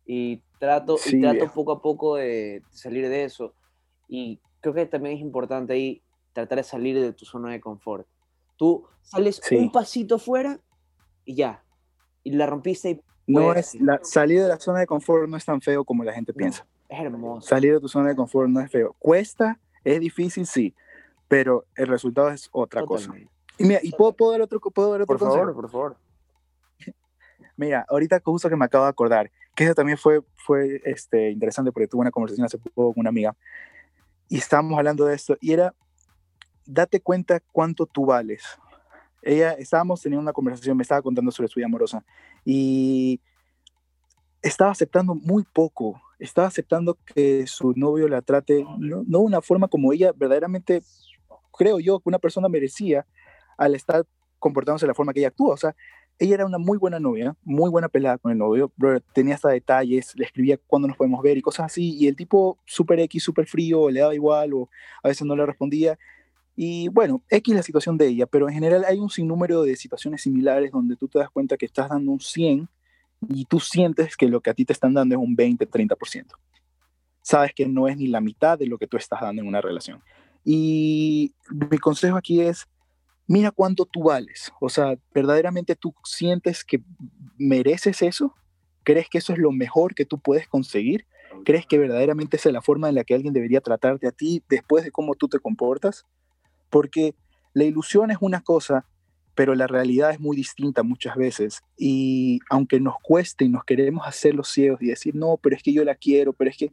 Y 0.04 0.42
trato, 0.58 0.96
y 1.06 1.20
trato 1.20 1.52
poco 1.52 1.72
a 1.72 1.82
poco 1.82 2.16
de 2.16 2.62
salir 2.70 3.08
de 3.08 3.24
eso. 3.24 3.54
Y 4.08 4.40
creo 4.60 4.74
que 4.74 4.86
también 4.86 5.16
es 5.16 5.20
importante 5.20 5.72
ahí 5.72 6.02
tratar 6.32 6.58
de 6.58 6.64
salir 6.64 7.00
de 7.00 7.12
tu 7.12 7.24
zona 7.24 7.52
de 7.52 7.60
confort. 7.60 8.06
Tú 8.56 8.84
sales 9.02 9.40
un 9.52 9.70
pasito 9.70 10.18
fuera 10.18 10.60
y 11.24 11.36
ya. 11.36 11.64
Y 12.22 12.32
la 12.32 12.46
rompiste 12.46 12.90
y... 12.90 13.00
No 13.26 13.54
es, 13.54 13.76
la, 13.76 14.00
salir 14.02 14.42
de 14.42 14.48
la 14.48 14.58
zona 14.58 14.80
de 14.80 14.86
confort 14.86 15.28
no 15.28 15.36
es 15.36 15.44
tan 15.44 15.60
feo 15.60 15.84
como 15.84 16.02
la 16.02 16.12
gente 16.12 16.32
piensa. 16.32 16.66
Es 16.88 16.98
hermoso. 16.98 17.46
Salir 17.46 17.74
de 17.74 17.80
tu 17.80 17.88
zona 17.88 18.08
de 18.08 18.16
confort 18.16 18.48
no 18.48 18.60
es 18.60 18.70
feo. 18.70 18.96
Cuesta, 18.98 19.60
es 19.84 20.00
difícil, 20.00 20.46
sí, 20.46 20.74
pero 21.28 21.64
el 21.76 21.86
resultado 21.86 22.30
es 22.30 22.48
otra 22.50 22.84
cosa. 22.84 23.14
Y 23.60 23.64
mira, 23.64 23.80
¿y 23.82 23.90
puedo, 23.90 24.14
puedo 24.14 24.32
dar 24.32 24.40
otro, 24.40 24.58
puedo 24.58 24.90
dar 24.90 25.02
otro 25.02 25.18
Por 25.18 25.28
favor, 25.28 25.54
por 25.54 25.70
favor. 25.70 25.96
Mira, 27.58 27.84
ahorita 27.90 28.18
justo 28.24 28.48
que 28.48 28.56
me 28.56 28.64
acabo 28.64 28.84
de 28.84 28.90
acordar, 28.90 29.30
que 29.54 29.64
eso 29.64 29.74
también 29.74 29.98
fue, 29.98 30.22
fue 30.34 30.80
este, 30.86 31.30
interesante 31.30 31.70
porque 31.70 31.86
tuve 31.86 32.00
una 32.00 32.10
conversación 32.10 32.46
hace 32.46 32.56
poco 32.56 32.94
con 32.94 33.02
una 33.02 33.10
amiga 33.10 33.36
y 34.30 34.38
estábamos 34.38 34.78
hablando 34.78 35.04
de 35.04 35.14
esto 35.14 35.36
y 35.42 35.52
era, 35.52 35.74
date 36.64 37.02
cuenta 37.02 37.38
cuánto 37.52 37.84
tú 37.84 38.06
vales. 38.06 38.42
Ella, 39.20 39.52
estábamos 39.52 40.00
teniendo 40.00 40.22
una 40.22 40.32
conversación, 40.32 40.78
me 40.78 40.82
estaba 40.82 41.02
contando 41.02 41.30
sobre 41.30 41.48
su 41.48 41.60
vida 41.60 41.66
amorosa 41.66 42.02
y 42.46 43.20
estaba 44.40 44.70
aceptando 44.70 45.14
muy 45.14 45.44
poco, 45.44 46.00
estaba 46.18 46.48
aceptando 46.48 46.96
que 47.14 47.46
su 47.46 47.74
novio 47.76 48.08
la 48.08 48.22
trate, 48.22 48.64
no, 48.78 49.04
no 49.06 49.18
de 49.18 49.24
una 49.24 49.42
forma 49.42 49.68
como 49.68 49.92
ella 49.92 50.12
verdaderamente, 50.16 50.82
creo 51.58 51.78
yo, 51.78 52.00
que 52.00 52.08
una 52.08 52.18
persona 52.18 52.48
merecía 52.48 53.04
al 53.60 53.74
estar 53.74 54.04
comportándose 54.38 54.86
de 54.86 54.88
la 54.88 54.94
forma 54.94 55.12
que 55.12 55.20
ella 55.20 55.28
actúa. 55.28 55.54
O 55.54 55.56
sea, 55.56 55.76
ella 56.18 56.34
era 56.34 56.46
una 56.46 56.58
muy 56.58 56.78
buena 56.78 56.98
novia, 56.98 57.36
muy 57.44 57.70
buena 57.70 57.88
pelada 57.88 58.18
con 58.18 58.32
el 58.32 58.38
novio, 58.38 58.72
tenía 59.12 59.34
hasta 59.34 59.50
detalles, 59.50 60.14
le 60.16 60.24
escribía 60.24 60.58
cuándo 60.66 60.88
nos 60.88 60.96
podemos 60.96 61.22
ver 61.22 61.36
y 61.36 61.42
cosas 61.42 61.66
así, 61.66 61.96
y 61.96 62.08
el 62.08 62.16
tipo 62.16 62.58
súper 62.64 63.00
X, 63.00 63.22
súper 63.22 63.46
frío, 63.46 63.90
le 63.90 64.00
daba 64.00 64.14
igual 64.14 64.54
o 64.54 64.68
a 65.02 65.08
veces 65.08 65.26
no 65.26 65.36
le 65.36 65.46
respondía. 65.46 65.98
Y 66.56 66.88
bueno, 66.88 67.22
X 67.28 67.54
la 67.54 67.62
situación 67.62 67.96
de 67.96 68.08
ella, 68.08 68.26
pero 68.26 68.48
en 68.48 68.54
general 68.54 68.84
hay 68.86 68.98
un 68.98 69.10
sinnúmero 69.10 69.62
de 69.62 69.76
situaciones 69.76 70.22
similares 70.22 70.72
donde 70.72 70.96
tú 70.96 71.06
te 71.06 71.18
das 71.18 71.30
cuenta 71.30 71.56
que 71.56 71.66
estás 71.66 71.88
dando 71.90 72.10
un 72.10 72.20
100 72.20 72.68
y 73.28 73.44
tú 73.44 73.60
sientes 73.60 74.16
que 74.16 74.28
lo 74.28 74.40
que 74.40 74.50
a 74.50 74.54
ti 74.54 74.64
te 74.64 74.72
están 74.72 74.94
dando 74.94 75.14
es 75.14 75.20
un 75.20 75.36
20, 75.36 75.68
30%. 75.68 76.26
Sabes 77.22 77.52
que 77.54 77.66
no 77.66 77.88
es 77.88 77.96
ni 77.96 78.08
la 78.08 78.20
mitad 78.20 78.58
de 78.58 78.66
lo 78.66 78.78
que 78.78 78.86
tú 78.86 78.96
estás 78.96 79.20
dando 79.20 79.42
en 79.42 79.48
una 79.48 79.60
relación. 79.60 80.02
Y 80.44 81.34
mi 81.50 81.78
consejo 81.78 82.16
aquí 82.16 82.40
es, 82.40 82.66
mira 83.30 83.52
cuánto 83.52 83.86
tú 83.86 84.02
vales. 84.02 84.52
O 84.60 84.68
sea, 84.68 84.98
verdaderamente 85.14 85.76
tú 85.76 85.94
sientes 86.02 86.64
que 86.64 86.82
mereces 87.38 88.02
eso. 88.02 88.34
¿Crees 88.82 89.08
que 89.08 89.18
eso 89.18 89.32
es 89.32 89.38
lo 89.38 89.52
mejor 89.52 89.94
que 89.94 90.04
tú 90.04 90.18
puedes 90.18 90.48
conseguir? 90.48 91.06
¿Crees 91.44 91.64
que 91.64 91.78
verdaderamente 91.78 92.38
esa 92.38 92.48
es 92.48 92.52
la 92.52 92.60
forma 92.60 92.88
en 92.88 92.96
la 92.96 93.04
que 93.04 93.14
alguien 93.14 93.32
debería 93.32 93.60
tratarte 93.60 94.08
a 94.08 94.10
ti 94.10 94.42
después 94.48 94.82
de 94.82 94.90
cómo 94.90 95.14
tú 95.14 95.28
te 95.28 95.38
comportas? 95.38 96.06
Porque 96.70 97.14
la 97.54 97.62
ilusión 97.62 98.10
es 98.10 98.18
una 98.20 98.40
cosa, 98.40 98.84
pero 99.36 99.54
la 99.54 99.68
realidad 99.68 100.10
es 100.10 100.18
muy 100.18 100.36
distinta 100.36 100.82
muchas 100.82 101.14
veces. 101.14 101.62
Y 101.76 102.40
aunque 102.50 102.80
nos 102.80 102.96
cueste 103.00 103.44
y 103.44 103.48
nos 103.48 103.62
queremos 103.62 104.08
hacer 104.08 104.34
los 104.34 104.48
ciegos 104.48 104.82
y 104.82 104.86
decir, 104.88 105.14
no, 105.14 105.36
pero 105.36 105.54
es 105.54 105.62
que 105.62 105.72
yo 105.72 105.84
la 105.84 105.94
quiero, 105.94 106.32
pero 106.32 106.50
es 106.50 106.56
que 106.56 106.72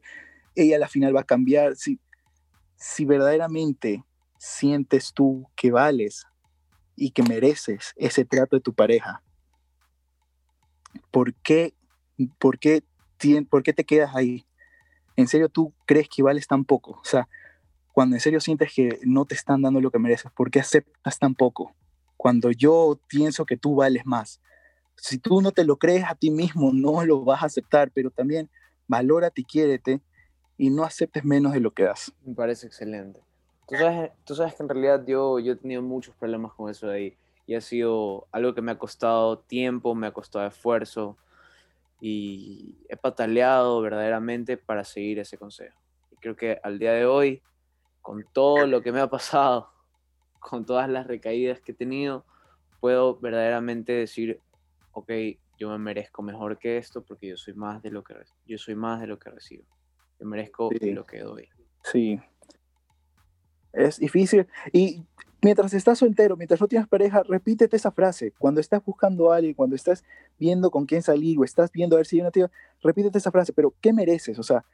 ella 0.55 0.77
a 0.77 0.79
la 0.79 0.87
final 0.87 1.15
va 1.15 1.21
a 1.21 1.23
cambiar, 1.23 1.75
si, 1.75 1.99
si 2.77 3.05
verdaderamente 3.05 4.03
sientes 4.39 5.13
tú 5.13 5.47
que 5.55 5.69
vales 5.69 6.25
y 6.97 7.11
que 7.11 7.23
mereces 7.23 7.93
ese 7.95 8.25
trato 8.25 8.57
de 8.57 8.61
tu 8.61 8.73
pareja, 8.73 9.23
¿por 11.11 11.33
qué, 11.35 11.75
por 12.39 12.59
qué, 12.59 12.81
te 13.73 13.85
quedas 13.85 14.15
ahí? 14.15 14.45
¿En 15.15 15.27
serio 15.27 15.47
tú 15.47 15.73
crees 15.85 16.09
que 16.09 16.23
vales 16.23 16.47
tan 16.47 16.65
poco? 16.65 16.99
O 16.99 17.05
sea, 17.05 17.29
cuando 17.93 18.15
en 18.15 18.19
serio 18.19 18.41
sientes 18.41 18.73
que 18.73 18.99
no 19.03 19.25
te 19.25 19.35
están 19.35 19.61
dando 19.61 19.79
lo 19.79 19.91
que 19.91 19.99
mereces, 19.99 20.31
¿por 20.31 20.49
qué 20.49 20.59
aceptas 20.59 21.19
tan 21.19 21.35
poco? 21.35 21.75
Cuando 22.17 22.51
yo 22.51 22.99
pienso 23.07 23.45
que 23.45 23.57
tú 23.57 23.75
vales 23.75 24.05
más. 24.05 24.41
Si 24.95 25.19
tú 25.19 25.41
no 25.41 25.51
te 25.51 25.63
lo 25.63 25.77
crees 25.77 26.05
a 26.05 26.15
ti 26.15 26.31
mismo, 26.31 26.71
no 26.73 27.05
lo 27.05 27.23
vas 27.23 27.43
a 27.43 27.45
aceptar, 27.45 27.91
pero 27.91 28.09
también 28.09 28.49
valórate 28.87 29.41
y 29.41 29.45
quiérete 29.45 30.01
y 30.57 30.71
no 30.71 30.83
aceptes 30.83 31.23
menos 31.23 31.53
de 31.53 31.59
lo 31.59 31.71
que 31.71 31.83
das. 31.83 32.11
Me 32.25 32.33
parece 32.33 32.65
excelente. 32.65 33.26
Tú 33.67 33.75
sabes, 33.75 34.11
tú 34.23 34.35
sabes 34.35 34.55
que 34.55 34.63
en 34.63 34.69
realidad 34.69 35.03
yo, 35.05 35.39
yo 35.39 35.53
he 35.53 35.55
tenido 35.57 35.81
muchos 35.81 36.15
problemas 36.15 36.53
con 36.53 36.69
eso 36.69 36.87
de 36.87 36.95
ahí 36.95 37.17
y 37.45 37.55
ha 37.55 37.61
sido 37.61 38.27
algo 38.31 38.53
que 38.53 38.61
me 38.61 38.71
ha 38.71 38.77
costado 38.77 39.39
tiempo, 39.39 39.95
me 39.95 40.07
ha 40.07 40.11
costado 40.11 40.45
esfuerzo 40.45 41.17
y 41.99 42.77
he 42.89 42.95
pataleado 42.95 43.81
verdaderamente 43.81 44.57
para 44.57 44.83
seguir 44.83 45.19
ese 45.19 45.37
consejo. 45.37 45.79
Y 46.11 46.15
creo 46.17 46.35
que 46.35 46.59
al 46.63 46.79
día 46.79 46.93
de 46.93 47.05
hoy, 47.05 47.41
con 48.01 48.25
todo 48.31 48.67
lo 48.67 48.81
que 48.81 48.91
me 48.91 48.99
ha 48.99 49.09
pasado, 49.09 49.69
con 50.39 50.65
todas 50.65 50.89
las 50.89 51.07
recaídas 51.07 51.59
que 51.61 51.71
he 51.71 51.75
tenido, 51.75 52.25
puedo 52.79 53.17
verdaderamente 53.17 53.93
decir, 53.93 54.39
ok, 54.91 55.11
yo 55.57 55.69
me 55.69 55.77
merezco 55.77 56.21
mejor 56.21 56.57
que 56.57 56.77
esto 56.77 57.03
porque 57.03 57.27
yo 57.27 57.37
soy 57.37 57.53
más 57.53 57.81
de 57.81 57.91
lo 57.91 58.03
que, 58.03 58.13
yo 58.45 58.57
soy 58.57 58.75
más 58.75 59.01
de 59.01 59.07
lo 59.07 59.17
que 59.19 59.29
recibo. 59.29 59.65
Yo 60.19 60.25
merezco 60.25 60.69
lo 60.81 61.05
que 61.05 61.19
doy. 61.19 61.49
Sí, 61.83 62.19
es 63.77 63.97
difícil. 63.99 64.47
Y 64.71 65.03
mientras 65.41 65.73
estás 65.73 65.99
soltero, 65.99 66.35
mientras 66.35 66.59
no 66.59 66.67
tienes 66.67 66.87
pareja, 66.87 67.23
repítete 67.23 67.75
esa 67.75 67.91
frase. 67.91 68.33
Cuando 68.37 68.59
estás 68.59 68.83
buscando 68.83 69.31
a 69.31 69.37
alguien, 69.37 69.53
cuando 69.53 69.75
estás 69.75 70.03
viendo 70.39 70.71
con 70.71 70.85
quién 70.85 71.03
salir 71.03 71.37
o 71.39 71.43
estás 71.43 71.71
viendo 71.71 71.95
a 71.95 71.97
ver 71.97 72.05
si 72.05 72.17
hay 72.17 72.21
una 72.21 72.31
tía, 72.31 72.51
repítete 72.81 73.17
esa 73.17 73.31
frase. 73.31 73.53
Pero, 73.53 73.73
¿qué 73.79 73.93
mereces? 73.93 74.39
O 74.39 74.43
sea, 74.43 74.65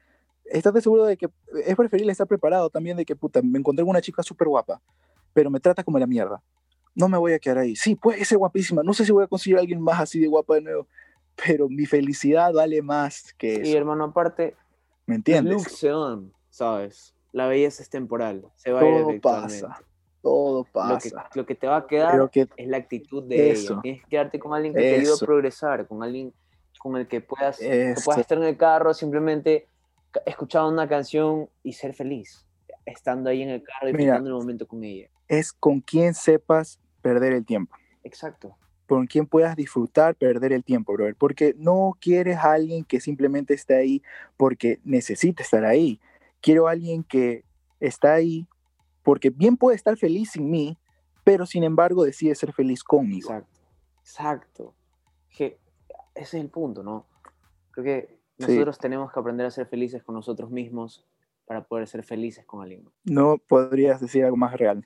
estás 0.46 0.82
seguro 0.82 1.06
de 1.06 1.18
que 1.18 1.30
es 1.66 1.76
preferible 1.76 2.12
estar 2.12 2.28
preparado 2.28 2.70
también 2.70 2.98
de 2.98 3.06
que, 3.06 3.16
puta, 3.16 3.42
me 3.42 3.60
encontré 3.60 3.84
con 3.84 3.92
una 3.92 4.02
chica 4.02 4.24
súper 4.24 4.48
guapa, 4.48 4.82
pero 5.34 5.50
me 5.50 5.60
trata 5.60 5.84
como 5.84 6.00
la 6.00 6.08
mierda. 6.08 6.42
No 6.96 7.10
me 7.10 7.18
voy 7.18 7.34
a 7.34 7.40
quedar 7.40 7.58
ahí. 7.58 7.76
Sí, 7.76 7.96
puede 7.96 8.24
ser 8.24 8.38
guapísima. 8.38 8.84
No 8.84 8.94
sé 8.94 9.04
si 9.06 9.12
voy 9.12 9.24
a 9.24 9.28
conseguir 9.28 9.58
a 9.58 9.62
alguien 9.62 9.82
más 9.82 10.00
así 10.00 10.20
de 10.20 10.28
guapa 10.28 10.56
de 10.56 10.62
nuevo, 10.62 10.88
pero 11.36 11.68
mi 11.68 11.86
felicidad 11.86 12.54
vale 12.54 12.82
más 12.82 13.34
que 13.34 13.56
eso. 13.56 13.64
Y 13.64 13.74
hermano, 13.74 14.06
aparte, 14.06 14.56
¿me 15.08 15.16
entiendes? 15.16 15.54
Luke 15.54 16.30
¿sabes? 16.52 17.13
La 17.34 17.48
belleza 17.48 17.84
es 17.84 17.90
temporal, 17.90 18.46
se 18.56 18.72
va 18.72 18.80
todo 18.80 19.10
a 19.10 19.14
ir 19.14 19.20
pasa, 19.20 19.84
todo 20.22 20.64
pasa. 20.64 21.30
Lo 21.36 21.46
que, 21.46 21.56
te 21.56 21.68
va 21.68 21.78
a 21.78 21.88
quedar 21.88 22.30
es 22.34 22.68
la 22.68 22.78
actitud 22.78 23.24
de 23.28 23.52
ella. 23.52 23.82
Tienes 23.82 24.02
que 24.04 24.10
quedarte 24.10 24.40
con 24.40 24.54
alguien 24.54 24.74
que 24.74 24.80
te 24.80 24.96
ayude 24.96 25.14
a 25.14 25.26
progresar, 25.26 25.88
con 25.88 26.02
alguien 26.02 26.34
con 26.80 26.96
el 26.96 27.08
que 27.08 27.20
puedas, 27.20 27.58
puedas 27.58 28.22
estar 28.22 28.38
en 28.38 28.46
el 28.46 28.58
carro 28.58 28.94
simplemente 28.94 29.68
escuchando 30.26 30.70
una 30.70 30.88
canción 30.88 31.50
y 31.64 31.74
ser 31.74 31.94
feliz, 31.94 32.46
estando 32.86 33.30
ahí 33.30 33.42
en 33.42 33.50
el 33.50 33.64
carro 33.64 33.90
y 33.90 34.04
el 34.04 34.24
momento 34.24 34.68
con 34.68 34.84
ella. 34.84 35.10
Es 35.28 35.52
con 35.52 35.82
quien 35.82 36.14
sepas 36.14 36.80
perder 37.02 37.34
el 37.34 37.46
tiempo. 37.46 37.76
Exacto. 38.04 38.56
Con 38.88 39.08
quien 39.08 39.26
puedas 39.26 39.56
disfrutar, 39.56 40.16
perder 40.16 40.54
el 40.54 40.64
tiempo, 40.64 40.94
brother. 40.94 41.16
Porque 41.16 41.56
no 41.58 41.98
quieres 42.00 42.38
a 42.38 42.54
alguien 42.54 42.84
que 42.84 43.00
simplemente 43.00 43.54
esté 43.54 43.76
ahí 43.76 44.04
porque 44.38 44.80
necesita 44.84 45.42
estar 45.42 45.66
ahí. 45.66 46.00
Quiero 46.44 46.68
a 46.68 46.72
alguien 46.72 47.06
que 47.06 47.46
está 47.80 48.14
ahí 48.16 48.50
porque 49.02 49.30
bien 49.30 49.56
puede 49.56 49.78
estar 49.78 49.96
feliz 49.96 50.32
sin 50.32 50.52
mí, 50.52 50.78
pero 51.24 51.46
sin 51.46 51.64
embargo 51.64 52.04
decide 52.04 52.36
ser 52.36 52.52
feliz 52.52 52.84
conmigo. 52.84 53.30
Exacto. 53.30 53.62
Exacto. 54.00 54.76
Que 55.30 55.58
ese 56.14 56.38
es 56.38 56.44
el 56.44 56.50
punto, 56.50 56.84
¿no? 56.84 57.06
Creo 57.72 57.86
que 57.86 58.20
nosotros 58.38 58.78
tenemos 58.78 59.10
que 59.10 59.20
aprender 59.22 59.46
a 59.46 59.52
ser 59.52 59.68
felices 59.68 60.04
con 60.04 60.16
nosotros 60.16 60.52
mismos 60.52 61.08
para 61.46 61.64
poder 61.64 61.88
ser 61.88 62.04
felices 62.04 62.46
con 62.46 62.62
alguien. 62.62 62.90
No 63.06 63.38
podrías 63.38 64.02
decir 64.02 64.26
algo 64.26 64.36
más 64.36 64.54
real. 64.58 64.86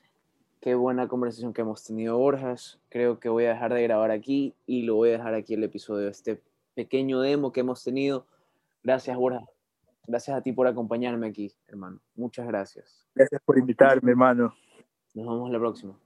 Qué 0.62 0.76
buena 0.76 1.08
conversación 1.08 1.54
que 1.54 1.62
hemos 1.62 1.84
tenido, 1.84 2.20
Borjas. 2.20 2.80
Creo 2.90 3.20
que 3.20 3.30
voy 3.30 3.46
a 3.46 3.50
dejar 3.50 3.74
de 3.74 3.82
grabar 3.82 4.12
aquí 4.12 4.56
y 4.68 4.84
lo 4.84 4.94
voy 4.94 5.10
a 5.10 5.14
dejar 5.14 5.34
aquí 5.34 5.56
el 5.56 5.64
episodio, 5.64 6.08
este 6.08 6.44
pequeño 6.76 7.20
demo 7.20 7.52
que 7.52 7.62
hemos 7.62 7.84
tenido. 7.84 8.28
Gracias, 8.84 9.18
Borjas. 9.18 9.57
Gracias 10.08 10.38
a 10.38 10.42
ti 10.42 10.54
por 10.54 10.68
acompañarme 10.68 11.28
aquí, 11.28 11.54
hermano. 11.68 12.00
Muchas 12.16 12.48
gracias. 12.48 13.06
Gracias 13.14 13.42
por 13.44 13.60
invitarme, 13.60 14.12
hermano. 14.12 14.56
Nos 15.14 15.26
vemos 15.28 15.52
la 15.52 15.60
próxima. 15.60 16.00